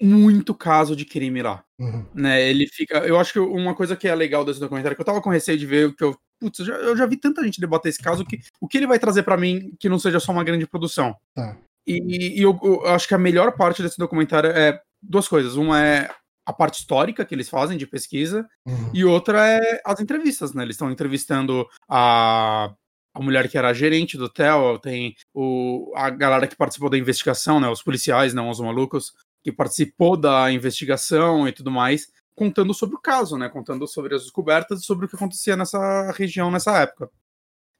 [0.00, 1.64] muito caso de crime lá.
[1.78, 2.06] Uhum.
[2.14, 2.98] Né, ele fica.
[2.98, 5.58] Eu acho que uma coisa que é legal desse documentário, que eu tava com receio
[5.58, 6.16] de ver, que eu.
[6.40, 8.86] Putz, eu já, eu já vi tanta gente debater esse caso que o que ele
[8.86, 11.14] vai trazer para mim que não seja só uma grande produção.
[11.34, 11.56] Tá.
[11.86, 15.54] E, e eu, eu, acho que a melhor parte desse documentário é duas coisas.
[15.54, 16.10] Uma é
[16.44, 18.90] a parte histórica que eles fazem de pesquisa, uhum.
[18.92, 20.62] e outra é as entrevistas, né?
[20.62, 22.72] Eles estão entrevistando a,
[23.14, 27.60] a mulher que era gerente do hotel, tem o, a galera que participou da investigação,
[27.60, 27.68] né?
[27.68, 29.12] Os policiais, não os malucos,
[29.42, 33.48] que participou da investigação e tudo mais, contando sobre o caso, né?
[33.48, 37.10] Contando sobre as descobertas e sobre o que acontecia nessa região nessa época.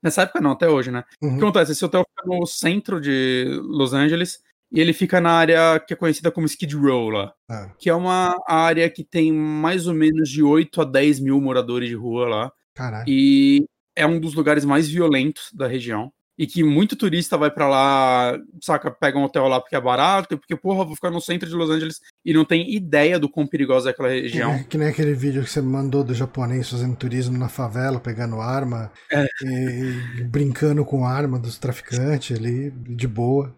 [0.02, 1.04] Nessa época não, até hoje, né?
[1.20, 1.30] Uhum.
[1.30, 1.72] O que acontece?
[1.72, 4.42] Esse hotel fica no centro de Los Angeles
[4.73, 7.70] e ele fica na área que é conhecida como Skid Row lá, ah.
[7.79, 11.91] que é uma área que tem mais ou menos de 8 a 10 mil moradores
[11.91, 12.53] de rua lá.
[12.75, 13.05] Caralho.
[13.07, 16.11] E é um dos lugares mais violentos da região.
[16.39, 20.39] E que muito turista vai para lá, saca, pega um hotel lá porque é barato,
[20.39, 23.47] porque, porra, vou ficar no centro de Los Angeles e não tem ideia do quão
[23.47, 24.59] perigosa é aquela região.
[24.61, 28.41] Que, que nem aquele vídeo que você mandou do japonês fazendo turismo na favela, pegando
[28.41, 29.27] arma é.
[29.45, 33.55] e, e brincando com arma dos traficantes ali, de boa.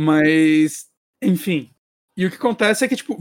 [0.00, 0.86] Mas,
[1.20, 1.70] enfim.
[2.16, 3.18] E o que acontece é que, tipo,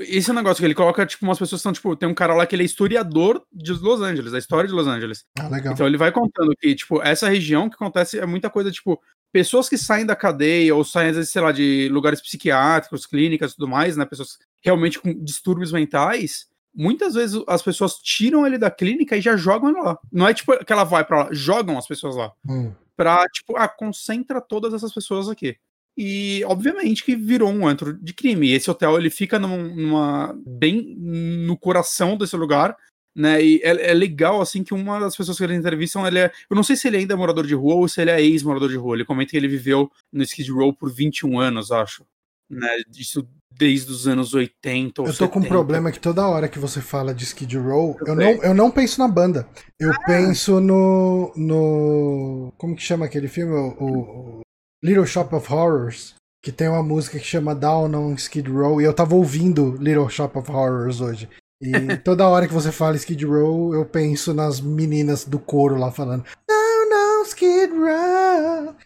[0.00, 2.34] esse é um negócio que ele coloca, tipo, umas pessoas são, tipo, tem um cara
[2.34, 5.24] lá que ele é historiador de Los Angeles, da história de Los Angeles.
[5.38, 5.72] Ah, legal.
[5.72, 9.00] Então ele vai contando que, tipo, essa região que acontece é muita coisa, tipo,
[9.32, 13.52] pessoas que saem da cadeia ou saem, às vezes, sei lá, de lugares psiquiátricos, clínicas
[13.52, 14.04] e tudo mais, né?
[14.04, 16.46] Pessoas realmente com distúrbios mentais.
[16.74, 19.96] Muitas vezes as pessoas tiram ele da clínica e já jogam ele lá.
[20.10, 22.32] Não é tipo que ela vai para lá, jogam as pessoas lá.
[22.48, 22.72] Hum.
[22.96, 25.56] Pra, tipo, ah, concentra todas essas pessoas aqui.
[25.96, 28.48] E, obviamente, que virou um antro de crime.
[28.48, 32.76] E esse hotel, ele fica numa, bem no coração desse lugar,
[33.14, 33.44] né?
[33.44, 36.32] E é, é, legal, assim, que uma das pessoas que eles entrevistam, ele é...
[36.48, 38.70] Eu não sei se ele ainda é morador de rua ou se ele é ex-morador
[38.70, 38.96] de rua.
[38.96, 42.06] Ele comenta que ele viveu no Skid Row por 21 anos, acho.
[42.48, 42.68] Né?
[42.98, 45.32] Isso desde os anos 80 ou Eu tô 70.
[45.32, 48.42] com um problema que toda hora que você fala de Skid Row, eu, eu não,
[48.44, 49.46] eu não penso na banda.
[49.78, 50.04] Eu ah.
[50.06, 52.52] penso no, no...
[52.56, 53.52] Como que chama aquele filme?
[53.52, 54.42] O, o
[54.82, 58.84] Little Shop of Horrors, que tem uma música que chama Down on Skid Row, e
[58.84, 61.28] eu tava ouvindo Little Shop of Horrors hoje.
[61.60, 61.70] E
[62.04, 66.24] toda hora que você fala Skid Row, eu penso nas meninas do coro lá falando
[66.48, 68.76] Down on Skid Row.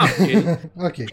[0.00, 0.44] ok.
[0.76, 1.06] ok.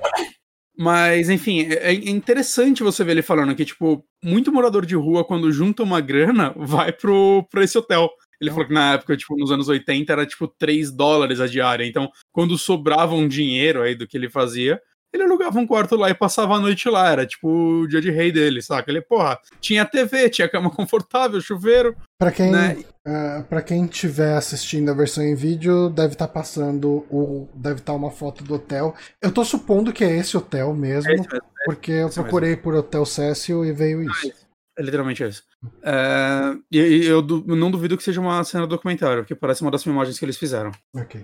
[0.78, 5.24] Mas, enfim, é, é interessante você ver ele falando que, tipo, muito morador de rua,
[5.24, 8.10] quando junta uma grana, vai pro, pra esse hotel.
[8.42, 11.86] Ele falou que na época, tipo, nos anos 80 era tipo 3 dólares a diária.
[11.86, 14.82] Então, quando sobrava um dinheiro aí do que ele fazia,
[15.14, 17.10] ele alugava um quarto lá e passava a noite lá.
[17.10, 18.89] Era tipo o dia de rei dele, saca?
[18.89, 21.96] Ele, porra, tinha TV, tinha cama confortável, chuveiro.
[22.18, 22.78] Pra quem, né?
[23.08, 27.48] uh, pra quem tiver assistindo a versão em vídeo, deve estar tá passando o.
[27.54, 28.96] Deve estar tá uma foto do hotel.
[29.22, 32.64] Eu tô supondo que é esse hotel mesmo, é mesmo é porque eu procurei mesmo.
[32.64, 34.34] por Hotel Cecil e veio isso.
[34.78, 35.44] É literalmente isso.
[35.84, 39.72] É, e, eu, eu, não duvido que seja uma cena do documentário, porque parece uma
[39.72, 40.72] das filmagens que eles fizeram.
[40.95, 41.24] Ok.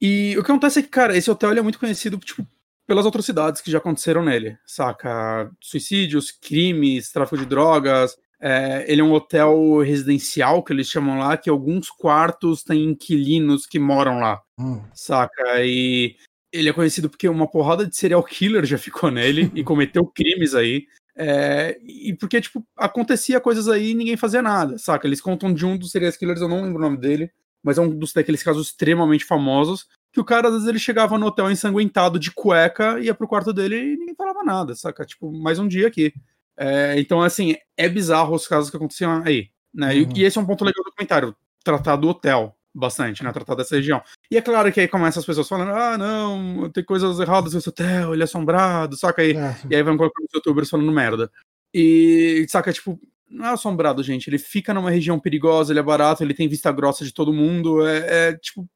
[0.00, 2.46] E o que acontece é que, cara, esse hotel é muito conhecido, tipo,
[2.86, 5.50] pelas atrocidades que já aconteceram nele, saca?
[5.60, 8.16] Suicídios, crimes, tráfico de drogas.
[8.40, 13.66] É, ele é um hotel residencial, que eles chamam lá, que alguns quartos têm inquilinos
[13.66, 14.82] que moram lá, hum.
[14.92, 15.64] saca?
[15.64, 16.16] E
[16.52, 20.54] ele é conhecido porque uma porrada de serial killer já ficou nele e cometeu crimes
[20.54, 20.86] aí.
[21.16, 25.06] É, e porque, tipo, acontecia coisas aí e ninguém fazia nada, saca?
[25.06, 27.30] Eles contam de um dos serial killers, eu não lembro o nome dele,
[27.62, 31.18] mas é um dos daqueles casos extremamente famosos, que o cara, às vezes, ele chegava
[31.18, 35.04] no hotel ensanguentado de cueca, ia pro quarto dele e ninguém falava nada, saca?
[35.04, 36.12] Tipo, mais um dia aqui.
[36.56, 39.92] É, então, assim, é bizarro os casos que aconteciam aí, né?
[39.92, 40.08] Uhum.
[40.14, 41.34] E, e, esse é um ponto legal do documentário,
[41.64, 43.32] tratar do hotel bastante, né?
[43.32, 44.02] Tratar dessa região.
[44.30, 47.68] E é claro que aí começa as pessoas falando, ah, não, tem coisas erradas nesse
[47.68, 49.36] hotel, ele é assombrado, saca aí?
[49.36, 49.56] É.
[49.70, 51.30] E aí vão colocando os youtubers falando merda.
[51.72, 54.28] E, saca, tipo, não é assombrado, gente.
[54.28, 57.86] Ele fica numa região perigosa, ele é barato, ele tem vista grossa de todo mundo.
[57.86, 58.68] É, é tipo,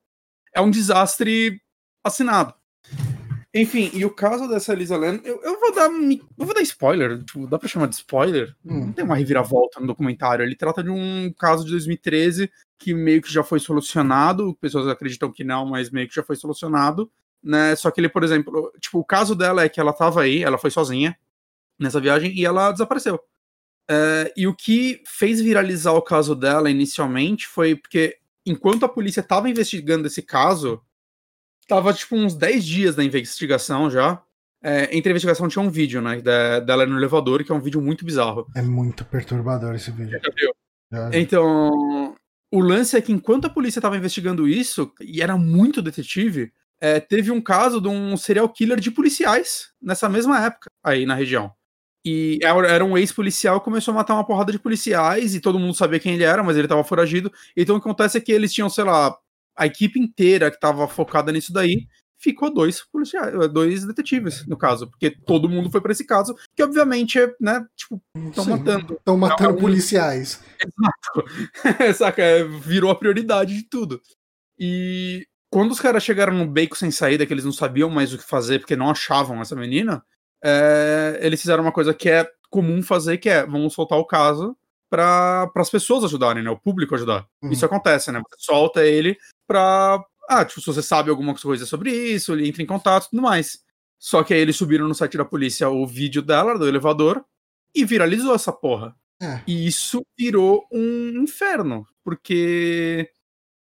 [0.54, 1.60] é um desastre
[2.04, 2.54] assinado.
[3.54, 7.24] Enfim, e o caso dessa Elisa Lam, eu, eu, vou dar eu vou dar spoiler,
[7.24, 8.54] tipo, dá pra chamar de spoiler?
[8.64, 8.86] Hum.
[8.86, 13.22] Não tem uma reviravolta no documentário, ele trata de um caso de 2013 que meio
[13.22, 17.10] que já foi solucionado, pessoas acreditam que não, mas meio que já foi solucionado,
[17.42, 17.74] né?
[17.74, 20.58] Só que ele, por exemplo, tipo, o caso dela é que ela tava aí, ela
[20.58, 21.18] foi sozinha
[21.78, 23.18] nessa viagem e ela desapareceu.
[23.90, 29.22] É, e o que fez viralizar o caso dela inicialmente foi porque enquanto a polícia
[29.22, 30.82] tava investigando esse caso,
[31.68, 34.20] tava tipo uns 10 dias da investigação já.
[34.60, 36.20] É, entre a investigação tinha um vídeo, né?
[36.20, 38.46] Da, dela no elevador, que é um vídeo muito bizarro.
[38.56, 40.18] É muito perturbador esse vídeo.
[40.90, 41.18] Já, já.
[41.18, 42.16] Então,
[42.50, 46.98] o lance é que enquanto a polícia estava investigando isso, e era muito detetive, é,
[46.98, 51.52] teve um caso de um serial killer de policiais nessa mesma época aí na região.
[52.04, 56.00] E era um ex-policial começou a matar uma porrada de policiais e todo mundo sabia
[56.00, 57.30] quem ele era, mas ele estava foragido.
[57.56, 59.14] Então o que acontece é que eles tinham, sei lá,
[59.58, 61.86] a equipe inteira que estava focada nisso daí
[62.18, 66.62] ficou dois policiais, dois detetives, no caso, porque todo mundo foi para esse caso, que
[66.62, 68.94] obviamente é, né, tipo, estão matando.
[68.94, 70.42] Estão matando é, policiais.
[70.58, 71.94] Exato.
[71.96, 74.00] Saca, é, virou a prioridade de tudo.
[74.58, 78.18] E quando os caras chegaram no beco sem saída, que eles não sabiam mais o
[78.18, 80.02] que fazer porque não achavam essa menina,
[80.42, 84.56] é, eles fizeram uma coisa que é comum fazer, que é vamos soltar o caso
[84.90, 86.50] para as pessoas ajudarem, né?
[86.50, 87.26] O público ajudar.
[87.42, 87.50] Uhum.
[87.52, 88.20] Isso acontece, né?
[88.20, 89.16] Você solta ele
[89.48, 90.04] pra.
[90.28, 93.22] Ah, tipo, se você sabe alguma coisa sobre isso, ele entra em contato e tudo
[93.22, 93.64] mais.
[93.98, 97.24] Só que aí eles subiram no site da polícia o vídeo dela, do elevador,
[97.74, 98.94] e viralizou essa porra.
[99.20, 99.40] É.
[99.46, 103.10] E isso virou um inferno, porque.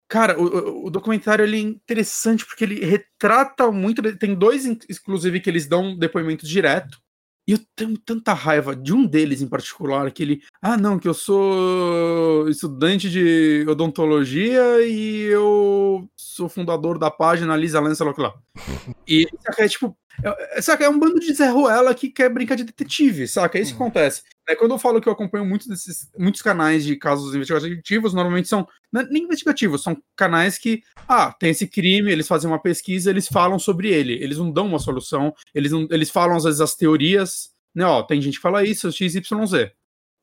[0.09, 4.17] Cara, o, o, documentário ele é interessante porque ele retrata muito.
[4.17, 7.01] Tem dois, inclusive, que eles dão depoimento direto.
[7.49, 11.07] E eu tenho tanta raiva de um deles em particular, que ele, ah, não, que
[11.07, 18.35] eu sou estudante de odontologia e eu sou fundador da página Lisa Lança lá.
[19.07, 22.57] E saca, é tipo, é, saca, é um bando de Zé Ruela que quer brincar
[22.57, 23.59] de detetive, saca?
[23.59, 23.87] É isso que uhum.
[23.87, 24.23] acontece.
[24.49, 28.49] É, quando eu falo que eu acompanho muitos desses muitos canais de casos investigativos, normalmente
[28.49, 33.11] são é nem investigativos, são canais que, ah, tem esse crime, eles fazem uma pesquisa,
[33.11, 36.61] eles falam sobre ele, eles não dão uma solução, eles, não, eles falam às vezes
[36.61, 37.85] as teorias, né?
[37.85, 39.21] Ó, tem gente que fala isso, XYZ.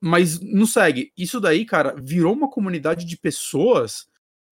[0.01, 1.11] Mas não segue.
[1.17, 4.07] Isso daí, cara, virou uma comunidade de pessoas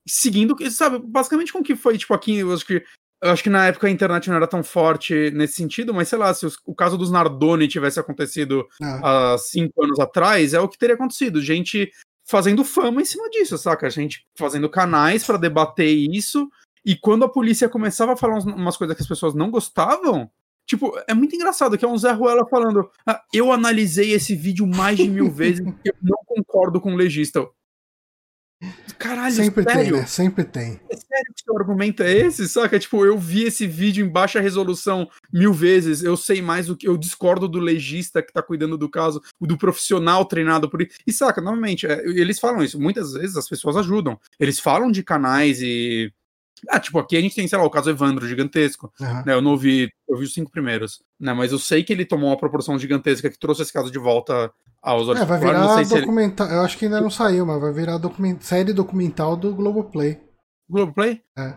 [0.08, 2.84] seguindo, sabe, basicamente com o que foi, tipo, aqui, eu acho que
[3.22, 6.18] eu acho que na época a internet não era tão forte nesse sentido, mas sei
[6.18, 9.34] lá, se os, o caso dos Nardoni tivesse acontecido ah.
[9.34, 11.42] há cinco anos atrás, é o que teria acontecido.
[11.42, 11.92] Gente
[12.26, 13.88] fazendo fama em cima disso, saca?
[13.88, 16.50] A gente fazendo canais para debater isso,
[16.84, 20.30] e quando a polícia começava a falar umas coisas que as pessoas não gostavam,
[20.64, 24.66] Tipo, é muito engraçado que é um Zé Ruela falando: ah, Eu analisei esse vídeo
[24.66, 27.46] mais de mil vezes e eu não concordo com o legista.
[28.98, 29.92] Caralho, Sempre sério?
[29.92, 30.06] tem, né?
[30.06, 30.80] Sempre tem.
[30.90, 32.48] É sério que seu argumento é esse?
[32.48, 32.78] Saca?
[32.78, 36.88] Tipo, eu vi esse vídeo em baixa resolução mil vezes, eu sei mais do que.
[36.88, 40.92] Eu discordo do legista que tá cuidando do caso, do profissional treinado por isso.
[41.06, 42.80] E saca, novamente, é, eles falam isso.
[42.80, 44.20] Muitas vezes as pessoas ajudam.
[44.40, 46.14] Eles falam de canais e.
[46.70, 48.92] Ah, tipo, aqui a gente tem, sei lá, o caso Evandro, gigantesco.
[49.00, 49.24] Uhum.
[49.26, 51.02] Né, eu não ouvi, eu vi os cinco primeiros.
[51.20, 53.98] Né, mas eu sei que ele tomou uma proporção gigantesca que trouxe esse caso de
[53.98, 55.22] volta aos olhos.
[55.22, 56.48] É, vai virar documental.
[56.48, 56.56] Ele...
[56.56, 58.38] Eu acho que ainda não saiu, mas vai virar document...
[58.42, 60.20] série documental do Globoplay.
[60.70, 61.22] Globoplay?
[61.38, 61.56] É.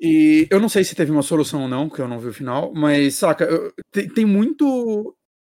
[0.00, 2.32] E eu não sei se teve uma solução ou não, porque eu não vi o
[2.32, 5.14] final, mas, saca, eu, tem, tem, muito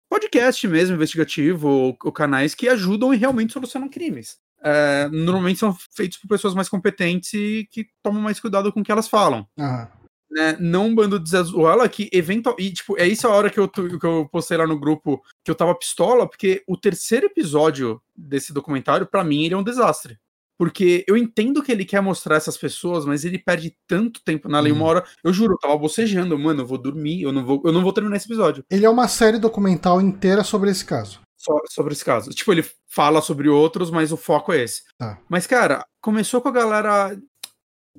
[0.09, 4.39] podcast mesmo, investigativo, ou, ou, canais que ajudam e realmente solucionam crimes.
[4.63, 8.85] É, normalmente são feitos por pessoas mais competentes e que tomam mais cuidado com o
[8.85, 9.47] que elas falam.
[9.59, 9.87] Uhum
[10.31, 13.59] né, não um bando de Zezuela que eventual e tipo, é isso a hora que
[13.59, 18.01] eu, que eu postei lá no grupo que eu tava pistola, porque o terceiro episódio
[18.17, 20.19] desse documentário para mim ele é um desastre.
[20.57, 24.61] Porque eu entendo que ele quer mostrar essas pessoas, mas ele perde tanto tempo na
[24.61, 24.71] lei.
[24.71, 24.89] Uma hum.
[24.89, 27.81] hora, eu juro, eu tava bocejando, mano, eu vou dormir, eu não vou, eu não
[27.81, 28.63] vou terminar esse episódio.
[28.71, 31.23] Ele é uma série documental inteira sobre esse caso.
[31.41, 32.31] Só sobre esse caso.
[32.31, 34.83] Tipo, ele fala sobre outros, mas o foco é esse.
[34.99, 35.19] Tá.
[35.27, 37.19] Mas, cara, começou com a galera.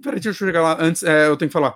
[0.01, 0.77] Peraí, deixa eu chegar lá.
[0.79, 1.75] Antes, é, eu tenho que falar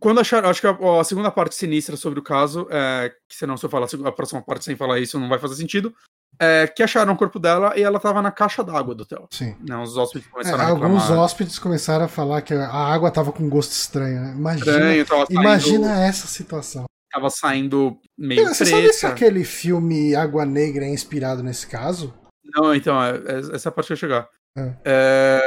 [0.00, 3.56] quando acharam, acho que a, a, segunda parte sinistra sobre o caso, é, que senão
[3.56, 5.92] se eu falar a próxima parte sem falar isso não vai fazer sentido,
[6.38, 9.26] é, que acharam o corpo dela e ela tava na caixa d'água do hotel.
[9.30, 9.56] Sim.
[9.60, 11.24] Né, os hóspedes É, começaram a alguns reclamar.
[11.24, 14.34] hóspedes começaram a falar que a água tava com gosto estranho, né?
[14.36, 16.84] Imagina, Estranho, saindo, imagina essa situação.
[17.10, 19.08] Tava saindo meio Você sabe se preta.
[19.14, 22.14] aquele filme Água Negra é inspirado nesse caso?
[22.44, 24.28] Não, então, é, é- essa parte que eu ia chegar.
[24.56, 24.74] É.
[24.84, 25.40] É,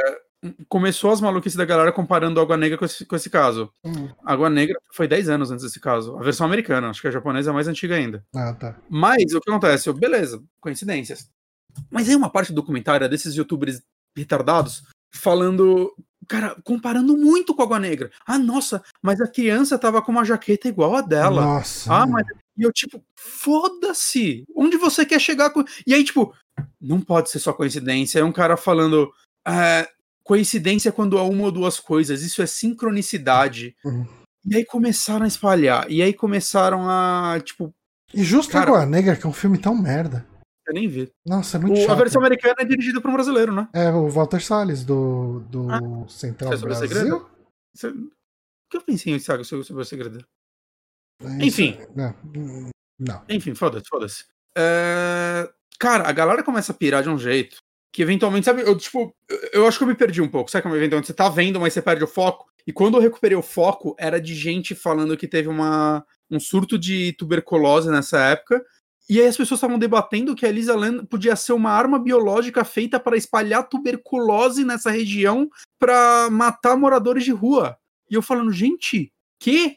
[0.68, 3.70] começou as maluquices da galera comparando Água Negra com esse, com esse caso.
[3.84, 4.08] Hum.
[4.24, 6.16] Água Negra foi 10 anos antes desse caso.
[6.16, 8.24] A versão americana, acho que a japonesa é mais antiga ainda.
[8.34, 8.76] Ah, tá.
[8.88, 9.88] Mas o que acontece?
[9.88, 11.28] Eu, beleza, coincidências.
[11.90, 13.80] Mas aí uma parte do documentário é desses youtubers
[14.16, 14.82] retardados
[15.14, 15.92] falando.
[16.32, 18.10] Cara, comparando muito com a Água Negra.
[18.26, 21.42] Ah, nossa, mas a criança tava com uma jaqueta igual a dela.
[21.42, 21.92] Nossa.
[21.92, 22.26] Ah, mas.
[22.56, 24.44] E eu, tipo, foda-se!
[24.56, 25.62] Onde você quer chegar com.
[25.86, 26.34] E aí, tipo,
[26.80, 28.18] não pode ser só coincidência.
[28.20, 29.12] É um cara falando.
[29.44, 29.86] "Ah,
[30.24, 32.22] coincidência é quando há uma ou duas coisas.
[32.22, 33.76] Isso é sincronicidade.
[33.84, 34.06] Uhum.
[34.46, 35.84] E aí começaram a espalhar.
[35.90, 37.38] E aí começaram a.
[37.44, 37.74] Tipo,
[38.14, 40.26] E justo Cara- Água Negra, que é um filme tão merda.
[40.66, 41.10] Eu nem vi.
[41.26, 41.90] Nossa, é muito O- chato.
[41.90, 43.68] a versão americana é dirigida por um brasileiro, né?
[43.72, 46.96] É o Walter Salles, do, do Ah, Central é sobre o Brasil.
[46.96, 47.30] segredo?
[47.74, 48.10] Você- O
[48.70, 50.24] que eu pensei em sabe, sobre o segredo?
[51.22, 51.78] É Enfim.
[51.94, 53.22] Não, hum, não.
[53.28, 54.24] Enfim, foda-se, foda-se.
[54.56, 57.56] É, Cara, a galera começa a pirar de um jeito
[57.92, 60.50] que eventualmente, sabe, eu tipo, eu- eu acho que eu me perdi um pouco.
[60.50, 62.46] Sabe como eventualmente você tá vendo, mas você perde o foco?
[62.66, 66.78] E quando eu recuperei o foco, era de gente falando que teve uma, um surto
[66.78, 68.64] de tuberculose nessa época.
[69.12, 72.64] E aí as pessoas estavam debatendo que a Elisa Lam podia ser uma arma biológica
[72.64, 77.76] feita para espalhar tuberculose nessa região para matar moradores de rua.
[78.08, 79.76] E eu falando, gente, que?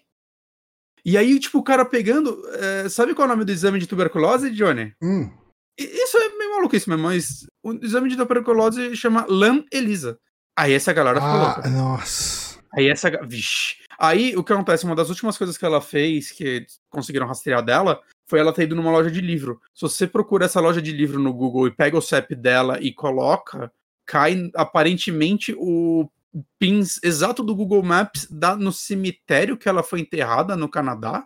[1.04, 2.42] E aí, tipo, o cara pegando.
[2.54, 4.96] é, sabe qual é o nome do exame de tuberculose, Johnny?
[5.04, 5.30] Hum,
[5.78, 10.18] Isso é meio maluquice mesmo, mas o exame de tuberculose chama Lam Elisa.
[10.58, 11.70] Aí essa galera ficou ah, louca.
[11.72, 12.58] nossa.
[12.74, 13.12] Aí essa.
[13.28, 13.84] Vixe.
[14.00, 14.86] Aí o que acontece?
[14.86, 18.76] Uma das últimas coisas que ela fez, que conseguiram rastrear dela, foi ela ter ido
[18.76, 19.62] numa loja de livro.
[19.74, 22.92] Se você procura essa loja de livro no Google e pega o CEP dela e
[22.92, 23.72] coloca,
[24.06, 26.10] cai aparentemente o
[26.60, 31.26] pins exato do Google Maps da, no cemitério que ela foi enterrada no Canadá.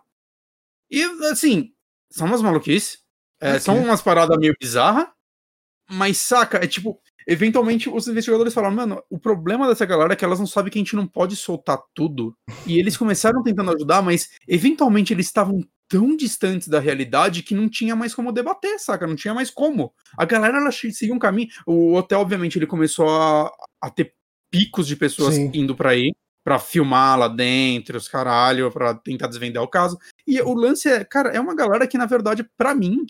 [0.90, 1.72] E assim,
[2.10, 2.98] são umas maluquices.
[3.40, 3.60] É, Ok.
[3.60, 5.08] São umas paradas meio bizarras.
[5.92, 10.24] Mas saca, é tipo, eventualmente os investigadores falaram, mano, o problema dessa galera é que
[10.24, 12.36] elas não sabem que a gente não pode soltar tudo.
[12.64, 17.68] E eles começaram tentando ajudar, mas eventualmente eles estavam tão distantes da realidade que não
[17.68, 19.08] tinha mais como debater, saca?
[19.08, 19.92] Não tinha mais como.
[20.16, 21.48] A galera ela seguia um caminho.
[21.66, 24.14] O hotel, obviamente, ele começou a, a ter
[24.52, 25.50] picos de pessoas Sim.
[25.52, 26.12] indo pra aí,
[26.44, 29.98] pra filmar lá dentro, os caralho, pra tentar desvendar o caso.
[30.24, 33.04] E o lance é, cara, é uma galera que, na verdade, pra mim,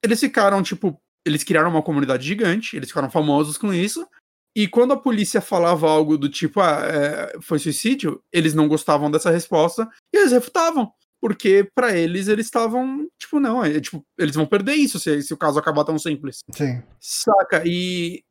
[0.00, 0.96] eles ficaram, tipo,
[1.26, 4.06] eles criaram uma comunidade gigante, eles ficaram famosos com isso.
[4.54, 9.10] E quando a polícia falava algo do tipo, ah, é, foi suicídio, eles não gostavam
[9.10, 10.92] dessa resposta e eles refutavam.
[11.22, 15.32] Porque pra eles, eles estavam, tipo, não, é, tipo, eles vão perder isso se, se
[15.32, 16.40] o caso acabar tão simples.
[16.52, 16.82] Sim.
[17.00, 17.62] Saca?
[17.64, 18.24] E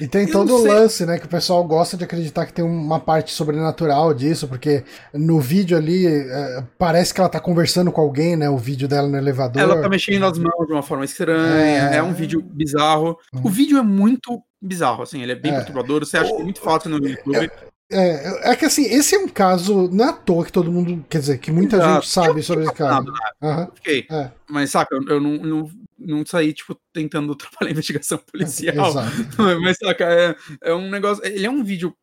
[0.00, 1.16] E tem Eu todo o lance, né?
[1.18, 4.82] Que o pessoal gosta de acreditar que tem uma parte sobrenatural disso, porque
[5.12, 8.48] no vídeo ali é, parece que ela tá conversando com alguém, né?
[8.50, 9.62] O vídeo dela no elevador.
[9.62, 11.96] ela tá mexendo as mãos de uma forma estranha, É.
[11.98, 13.16] é, um vídeo bizarro.
[13.34, 13.50] O Hum.
[13.50, 15.56] vídeo é muito bizarro, assim, ele é bem É.
[15.56, 17.48] perturbador, você acha que é muito fácil no YouTube.
[17.90, 21.04] É, é que assim, esse é um caso, não é à toa que todo mundo,
[21.08, 21.94] quer dizer, que muita Exato.
[21.94, 23.12] gente sabe sobre esse caso.
[23.42, 24.06] Aham, Fiquei.
[24.10, 28.88] é, Mas, saca, eu, eu não, não, não saí, tipo, tentando trabalhar investigação policial.
[28.88, 29.10] exato.
[29.62, 31.24] Mas, saca, é, é um negócio.
[31.24, 31.94] Ele é um vídeo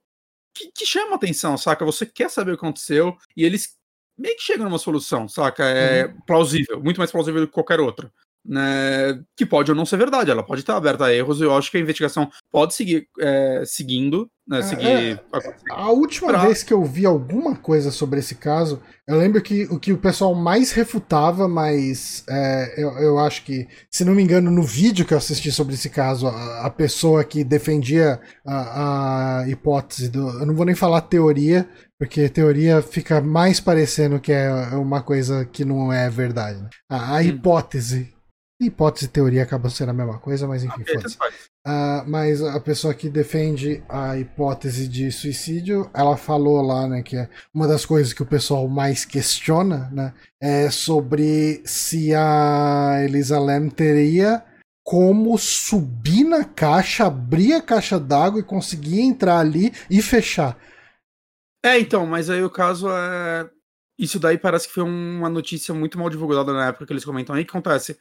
[0.56, 1.84] que, que chama atenção, saca?
[1.86, 3.76] Você quer saber o que aconteceu e eles
[4.18, 5.64] meio que chegam numa solução, saca?
[5.66, 8.12] É plausível, muito mais plausível do que qualquer outra.
[8.44, 11.56] Né, que pode ou não ser verdade, ela pode estar aberta a erros, e eu
[11.56, 15.22] acho que a investigação pode seguir é, seguindo, né, É, seguir.
[15.70, 19.66] A última Pra- vez que eu vi alguma coisa sobre esse caso, eu lembro que
[19.66, 24.24] o que o pessoal mais refutava, mas é, eu, eu acho que, se não me
[24.24, 29.42] engano, no vídeo que eu assisti sobre esse caso, a, a pessoa que defendia a,
[29.44, 30.28] a hipótese do.
[30.40, 31.70] Eu não vou nem falar teoria,
[32.00, 36.60] porque teoria fica mais parecendo que é uma coisa que não é verdade.
[36.60, 36.70] né?
[36.90, 37.22] A, a Hum.
[37.22, 38.12] hipótese.
[38.62, 41.18] Hipótese e teoria acabam sendo a mesma coisa, mas enfim, Ok, foda-se.
[41.18, 41.50] tanto faz.
[41.66, 47.16] Ah, mas a pessoa que defende a hipótese de suicídio, ela falou lá, né, que
[47.18, 53.40] é uma das coisas que o pessoal mais questiona, né, é sobre se a Elisa
[53.40, 54.44] Lam teria
[54.84, 60.58] como subir na caixa, abrir a caixa d'água e conseguir entrar ali e fechar.
[61.64, 63.50] É, então, mas aí o caso é.
[64.00, 67.36] Isso daí parece que foi uma notícia muito mal divulgada na época que eles comentam
[67.36, 67.46] aí.
[67.46, 68.00] Que acontece?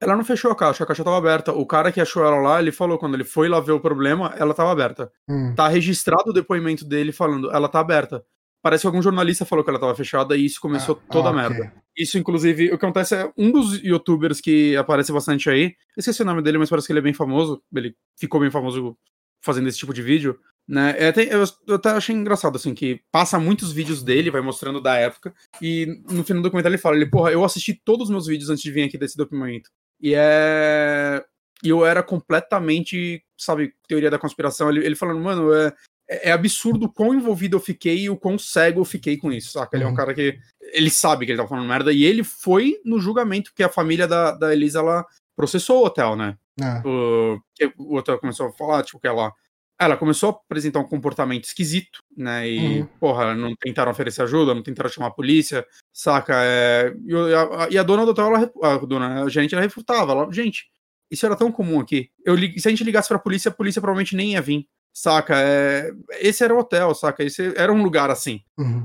[0.00, 1.52] Ela não fechou a caixa, a caixa tava aberta.
[1.52, 4.32] O cara que achou ela lá, ele falou, quando ele foi lá ver o problema,
[4.36, 5.10] ela tava aberta.
[5.28, 8.24] Hum, Tá registrado o depoimento dele falando, ela tá aberta.
[8.62, 11.32] parece que algum jornalista falou que ela tava fechada e isso começou Ah, toda a
[11.32, 11.72] merda.
[11.96, 16.24] Isso, inclusive, o que acontece é um dos youtubers que aparece bastante aí, esqueci o
[16.24, 18.96] nome dele, mas parece que ele é bem famoso, ele ficou bem famoso
[19.40, 20.94] fazendo esse tipo de vídeo, né?
[20.98, 24.96] É eu, eu até achei engraçado, assim, que passa muitos vídeos dele, vai mostrando da
[24.96, 25.32] época,
[25.62, 28.50] e no final do documentário ele fala, ele, porra, eu assisti todos os meus vídeos
[28.50, 29.70] antes de vir aqui desse documento.
[30.00, 31.24] E é.
[31.62, 34.70] E eu era completamente, sabe, teoria da conspiração.
[34.70, 35.72] Ele, ele falando, mano, é,
[36.08, 39.50] é absurdo o quão envolvido eu fiquei e o quão cego eu fiquei com isso,
[39.52, 39.76] saca?
[39.76, 39.96] Ele é um Uhum.
[39.96, 40.38] cara que.
[40.72, 41.92] Ele sabe que ele tá falando merda.
[41.92, 45.04] E ele foi no julgamento que a família da, da Elisa ela
[45.36, 46.36] processou o hotel, né?
[46.60, 46.82] É.
[46.86, 47.40] o,
[47.78, 49.32] o hotel começou a falar, tipo, que ela.
[49.80, 52.48] Ela começou a apresentar um comportamento esquisito, né?
[52.48, 52.88] E, Uhum.
[52.98, 56.34] porra, não tentaram oferecer ajuda, não tentaram chamar a polícia, saca?
[56.36, 60.12] É, e, a, e a dona do hotel, ela, a dona, a gerente, ela refutava.
[60.12, 60.66] Ela, gente,
[61.10, 62.10] isso era tão comum aqui.
[62.24, 65.34] Eu, se a gente ligasse pra polícia, a polícia provavelmente nem ia vir, saca?
[65.38, 67.22] É, esse era o hotel, saca?
[67.22, 68.40] Esse era um lugar assim.
[68.58, 68.84] Uhum.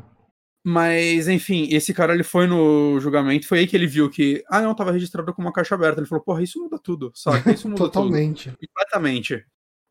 [0.66, 4.62] Mas, enfim, esse cara ele foi no julgamento, foi aí que ele viu que, ah,
[4.62, 6.00] não, tava registrado com uma caixa aberta.
[6.00, 7.52] Ele falou, porra, isso muda tudo, saca?
[7.52, 8.50] Isso muda tudo Totalmente.
[8.52, 9.44] completamente.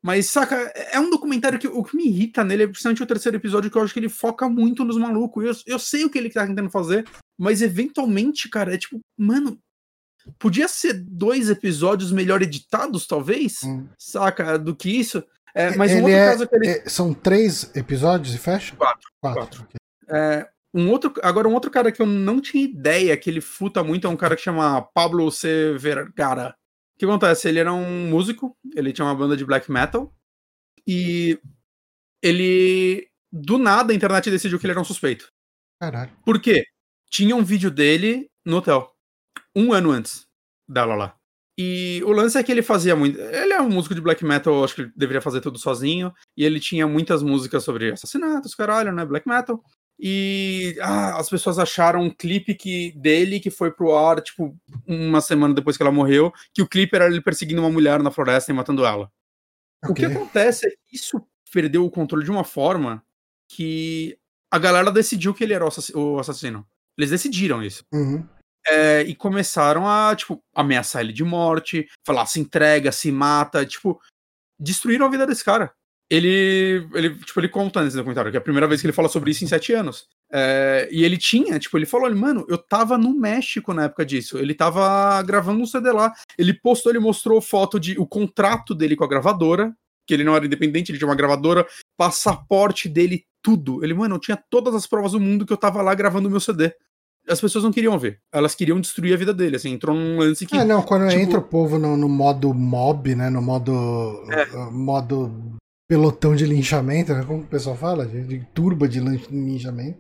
[0.03, 3.37] Mas, saca, é um documentário que o que me irrita nele é principalmente o terceiro
[3.37, 5.45] episódio, que eu acho que ele foca muito nos malucos.
[5.67, 7.07] Eu, eu sei o que ele tá tentando fazer,
[7.39, 9.57] mas eventualmente, cara, é tipo, mano,
[10.41, 13.87] podia ser dois episódios melhor editados, talvez, Hum.
[13.97, 15.23] saca, do que isso.
[15.55, 16.69] É, mas um Ele outro é- caso que ele.
[16.69, 18.75] É, são três episódios e fecha?
[18.75, 19.09] Quatro.
[19.21, 19.41] Quatro.
[19.41, 19.67] Quatro.
[20.09, 23.85] É, um outro, agora, um outro cara que eu não tinha ideia que ele futa
[23.85, 25.77] muito é um cara que chama Pablo C.
[25.79, 26.55] Vergara.
[27.03, 27.49] O que acontece?
[27.49, 30.15] Ele era um músico, ele tinha uma banda de black metal,
[30.87, 31.37] e
[32.23, 35.29] ele, do nada, a internet decidiu que ele era um suspeito.
[35.81, 36.13] Caralho.
[36.25, 36.65] Por quê?
[37.11, 38.89] Tinha um vídeo dele no hotel,
[39.55, 40.27] um ano antes
[40.69, 41.17] dela lá.
[41.59, 43.19] E o lance é que ele fazia muito.
[43.19, 46.13] Ele é um músico de black metal, acho que ele deveria fazer tudo sozinho.
[46.37, 49.05] E ele tinha muitas músicas sobre assassinatos, caralho, né?
[49.05, 49.63] Black metal.
[50.05, 54.53] E ah, as pessoas acharam um clipe que, dele que foi pro ar, tipo,
[54.85, 58.11] uma semana depois que ela morreu, que o clipe era ele perseguindo uma mulher na
[58.11, 59.09] floresta e matando ela.
[59.89, 63.01] O que acontece é que isso perdeu o controle de uma forma
[63.49, 64.19] que
[64.51, 66.67] a galera decidiu que ele era o assassino.
[66.99, 67.85] Eles decidiram isso.
[67.93, 68.27] Uhum.
[68.67, 74.01] É, e começaram a, tipo, ameaçar ele de morte, falar se entrega, se mata, tipo,
[74.59, 75.73] destruíram a vida desse cara.
[76.13, 79.09] Ele, ele, tipo, ele conta nesse documentário que é a primeira vez que ele fala
[79.09, 80.07] sobre isso em sete anos.
[80.31, 84.37] É, e ele tinha, tipo, ele falou, mano, eu tava no México na época disso.
[84.37, 86.13] Ele tava gravando um CD lá.
[86.37, 89.75] Ele postou, ele mostrou foto de o contrato dele com a gravadora,
[90.07, 93.83] que ele não era independente, ele tinha uma gravadora, passaporte dele, tudo.
[93.83, 96.31] Ele, mano, eu tinha todas as provas do mundo que eu tava lá gravando o
[96.31, 96.75] meu CD
[97.29, 98.19] as pessoas não queriam ver.
[98.33, 100.57] Elas queriam destruir a vida dele, assim, entrou num lance que.
[100.57, 103.31] É, não, quando tipo- entra o povo no, no modo mob, né?
[103.31, 104.25] No modo.
[104.29, 104.47] É.
[104.73, 105.57] modo
[105.93, 107.23] pelotão de linchamento, né?
[107.23, 108.07] Como o pessoal fala?
[108.07, 109.99] De, de turba de lin- linchamento.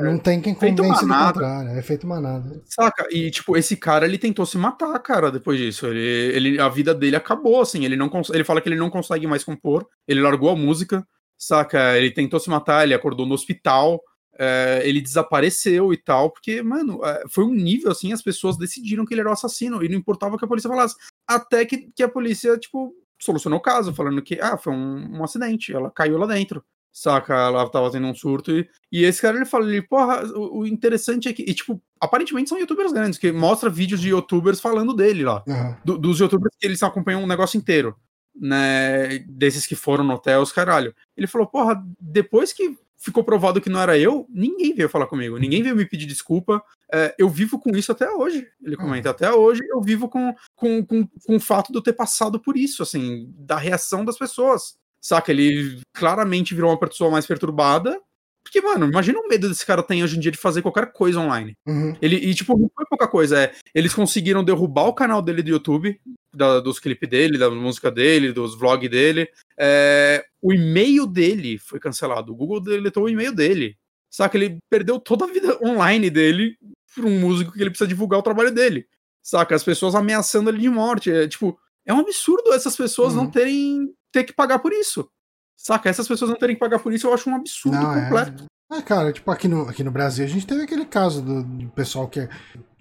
[0.00, 1.68] não tem quem É, convence do contrário.
[1.78, 2.62] É feito manada.
[2.64, 3.06] Saca?
[3.10, 5.86] E, tipo, esse cara, ele tentou se matar, cara, depois disso.
[5.86, 6.00] Ele,
[6.34, 7.84] ele, a vida dele acabou, assim.
[7.84, 9.86] Ele, não ele fala que ele não consegue mais compor.
[10.08, 11.94] Ele largou a música, saca?
[11.98, 14.00] Ele tentou se matar, ele acordou no hospital.
[14.38, 19.04] é, ele desapareceu e tal, porque, mano, é, foi um nível assim, as pessoas decidiram
[19.04, 20.96] que ele era o assassino, e não importava o que a polícia falasse.
[21.28, 25.24] Até que, que a polícia, tipo, solucionou o caso, falando que, ah, foi um, um
[25.24, 26.64] acidente, ela caiu lá dentro.
[26.92, 30.60] Saca, ela tava tendo um surto e, e esse cara ele fala, ele, porra, o,
[30.60, 34.60] o interessante é que, e, tipo, aparentemente são youtubers grandes, que mostra vídeos de youtubers
[34.60, 35.76] falando dele lá Aham.
[35.84, 37.96] do- dos youtubers que eles acompanham o negócio inteiro,
[38.32, 39.18] né?
[39.28, 40.94] Desses que foram no hotel, os caralho.
[41.16, 45.36] Ele falou, porra, depois que ficou provado que não era eu, ninguém veio falar comigo,
[45.36, 46.62] ninguém veio me pedir desculpa.
[46.94, 48.46] É, eu vivo com isso até hoje.
[48.62, 51.92] Ele comenta, até hoje eu vivo com, com, com, com o fato de eu ter
[51.92, 54.76] passado por isso, assim, da reação das pessoas.
[55.00, 55.32] Saca?
[55.32, 58.00] Ele claramente virou uma pessoa mais perturbada.
[58.44, 61.18] Porque, mano, imagina o medo desse cara tem hoje em dia de fazer qualquer coisa
[61.18, 61.56] online.
[61.66, 61.96] Uhum.
[62.00, 63.42] Ele, e, tipo, não foi pouca coisa.
[63.42, 65.98] É, eles conseguiram derrubar o canal dele do YouTube,
[66.32, 69.28] da- dos clipes dele, da música dele, dos vlogs dele.
[69.58, 72.32] É, o e-mail dele foi cancelado.
[72.32, 73.76] O Google deletou o e-mail dele.
[74.10, 74.36] Saca?
[74.36, 76.56] Ele perdeu toda a vida online dele
[76.94, 78.86] por um músico que ele precisa divulgar o trabalho dele.
[79.22, 79.54] Saca?
[79.54, 81.10] As pessoas ameaçando ele de morte.
[81.10, 83.30] É, tipo, é um absurdo essas pessoas não Uhum.
[83.30, 85.08] terem ter que pagar por isso.
[85.56, 85.88] Saca?
[85.88, 88.02] Essas pessoas não terem que pagar por isso, eu acho um absurdo Não, é.
[88.02, 88.44] completo.
[88.72, 91.68] É, cara, tipo, aqui no, aqui no Brasil a gente teve aquele caso do, do
[91.70, 92.28] pessoal que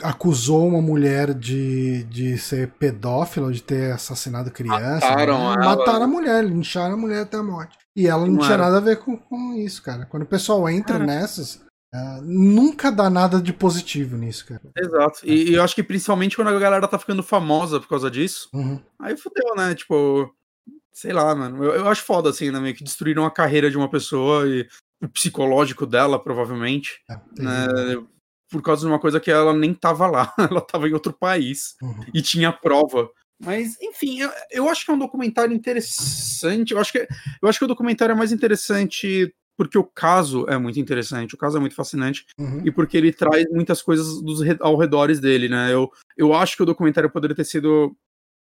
[0.02, 5.06] acusou uma mulher de, de ser pedófila, de ter assassinado criança.
[5.08, 5.56] Mataram né?
[5.56, 5.76] ela.
[5.76, 7.78] Mataram a mulher, lincharam a mulher até a morte.
[7.96, 8.64] E ela não Não tinha era.
[8.64, 10.06] nada a ver com, com isso, cara.
[10.06, 11.06] Quando o pessoal entra Cara.
[11.06, 11.62] nessas,
[11.94, 14.62] ah, nunca dá nada de positivo nisso, cara.
[14.76, 15.20] Exato.
[15.24, 18.50] E, e eu acho que principalmente quando a galera tá ficando famosa por causa disso,
[18.54, 18.82] Uhum.
[19.00, 19.76] aí fudeu, né?
[19.76, 20.34] Tipo,
[20.92, 21.64] sei lá, mano.
[21.64, 22.60] Eu, eu acho foda, assim, né?
[22.60, 24.68] Meio que destruíram a carreira de uma pessoa e
[25.04, 27.02] o psicológico dela, provavelmente.
[27.10, 27.68] É, né,
[28.50, 31.76] por causa de uma coisa que ela nem tava lá, ela tava em outro país
[31.82, 32.06] Uhum.
[32.14, 33.10] e tinha prova.
[33.44, 36.72] Mas, enfim, eu, eu acho que é um documentário interessante.
[36.74, 37.08] Eu acho que,
[37.42, 41.38] eu acho que o documentário é mais interessante porque o caso é muito interessante, o
[41.38, 42.62] caso é muito fascinante Uhum.
[42.66, 45.74] e porque ele traz muitas coisas dos ao redores dele, né?
[45.74, 47.96] Eu, eu acho que o documentário poderia ter sido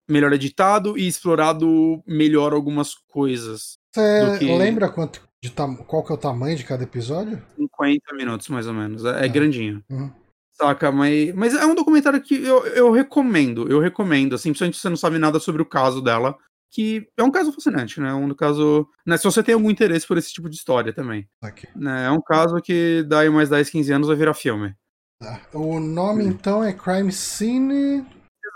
[0.09, 3.75] melhor editado e explorado melhor algumas coisas.
[3.95, 5.75] Você que- lembra quanto de tam...
[5.77, 7.41] qual que é o tamanho de cada episódio?
[7.57, 9.05] 50 minutos, mais ou menos.
[9.05, 9.29] É, é É.
[9.29, 9.83] grandinho.
[9.91, 10.11] Uhum.
[10.53, 10.93] Saca?
[10.93, 13.67] Mas, mas é um documentário que eu, eu recomendo.
[13.71, 16.37] Eu recomendo, assim, principalmente se você não sabe nada sobre o caso dela.
[16.73, 18.13] Que é um caso fascinante, né?
[18.15, 18.87] Um caso.
[19.07, 21.27] Né, se você tem algum interesse por esse tipo de história também.
[21.43, 21.67] Aqui.
[21.75, 22.07] Né?
[22.07, 24.75] É um caso que daí mais 10, 15 anos vai virar filme.
[25.21, 25.41] Tá.
[25.53, 28.07] O nome então é Crime Scene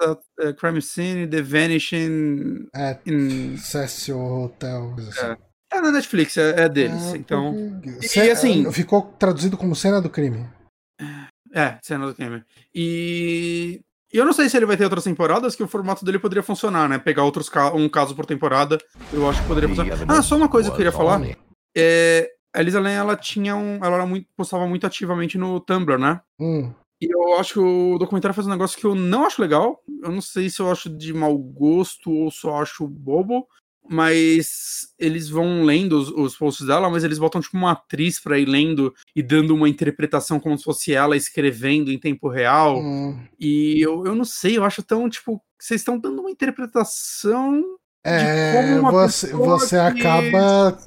[0.01, 0.23] Exato.
[0.41, 2.67] É, Crime Scene, The Vanishing.
[2.75, 3.57] at In...
[3.59, 4.95] Cecil Hotel.
[4.99, 5.37] assim.
[5.73, 7.03] É na Netflix, é, é deles.
[7.12, 7.53] Ah, então.
[7.83, 10.49] porque- E, Ce- assim- Ficou traduzido como cena do crime.
[11.53, 12.43] É, cena do crime.
[12.75, 13.81] E.
[14.15, 16.43] e eu não sei se ele vai ter outras temporadas, que o formato dele poderia
[16.43, 16.99] funcionar, né?
[16.99, 18.79] Pegar outros ca- um caso por temporada,
[19.12, 19.99] eu acho que poderia funcionar.
[20.19, 21.19] Ah, só uma coisa que eu queria falar.
[21.77, 23.77] É, a Elisa Lam, ela tinha um.
[23.85, 26.21] Ela era muito, postava muito ativamente no Tumblr, né?
[26.41, 29.81] Hum, E eu acho que o documentário faz um negócio que eu não acho legal.
[30.03, 33.47] Eu não sei se eu acho de mau gosto ou só acho bobo.
[33.89, 38.39] Mas eles vão lendo os, os posts dela, mas eles botam tipo uma atriz pra
[38.39, 42.78] ir lendo e dando uma interpretação como se fosse ela escrevendo em tempo real.
[42.80, 43.18] hum.
[43.39, 47.62] E eu, eu não sei, eu acho tão, tipo, vocês estão dando uma interpretação
[48.03, 50.78] É, como uma você, você acaba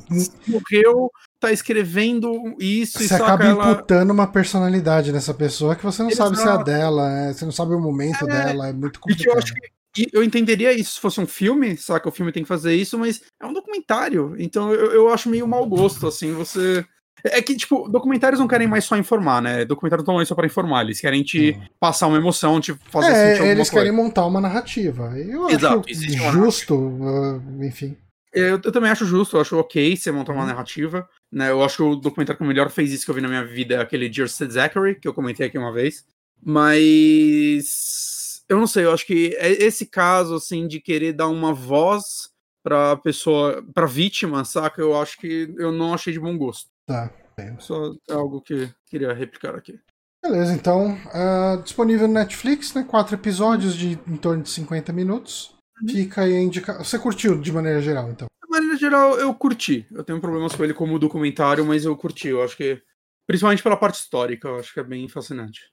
[0.47, 3.71] morreu, tá escrevendo isso e você acaba ela.
[3.73, 6.63] imputando uma personalidade nessa pessoa que você não sabe se é a Exato.
[6.63, 7.33] dela, né?
[7.33, 9.37] você não sabe o momento É, dela, é muito E que eu complicado.
[9.43, 12.07] acho que e eu entenderia isso se fosse um filme, saca?
[12.09, 14.35] O filme tem que fazer isso, mas é um documentário.
[14.37, 16.85] Então eu, eu acho meio mau gosto, assim, você.
[17.23, 19.65] É que, tipo, documentários não querem mais só informar, né?
[19.65, 23.07] Documentários não estão aí só pra informar, eles querem te passar uma emoção, te fazer
[23.07, 23.85] sentir É, alguma eles coisa.
[23.85, 25.17] querem montar uma narrativa.
[25.17, 27.97] Eu Exato, acho uma justo, uh, enfim.
[28.31, 30.47] Eu, eu também acho justo, eu acho ok você montar uma Uhum.
[30.47, 31.09] narrativa.
[31.31, 31.49] Né?
[31.49, 33.75] Eu acho que o documentário que melhor fez isso que eu vi na minha vida
[33.75, 36.05] é aquele Dear Zachary, que eu comentei aqui uma vez.
[36.43, 38.16] Mas
[38.49, 42.29] eu não sei, eu acho que é esse caso assim de querer dar uma voz
[42.63, 44.81] pra pessoa, pra vítima, saca?
[44.81, 46.69] Eu acho que eu não achei de bom gosto.
[46.85, 47.11] Tá.
[47.59, 49.79] Só é algo que queria replicar aqui.
[50.23, 52.83] Beleza, então, ah, disponível no Netflix, né?
[52.83, 55.55] Quatro episódios de em torno de 50 minutos.
[55.81, 55.89] Uhum.
[55.89, 56.83] Fica aí a indicação.
[56.83, 58.27] Você curtiu de maneira geral, então?
[58.43, 59.85] De maneira geral, eu curti.
[59.91, 62.29] Eu tenho problemas com ele como documentário, mas eu curti.
[62.29, 62.81] Eu acho que.
[63.27, 65.69] Principalmente pela parte histórica, eu acho que é bem fascinante.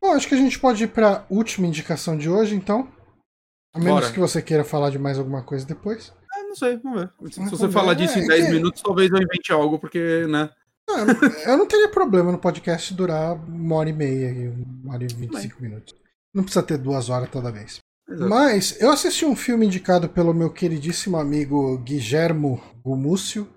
[0.00, 2.88] Bom, acho que a gente pode ir para última indicação de hoje, então.
[3.74, 4.12] A menos Bora.
[4.12, 6.12] que você queira falar de mais alguma coisa depois.
[6.32, 7.10] Ah, não sei, vamos ver.
[7.30, 7.72] Se Vamos você ver.
[7.72, 10.48] falar disso É, em 10 que- minutos, talvez eu invente algo, porque, né?
[10.88, 11.14] Ah, eu, não,
[11.52, 14.48] eu não teria problema no podcast durar uma hora e meia, e
[14.82, 15.94] uma hora e 25 minutos.
[16.32, 17.78] Não precisa ter duas horas toda vez.
[18.08, 18.30] Exato.
[18.30, 23.48] Mas eu assisti um filme indicado pelo meu queridíssimo amigo Guillermo Gumúcio,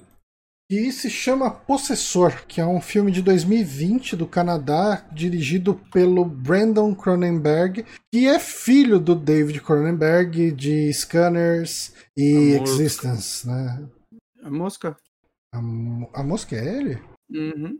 [0.70, 6.94] que se chama Possessor, que é um filme de 2020 do Canadá, dirigido pelo Brandon
[6.94, 12.60] Cronenberg, que é filho do David Cronenberg de Scanners e.
[12.62, 13.90] Existence, né?
[14.44, 14.96] A mosca.
[15.52, 17.02] A, a mosca é ele?
[17.32, 17.80] Uhum.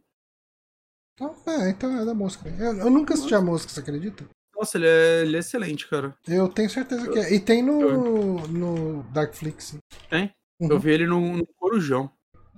[1.14, 2.50] Então, é, então é da mosca.
[2.50, 4.28] Eu, eu nunca assisti a mosca, você acredita?
[4.56, 6.18] Nossa, ele é, ele é excelente, cara.
[6.28, 7.36] Eu tenho certeza que é.
[7.36, 9.78] E tem no, no Darkflix.
[10.10, 10.34] Tem?
[10.60, 10.72] Uhum.
[10.72, 12.12] Eu vi ele no, no Corujão.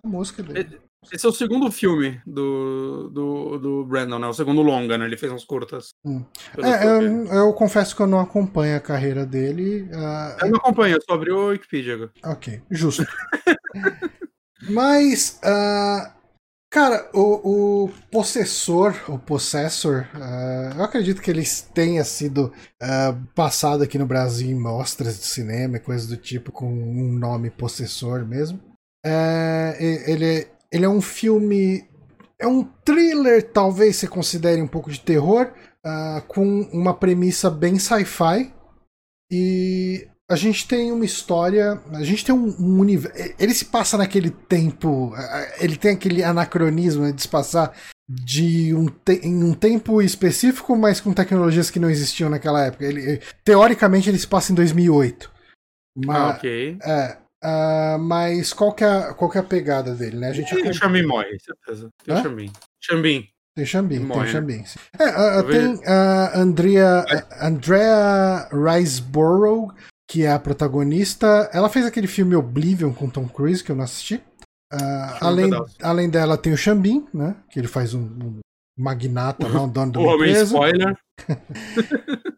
[0.03, 0.79] A mosca dele.
[1.11, 4.27] Esse é o segundo filme do, do, do Brandon, né?
[4.27, 5.05] O segundo longa, né?
[5.05, 5.89] Ele fez uns curtas.
[6.05, 6.23] Hum.
[6.63, 9.89] É, eu eu, confesso que eu não acompanho a carreira dele.
[9.93, 12.11] ah, Eu não acompanho, eu só abri o Wikipedia agora.
[12.23, 13.03] ok, justo.
[14.69, 16.13] Mas, ah,
[16.71, 21.43] cara, o, o possessor, o possessor, ah, eu acredito que ele
[21.73, 22.53] tenha sido
[23.35, 27.49] passado aqui no Brasil em mostras de cinema e coisas do tipo, com um nome
[27.49, 28.59] possessor mesmo.
[29.05, 31.83] É, ele, ele é um filme.
[32.39, 35.51] É um thriller, talvez você considere um pouco de terror,
[35.85, 38.51] ah, com uma premissa bem sci-fi.
[39.31, 41.79] E a gente tem uma história.
[41.93, 43.17] A gente tem um, um universo.
[43.39, 45.13] Ele se passa naquele tempo.
[45.15, 47.75] ah, Ele tem aquele anacronismo né, de se passar
[48.09, 52.85] de um, te- em um tempo específico, mas com tecnologias que não existiam naquela época.
[52.85, 55.31] Ele, teoricamente, ele se passa em 2008.
[56.05, 56.77] Mas, Ah, ok.
[56.83, 60.29] é, ah, mas qual que, é, a- qual que é a pegada dele, né?
[60.29, 61.89] A gente o acompanha- Xambin morre, certeza.
[62.05, 62.23] Tem o Hã?
[62.81, 63.27] Xambin.
[63.55, 64.31] Tem Xambin, tem Morre, né?
[64.31, 64.65] Xambin.
[64.65, 64.79] sim.
[64.97, 69.73] É, vejo- tem a Andrea, a Andrea Riseborough,
[70.09, 71.49] que é a protagonista.
[71.53, 74.15] Ela fez aquele filme Oblivion com Tom Cruise, que eu não assisti.
[74.73, 75.49] Uh, além,
[75.81, 77.35] além dela tem o Xambin, né?
[77.49, 78.39] Que ele faz um, um
[78.77, 80.97] magnata lá, um dono do O homem spoiler.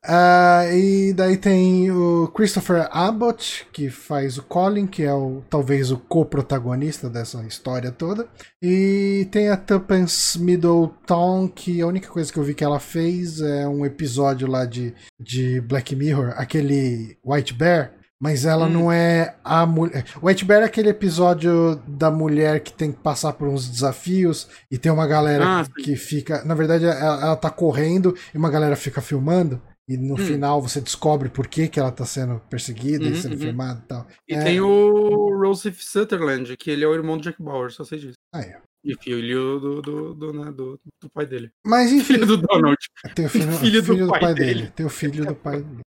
[0.05, 5.91] uh, e daí tem o Christopher Abbott, que faz o Colin, que é o talvez
[5.91, 8.27] o co-protagonista dessa história toda.
[8.61, 13.39] E tem a Tuppence Middleton, que a única coisa que eu vi que ela fez
[13.39, 18.69] é um episódio lá de, de Black Mirror, aquele White Bear mas ela hum.
[18.69, 20.05] não é a mulher.
[20.21, 24.47] O White Bear é aquele episódio da mulher que tem que passar por uns desafios
[24.71, 26.41] e tem uma galera ah, que fica.
[26.45, 29.61] Na verdade, ela, ela tá correndo e uma galera fica filmando.
[29.89, 30.17] E no hum.
[30.17, 33.39] final você descobre por que, que ela tá sendo perseguida uhum, e sendo uhum.
[33.39, 34.07] filmada e tal.
[34.29, 34.41] E é...
[34.41, 38.17] tem o Roseph Sutherland, que ele é o irmão do Jack Bauer, só sei disso.
[38.33, 38.57] Ah, é.
[38.83, 41.51] E filho do, do, do, né, do, do, pai dele.
[41.65, 42.15] Mas enfim.
[42.15, 42.77] Filho do Donald.
[43.15, 44.53] Tem o filho, filho, do, filho do, pai, pai dele.
[44.53, 44.71] dele.
[44.75, 45.81] Tem o filho do pai dele.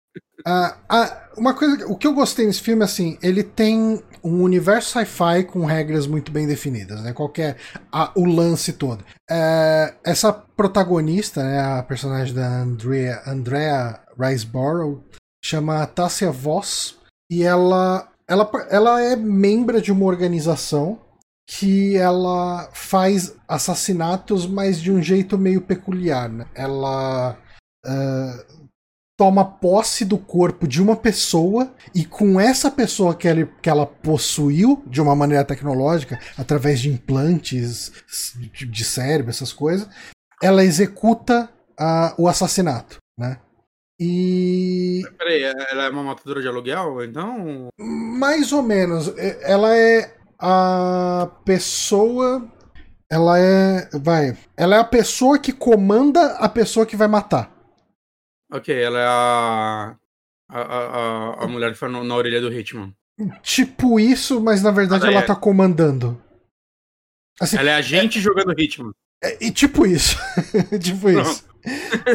[0.47, 4.91] Uh, uh, uma coisa, o que eu gostei nesse filme, assim, ele tem um universo
[4.91, 7.13] sci-fi com regras muito bem definidas, né?
[7.13, 9.01] Qualquer é o lance todo.
[9.01, 15.03] Uh, essa protagonista, né, a personagem da Andrea, Andrea Riseborough,
[15.43, 16.97] chama Tassia Voss
[17.29, 20.99] e ela, ela, ela é membro de uma organização
[21.47, 26.45] que ela faz assassinatos, mas de um jeito meio peculiar, né?
[26.55, 27.37] Ela
[27.85, 28.65] uh,
[29.17, 33.85] toma posse do corpo de uma pessoa e com essa pessoa que ela, que ela
[33.85, 37.91] possuiu de uma maneira tecnológica, através de implantes
[38.69, 39.87] de, cérebro, essas coisas,
[40.41, 41.49] ela executa
[41.79, 43.39] uh, o assassinato, né?
[43.97, 45.03] E.
[45.17, 47.69] Peraí, ela é uma matadora de aluguel, então?
[47.79, 49.13] Mais ou menos.
[49.41, 50.13] Ela é
[50.45, 52.47] a pessoa.
[53.09, 53.89] Ela é.
[53.93, 54.37] Vai.
[54.55, 57.51] Ela é a pessoa que comanda a pessoa que vai matar.
[58.51, 59.95] Ok, ela é a.
[60.47, 62.93] A, a, a mulher que foi na orelha do Hitman.
[63.41, 65.25] Tipo isso, mas na verdade ela, ela é...
[65.25, 66.21] tá comandando.
[67.41, 68.21] Assim, ela é a gente é...
[68.21, 68.91] jogando Hitman.
[69.23, 70.15] É, e tipo isso.
[70.79, 71.43] tipo isso.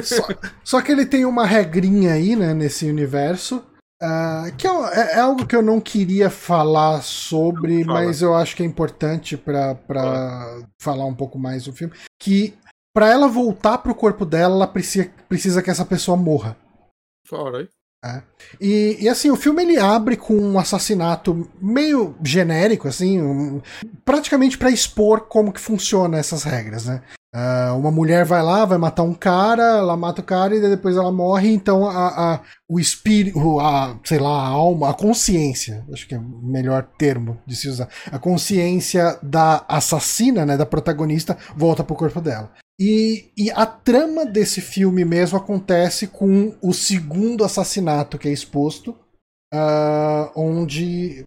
[0.05, 0.29] só,
[0.63, 3.65] só, que ele tem uma regrinha aí, né, nesse universo.
[4.03, 8.01] Uh, que é, é, é, algo que eu não queria falar sobre, Fala.
[8.01, 9.77] mas eu acho que é importante para
[10.81, 11.93] falar um pouco mais do filme.
[12.19, 12.55] Que
[12.95, 16.57] para ela voltar pro corpo dela, ela precisa, precisa que essa pessoa morra.
[17.27, 17.69] Fora aí.
[18.03, 18.23] É.
[18.59, 23.61] E, e, assim, o filme ele abre com um assassinato meio genérico, assim, um,
[24.05, 27.03] praticamente para expor como que funciona essas regras, né?
[27.33, 30.97] Uh, uma mulher vai lá, vai matar um cara, ela mata o cara e depois
[30.97, 36.09] ela morre, então a, a, o espírito, a, sei lá, a alma, a consciência, acho
[36.09, 41.39] que é o melhor termo de se usar, a consciência da assassina, né, da protagonista,
[41.57, 42.51] volta pro corpo dela.
[42.81, 48.97] E, e, a trama desse filme mesmo acontece com o segundo assassinato que é exposto,
[49.53, 51.25] Uh, onde.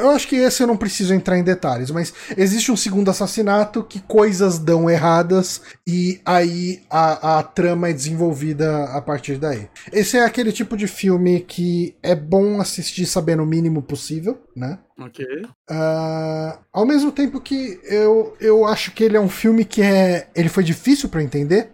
[0.00, 3.82] Eu acho que esse eu não preciso entrar em detalhes, mas existe um segundo assassinato
[3.82, 9.68] que coisas dão erradas e aí a, a trama é desenvolvida a partir daí.
[9.92, 14.78] Esse é aquele tipo de filme que é bom assistir sabendo o mínimo possível, né?
[14.98, 15.26] Ok.
[15.70, 20.28] Uh, ao mesmo tempo que eu, eu acho que ele é um filme que é.
[20.34, 21.70] Ele foi difícil para entender.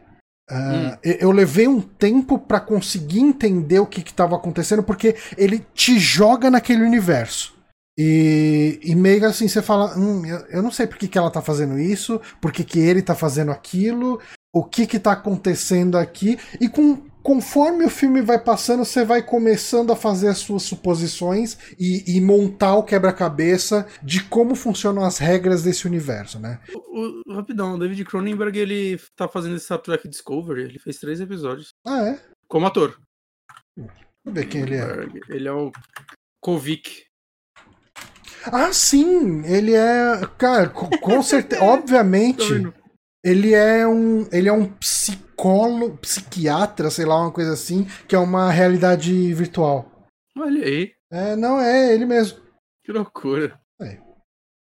[0.53, 0.99] Uh.
[1.03, 6.51] Eu levei um tempo para conseguir entender o que estava acontecendo, porque ele te joga
[6.51, 7.55] naquele universo.
[7.97, 11.31] E, e meio assim você fala: hum, eu, eu, não sei por que, que ela
[11.31, 14.21] tá fazendo isso, por que, que ele tá fazendo aquilo,
[14.53, 16.39] o que que tá acontecendo aqui.
[16.61, 21.57] E com conforme o filme vai passando, você vai começando a fazer as suas suposições
[21.79, 26.61] e, e montar o quebra-cabeça de como funcionam as regras desse universo, né?
[26.75, 30.99] O, o, rapidão, o David Cronenberg, ele tá fazendo esse Star Trek Discovery, ele fez
[30.99, 31.75] três episódios.
[31.87, 32.21] Ah, é?
[32.49, 32.99] Como ator.
[33.77, 33.93] Deixa
[34.27, 35.07] eu ver quem ele é.
[35.29, 35.73] Ele é o
[36.41, 37.05] Kovic.
[38.47, 39.45] Ah, sim!
[39.47, 40.21] Ele é.
[40.37, 41.63] Cara, com certeza.
[41.65, 42.73] obviamente.
[43.25, 44.27] Ele é um.
[44.33, 49.91] Ele é um psicólogo, psiquiatra, sei lá, uma coisa assim, que é uma realidade virtual.
[50.37, 50.93] Olha aí.
[51.11, 52.41] É, não, é ele mesmo.
[52.83, 53.61] Que loucura.
[53.81, 53.99] É.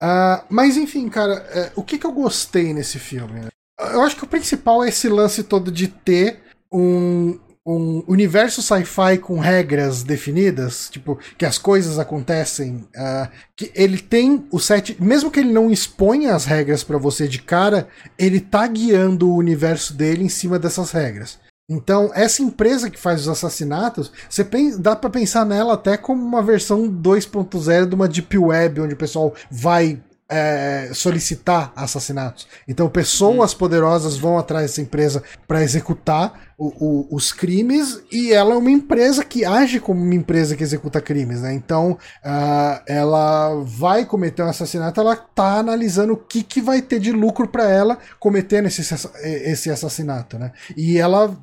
[0.01, 3.47] Uh, mas enfim, cara, é, o que, que eu gostei nesse filme?
[3.79, 9.17] Eu acho que o principal é esse lance todo de ter um, um universo sci-fi
[9.17, 13.27] com regras definidas, tipo, que as coisas acontecem, uh,
[13.57, 17.39] que ele tem o set, mesmo que ele não exponha as regras para você de
[17.39, 21.39] cara, ele tá guiando o universo dele em cima dessas regras.
[21.69, 26.25] Então, essa empresa que faz os assassinatos, você pensa, dá para pensar nela até como
[26.25, 32.47] uma versão 2.0 de uma deep web, onde o pessoal vai é, solicitar assassinatos.
[32.65, 33.57] Então, pessoas hum.
[33.57, 38.71] poderosas vão atrás dessa empresa para executar o, o, os crimes e ela é uma
[38.71, 41.53] empresa que age como uma empresa que executa crimes, né?
[41.53, 46.99] Então, uh, ela vai cometer um assassinato, ela tá analisando o que, que vai ter
[46.99, 48.81] de lucro para ela cometendo esse,
[49.23, 50.51] esse assassinato, né?
[50.75, 51.37] E ela,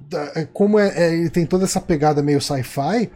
[0.52, 3.10] como é, é, ele tem toda essa pegada meio sci-fi,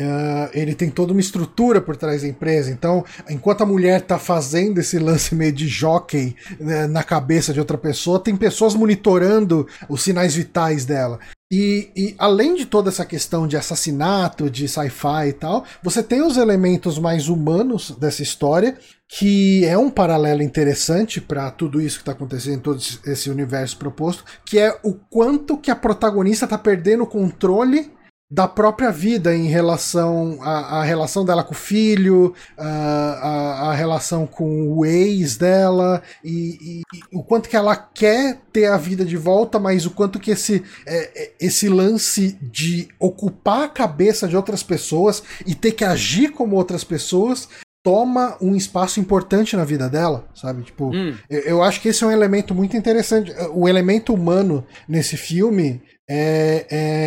[0.00, 2.70] Uh, ele tem toda uma estrutura por trás da empresa.
[2.70, 7.60] Então, enquanto a mulher está fazendo esse lance meio de jockey né, na cabeça de
[7.60, 11.18] outra pessoa, tem pessoas monitorando os sinais vitais dela.
[11.52, 16.22] E, e, além de toda essa questão de assassinato, de sci-fi e tal, você tem
[16.22, 22.02] os elementos mais humanos dessa história, que é um paralelo interessante para tudo isso que
[22.02, 26.56] está acontecendo em todo esse universo proposto, que é o quanto que a protagonista está
[26.56, 27.92] perdendo o controle
[28.32, 34.86] da própria vida em relação à, relação dela com o filho, a, relação com o
[34.86, 39.58] ex dela e, e, e, o quanto que ela quer ter a vida de volta,
[39.58, 44.62] mas o quanto que esse, é, é, esse lance de ocupar a cabeça de outras
[44.62, 47.50] pessoas e ter que agir como outras pessoas
[47.82, 50.62] toma um espaço importante na vida dela, sabe?
[50.62, 51.14] Tipo, hum.
[51.28, 53.30] eu, eu, acho que esse é um elemento muito interessante.
[53.52, 55.82] O elemento humano nesse filme
[56.12, 56.66] é,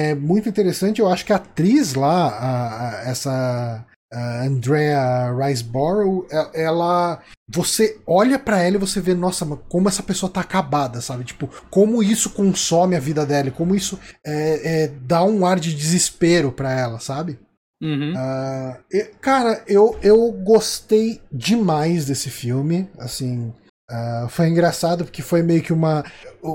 [0.10, 1.00] é muito interessante.
[1.00, 8.00] Eu acho que a atriz lá, a, a, essa a Andrea Riseborough, é, ela, você
[8.08, 11.24] olha para ela e você vê, nossa, como essa pessoa tá acabada, sabe?
[11.24, 15.76] Tipo, como isso consome a vida dela, como isso é, é, dá um ar de
[15.76, 17.38] desespero para ela, sabe?
[17.82, 18.14] Uhum.
[18.14, 22.90] Uh, cara, eu, eu gostei demais desse filme.
[22.98, 23.54] Assim,
[23.92, 26.04] uh, foi engraçado porque foi meio que uma.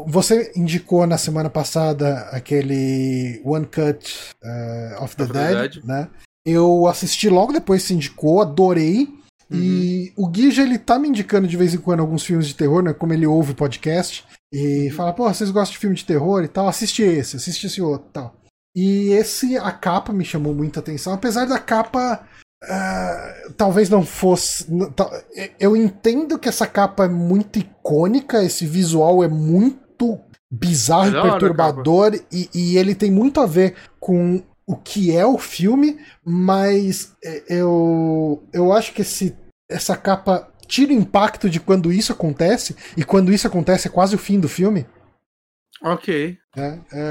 [0.07, 5.85] Você indicou na semana passada aquele One Cut uh, of the, of Dead, the Dead,
[5.85, 6.09] né?
[6.45, 9.09] Eu assisti logo depois se indicou, adorei.
[9.51, 9.59] Uhum.
[9.59, 12.83] E o Guija, ele tá me indicando de vez em quando alguns filmes de terror,
[12.83, 12.93] né?
[12.93, 14.25] Como ele ouve o podcast.
[14.53, 14.95] E uhum.
[14.95, 16.69] fala, pô, vocês gostam de filme de terror e tal?
[16.69, 18.41] Assiste esse, assiste esse outro e tal.
[18.75, 22.25] E esse, a capa me chamou muita atenção, apesar da capa
[22.65, 24.67] uh, talvez não fosse.
[25.59, 30.19] Eu entendo que essa capa é muito icônica, esse visual é muito
[30.51, 35.39] bizarro e perturbador, e, e ele tem muito a ver com o que é o
[35.39, 39.37] filme, mas é, eu, eu acho que esse,
[39.69, 44.15] essa capa tira o impacto de quando isso acontece, e quando isso acontece é quase
[44.15, 44.87] o fim do filme.
[45.83, 46.39] Ok.
[46.57, 47.05] É, é,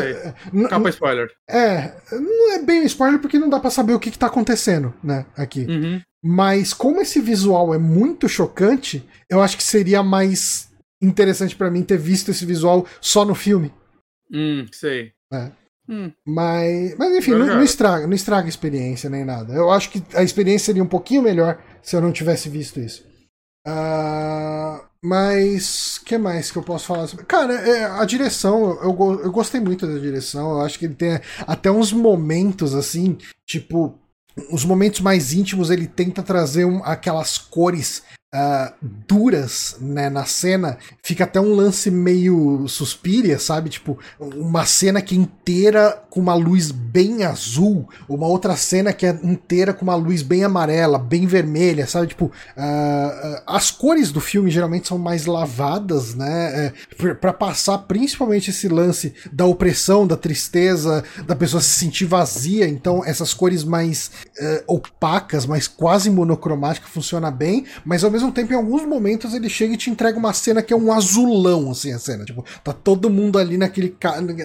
[0.00, 1.30] é, é Capa spoiler.
[1.48, 4.92] É, não é bem spoiler porque não dá para saber o que, que tá acontecendo,
[5.02, 5.64] né, aqui.
[5.66, 6.00] Uhum.
[6.22, 11.82] Mas como esse visual é muito chocante, eu acho que seria mais interessante para mim
[11.82, 13.72] ter visto esse visual só no filme.
[14.32, 15.12] Hum, sei.
[15.32, 15.50] É.
[15.88, 16.12] Hum.
[16.26, 19.54] Mas, mas enfim, não, não, estraga, não estraga a experiência nem nada.
[19.54, 23.04] Eu acho que a experiência seria um pouquinho melhor se eu não tivesse visto isso.
[23.66, 27.08] Uh, mas que mais que eu posso falar?
[27.26, 30.52] Cara, é, a direção, eu, eu gostei muito da direção.
[30.52, 33.16] Eu acho que ele tem até uns momentos assim,
[33.46, 33.98] tipo,
[34.50, 38.02] os momentos mais íntimos ele tenta trazer um, aquelas cores
[38.34, 43.70] uh, duras né, na cena, fica até um lance meio suspiria, sabe?
[43.70, 49.06] Tipo, uma cena que é inteira com uma luz bem azul, uma outra cena que
[49.06, 52.08] é inteira com uma luz bem amarela, bem vermelha, sabe?
[52.08, 56.72] Tipo, uh, as cores do filme geralmente são mais lavadas, né?
[57.00, 62.68] É, para passar principalmente esse lance da opressão, da tristeza, da pessoa se sentir vazia.
[62.68, 68.32] Então, essas cores mais uh, opacas, mais quase monocromáticas, funciona bem, mas ao mesmo mesmo
[68.32, 71.70] tempo, em alguns momentos, ele chega e te entrega uma cena que é um azulão,
[71.70, 72.24] assim, a cena.
[72.24, 73.96] Tipo, tá todo mundo ali naquele.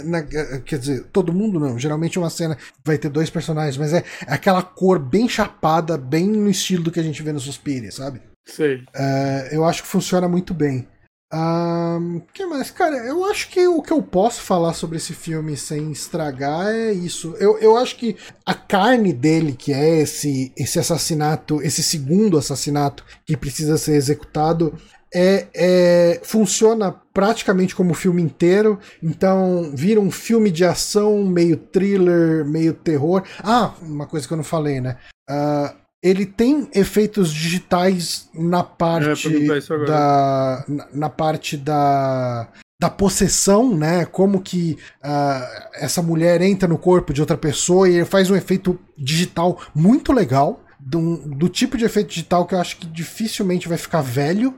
[0.06, 0.22] Na,
[0.62, 1.78] quer dizer, todo mundo não.
[1.78, 6.28] Geralmente uma cena vai ter dois personagens, mas é, é aquela cor bem chapada, bem
[6.28, 8.22] no estilo do que a gente vê no Suspiria, sabe?
[8.46, 8.76] Sei.
[8.76, 10.88] Uh, eu acho que funciona muito bem.
[11.36, 12.72] Um, que mais?
[12.72, 16.94] Cara, eu acho que o que eu posso falar sobre esse filme sem estragar é
[16.94, 17.36] isso.
[17.38, 23.04] Eu, eu acho que a carne dele, que é esse, esse assassinato, esse segundo assassinato
[23.26, 24.78] que precisa ser executado,
[25.14, 28.80] é, é, funciona praticamente como o filme inteiro.
[29.04, 33.24] Então vira um filme de ação, meio thriller, meio terror.
[33.44, 34.98] Ah, uma coisa que eu não falei, né?
[35.30, 42.48] Uh, ele tem efeitos digitais na parte é, da na, na, parte da
[42.80, 44.06] da possessão, né?
[44.06, 48.36] Como que uh, essa mulher entra no corpo de outra pessoa e ele faz um
[48.36, 53.68] efeito digital muito legal, do, do tipo de efeito digital que eu acho que dificilmente
[53.68, 54.54] vai ficar velho,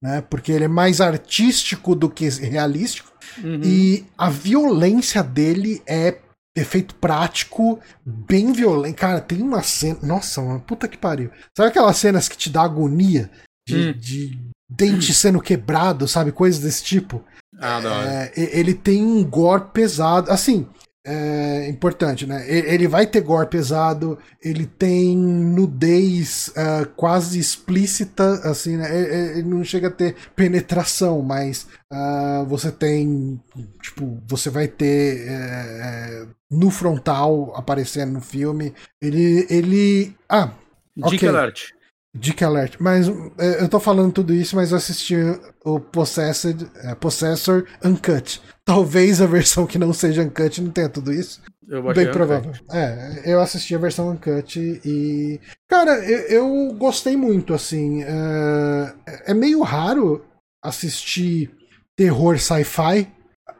[0.00, 0.22] né?
[0.30, 3.10] Porque ele é mais artístico do que realístico.
[3.42, 3.60] Uhum.
[3.64, 6.18] E a violência dele é
[6.56, 8.96] efeito prático, bem violento.
[8.96, 9.98] Cara, tem uma cena.
[10.02, 11.30] Nossa, uma puta que pariu.
[11.56, 13.30] Sabe aquelas cenas que te dá agonia?
[13.66, 13.92] de, hum.
[13.92, 14.38] de
[14.68, 16.32] dente sendo quebrado, sabe?
[16.32, 17.24] Coisas desse tipo.
[17.58, 20.30] Ah, é, ele tem um gore pesado.
[20.30, 20.68] Assim,
[21.04, 22.44] é importante, né?
[22.48, 29.36] Ele vai ter gore pesado, ele tem nudez uh, quase explícita, assim, né?
[29.36, 33.40] Ele não chega a ter penetração, mas uh, você tem,
[33.82, 38.72] tipo, você vai ter é, no frontal aparecendo no filme.
[39.00, 40.52] Ele, ele, ah,
[40.96, 41.28] Dica okay.
[41.28, 41.72] alert.
[42.14, 42.76] Dick Alert.
[42.78, 43.08] Mas
[43.38, 45.16] é, eu tô falando tudo isso, mas eu assisti
[45.64, 48.40] o Possessed, é, Possessor Uncut.
[48.64, 51.40] Talvez a versão que não seja Uncut não tenha tudo isso.
[51.68, 52.52] Eu Bem provável.
[52.70, 55.40] É, eu assisti a versão Uncut e.
[55.68, 58.02] Cara, eu, eu gostei muito, assim.
[58.02, 58.94] É,
[59.28, 60.22] é meio raro
[60.62, 61.50] assistir
[61.96, 63.08] terror sci-fi.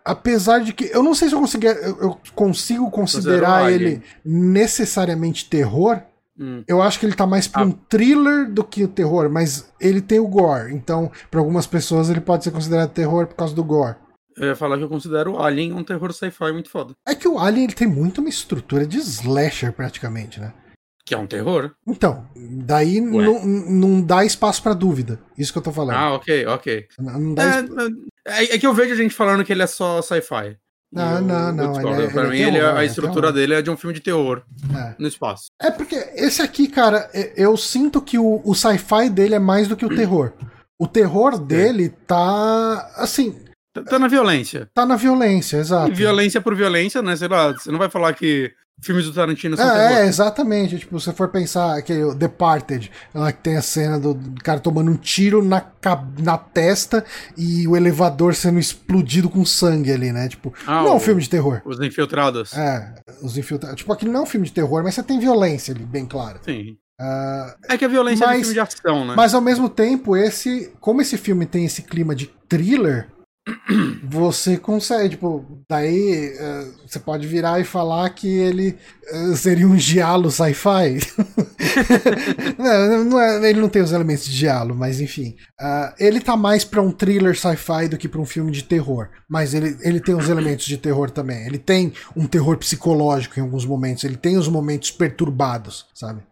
[0.04, 0.90] Apesar de que.
[0.92, 6.02] Eu não sei se eu, consegui, eu consigo considerar ele necessariamente terror
[6.42, 6.64] Hum.
[6.66, 7.64] Eu acho que ele tá mais pra ah.
[7.66, 10.74] um thriller do que o terror, mas ele tem o gore.
[10.74, 13.94] Então, para algumas pessoas, ele pode ser considerado terror por causa do gore.
[14.36, 16.94] Eu ia falar que eu considero o Alien um terror sci-fi muito foda.
[17.06, 20.52] É que o Alien ele tem muito uma estrutura de slasher, praticamente, né?
[21.04, 21.72] Que é um terror.
[21.86, 25.20] Então, daí não dá espaço para dúvida.
[25.36, 25.96] Isso que eu tô falando.
[25.96, 26.86] Ah, ok, ok.
[26.98, 29.66] Não, não dá é, é, é, que eu vejo a gente falando que ele é
[29.66, 30.56] só sci-fi.
[30.92, 31.94] Não, não, não.
[31.94, 34.42] Ele é, pra mim, ele é, a estrutura dele é de um filme de terror
[34.76, 34.94] é.
[34.98, 35.46] no espaço.
[35.60, 39.76] É porque esse aqui, cara, eu sinto que o, o sci-fi dele é mais do
[39.76, 40.32] que o terror.
[40.78, 42.90] O terror dele tá.
[42.96, 43.34] Assim.
[43.72, 44.68] Tá, tá na violência.
[44.74, 45.90] Tá na violência, exato.
[45.90, 47.16] E violência por violência, né?
[47.16, 48.52] Sei lá, você não vai falar que
[48.82, 50.78] filmes do Tarantino são é, é, exatamente.
[50.78, 54.96] Tipo, se for pensar que o Departed, que tem a cena do cara tomando um
[54.96, 55.64] tiro na,
[56.18, 57.04] na testa
[57.36, 60.28] e o elevador sendo explodido com sangue ali, né?
[60.28, 61.62] Tipo, ah, não é um filme de terror.
[61.64, 62.52] Os infiltrados.
[62.54, 63.78] É, os infiltrados.
[63.78, 66.40] Tipo, aquilo não é um filme de terror, mas você tem violência ali, bem claro.
[66.44, 66.76] Sim.
[67.00, 69.14] Uh, é que a violência mas, é um filme de ação, né?
[69.16, 70.72] Mas ao mesmo tempo, esse.
[70.80, 73.08] Como esse filme tem esse clima de thriller,
[74.04, 78.78] você consegue, tipo, daí uh, você pode virar e falar que ele
[79.12, 81.00] uh, seria um giallo sci-fi.
[82.56, 85.36] não, não é, ele não tem os elementos de giallo, mas enfim.
[85.60, 89.08] Uh, ele tá mais para um thriller sci-fi do que para um filme de terror.
[89.28, 91.44] Mas ele, ele tem os elementos de terror também.
[91.44, 94.04] Ele tem um terror psicológico em alguns momentos.
[94.04, 96.22] Ele tem os momentos perturbados, sabe?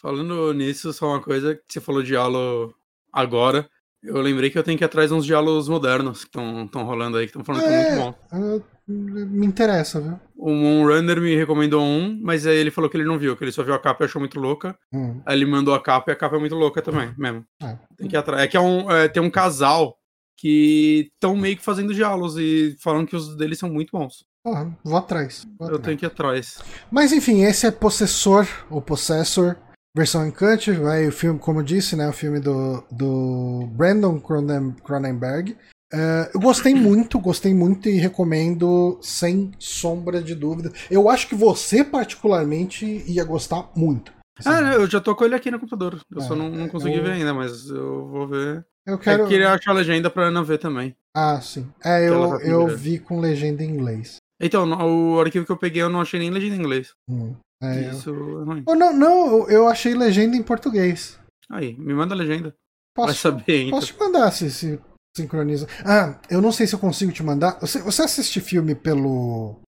[0.00, 2.74] Falando nisso, só uma coisa que você falou de giallo
[3.12, 3.68] agora.
[4.02, 7.26] Eu lembrei que eu tenho que ir atrás uns diálogos modernos que estão rolando aí,
[7.26, 8.62] que estão falando é, que é muito bom.
[8.88, 10.20] Me interessa, viu?
[10.36, 13.50] O Moonrunner me recomendou um, mas aí ele falou que ele não viu, que ele
[13.50, 14.78] só viu a capa e achou muito louca.
[14.92, 15.20] Hum.
[15.26, 17.44] Aí ele mandou a capa e a capa é muito louca também, mesmo.
[17.60, 17.76] É.
[17.96, 18.42] Tem que ir atrás.
[18.42, 19.98] É que é um, é, tem um casal
[20.36, 24.24] que estão meio que fazendo diálogos e falando que os deles são muito bons.
[24.46, 25.44] Ah, vou atrás.
[25.58, 25.84] Vou eu atrás.
[25.84, 26.62] tenho que ir atrás.
[26.88, 29.56] Mas enfim, esse é Possessor, ou Possessor,
[29.96, 35.56] versão Uncut, vai o filme, como eu disse, né, o filme do, do Brandon Cronenberg.
[35.92, 40.70] Uh, eu gostei muito, gostei muito e recomendo sem sombra de dúvida.
[40.90, 44.12] Eu acho que você, particularmente, ia gostar muito.
[44.38, 44.50] Assim.
[44.50, 45.98] Ah, eu já tô com ele aqui no computador.
[46.10, 47.02] Eu é, só não, não consegui eu...
[47.02, 48.66] ver ainda, mas eu vou ver.
[48.84, 49.22] Eu quero.
[49.22, 50.94] Eu queria achar a legenda pra Ana ver também.
[51.16, 51.66] Ah, sim.
[51.82, 54.16] É, eu, eu vi com legenda em inglês.
[54.38, 56.92] Então, o arquivo que eu peguei eu não achei nem legenda em inglês.
[57.08, 57.34] Hum.
[57.62, 58.42] É, Isso eu...
[58.42, 58.62] é ruim.
[58.66, 61.18] Oh, não, não, eu achei legenda em português.
[61.50, 62.54] Aí, me manda a legenda.
[62.94, 63.78] Posso, Vai saber, então.
[63.78, 64.80] Posso te mandar se, se
[65.16, 65.66] sincroniza.
[65.84, 67.58] Ah, eu não sei se eu consigo te mandar.
[67.60, 69.60] Você, você assiste filme pelo.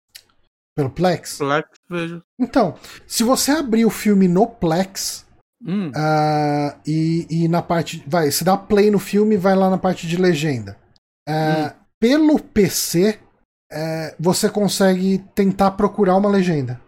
[0.77, 1.39] pelo Plex?
[1.39, 2.23] Plex, vejo.
[2.39, 2.77] Então,
[3.07, 5.25] se você abrir o filme no Plex.
[5.65, 5.89] Hum.
[5.89, 8.05] Uh, e, e na parte.
[8.07, 10.79] Vai, se dá play no filme vai lá na parte de legenda.
[11.29, 11.71] Uh, hum.
[11.99, 16.81] Pelo PC, uh, é, você consegue tentar procurar uma legenda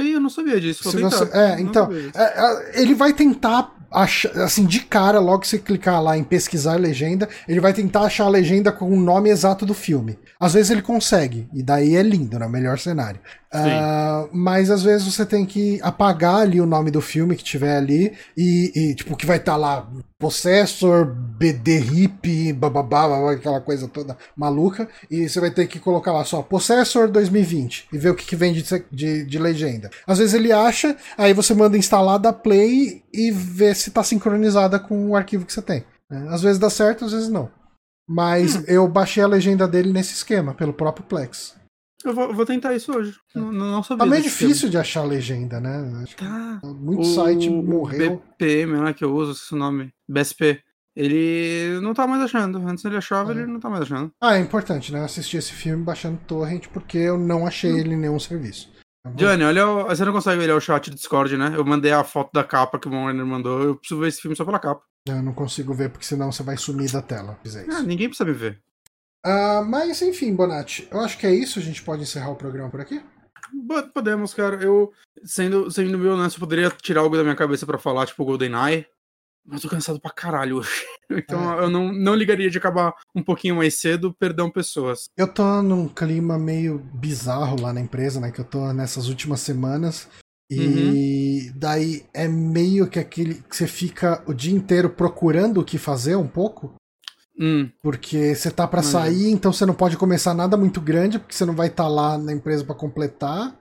[0.00, 0.90] he não sabia disso.
[0.90, 5.48] Se você, é, então, é, é, ele vai tentar achar, assim, de cara, logo que
[5.48, 9.30] você clicar lá em pesquisar legenda, ele vai tentar achar a legenda com o nome
[9.30, 10.16] exato do filme.
[10.38, 12.48] Às vezes ele consegue, e daí é lindo, né?
[12.48, 13.20] Melhor cenário.
[13.52, 17.76] Uh, mas às vezes você tem que apagar ali o nome do filme que tiver
[17.76, 19.88] ali, e, e tipo, que vai estar tá lá
[20.20, 26.24] Possessor, BD Hip, bababá, aquela coisa toda maluca, e você vai ter que colocar lá
[26.24, 29.90] só Possessor 2020 e ver o que, que vem de, de, de legenda.
[30.06, 34.78] Às vezes ele acha, aí você manda instalar, dá play e vê se está sincronizada
[34.78, 35.84] com o arquivo que você tem.
[36.08, 36.28] Né?
[36.30, 37.50] Às vezes dá certo, às vezes não.
[38.08, 38.64] Mas hum.
[38.68, 41.58] eu baixei a legenda dele nesse esquema, pelo próprio Plex.
[42.04, 43.14] Eu vou, vou tentar isso hoje.
[43.34, 44.04] Não, não sabia.
[44.04, 46.04] Tá meio difícil de achar a legenda, né?
[46.16, 46.60] Tá.
[46.64, 48.22] Muito o site morreu.
[48.38, 49.92] BPM, né, que eu uso esse nome.
[50.08, 50.62] BSP.
[50.96, 52.58] Ele não tá mais achando.
[52.66, 53.36] Antes ele achava, é.
[53.36, 54.10] ele não tá mais achando.
[54.20, 55.04] Ah, é importante, né?
[55.04, 57.78] Assistir esse filme baixando torrent, porque eu não achei hum.
[57.78, 58.72] ele em nenhum serviço.
[59.14, 59.84] Johnny, olha, o...
[59.84, 61.52] você não consegue olhar o chat do Discord, né?
[61.56, 63.62] Eu mandei a foto da capa que o Warner mandou.
[63.62, 64.82] Eu preciso ver esse filme só pela capa.
[65.06, 67.38] Eu não consigo ver, porque senão você vai sumir da tela.
[67.42, 67.76] Fizer isso.
[67.76, 68.60] Ah, ninguém precisa me ver.
[69.24, 71.58] Ah, mas enfim, Bonatti, eu acho que é isso.
[71.58, 73.02] A gente pode encerrar o programa por aqui?
[73.94, 74.62] Podemos, cara.
[74.62, 74.92] Eu,
[75.24, 78.86] sendo, sendo bem honesto, eu poderia tirar algo da minha cabeça pra falar, tipo GoldenEye.
[79.44, 80.70] Mas eu tô cansado pra caralho hoje.
[81.12, 81.64] Então É.
[81.64, 85.06] eu não, não ligaria de acabar um pouquinho mais cedo, perdão pessoas.
[85.16, 88.30] Eu tô num clima meio bizarro lá na empresa, né?
[88.30, 90.06] Que eu tô nessas últimas semanas.
[90.48, 95.78] E daí é meio que aquele que você fica o dia inteiro procurando o que
[95.78, 96.74] fazer um pouco.
[97.38, 101.18] Hum, Porque você tá pra Mas- sair, então você não pode começar nada muito grande,
[101.18, 103.56] porque você não vai estar lá na empresa pra completar.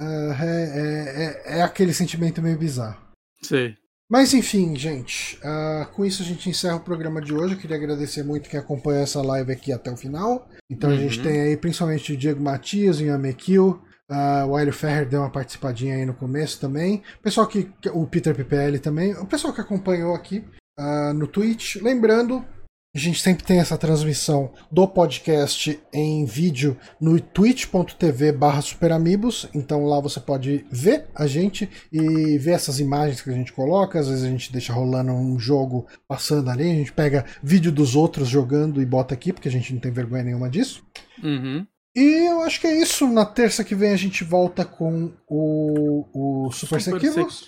[0.00, 1.24] Ah, é, é-
[1.54, 3.00] é- é aquele sentimento meio bizarro.
[3.42, 3.76] sei.
[4.08, 7.54] Mas enfim, gente, ah, com isso a gente encerra o programa de hoje.
[7.54, 10.48] Eu queria agradecer muito quem acompanhou essa live aqui até o final.
[10.70, 10.98] Então a Uhum.
[11.00, 15.20] gente tem aí principalmente o Diego Matias, o Ian McKill, ah, o Hélio Ferrer deu
[15.20, 17.02] uma participadinha aí no começo também.
[17.18, 17.68] O pessoal que.
[17.92, 19.12] O Peter PPL também.
[19.14, 20.44] O pessoal que acompanhou aqui
[20.78, 21.76] ah, no Twitch.
[21.82, 22.44] Lembrando.
[22.96, 29.84] A gente sempre tem essa transmissão do podcast em vídeo no twitch.tv barra superamigos, então
[29.84, 34.08] lá você pode ver a gente e ver essas imagens que a gente coloca, às
[34.08, 38.28] vezes a gente deixa rolando um jogo passando ali, a gente pega vídeo dos outros
[38.28, 40.82] jogando e bota aqui, porque a gente não tem vergonha nenhuma disso.
[41.22, 41.66] Uhum.
[41.94, 46.46] E eu acho que é isso, na terça que vem a gente volta com o,
[46.46, 47.46] o Super, Sequivos.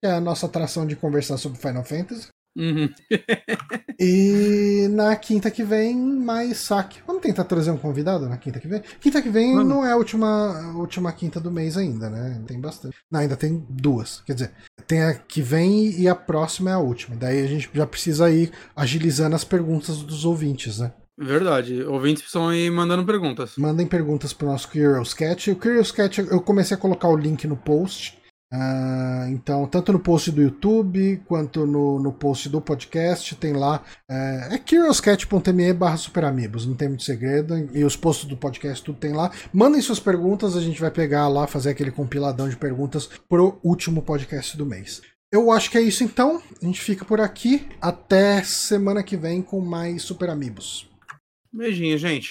[0.00, 2.28] que é a nossa atração de conversar sobre Final Fantasy.
[2.58, 2.88] Uhum.
[4.00, 7.00] E na quinta que vem, mais saque.
[7.04, 8.80] Vamos tentar trazer um convidado na quinta que vem?
[9.00, 9.68] Quinta que vem Vamos.
[9.68, 12.40] não é a última, última quinta do mês ainda, né?
[12.46, 12.96] Tem bastante.
[13.10, 14.20] Não, ainda tem duas.
[14.24, 14.52] Quer dizer,
[14.86, 17.16] tem a que vem e a próxima é a última.
[17.16, 20.92] Daí a gente já precisa ir agilizando as perguntas dos ouvintes, né?
[21.18, 21.82] Verdade.
[21.82, 23.54] Ouvintes precisam ir mandando perguntas.
[23.58, 25.50] Mandem perguntas pro nosso Curious Cat.
[25.50, 28.16] O Curious Cat, eu comecei a colocar o link no post.
[28.50, 33.82] Ah, então, tanto no post do YouTube quanto no, no post do podcast, tem lá.
[34.10, 37.68] É, é curiouscat.me barra superamigos, não tem muito segredo.
[37.74, 39.30] E os posts do podcast tudo tem lá.
[39.52, 44.02] Mandem suas perguntas, a gente vai pegar lá, fazer aquele compiladão de perguntas pro último
[44.02, 45.02] podcast do mês.
[45.30, 46.42] Eu acho que é isso então.
[46.60, 47.68] A gente fica por aqui.
[47.82, 50.88] Até semana que vem com mais Super Amigos.
[51.52, 52.30] Beijinho, gente.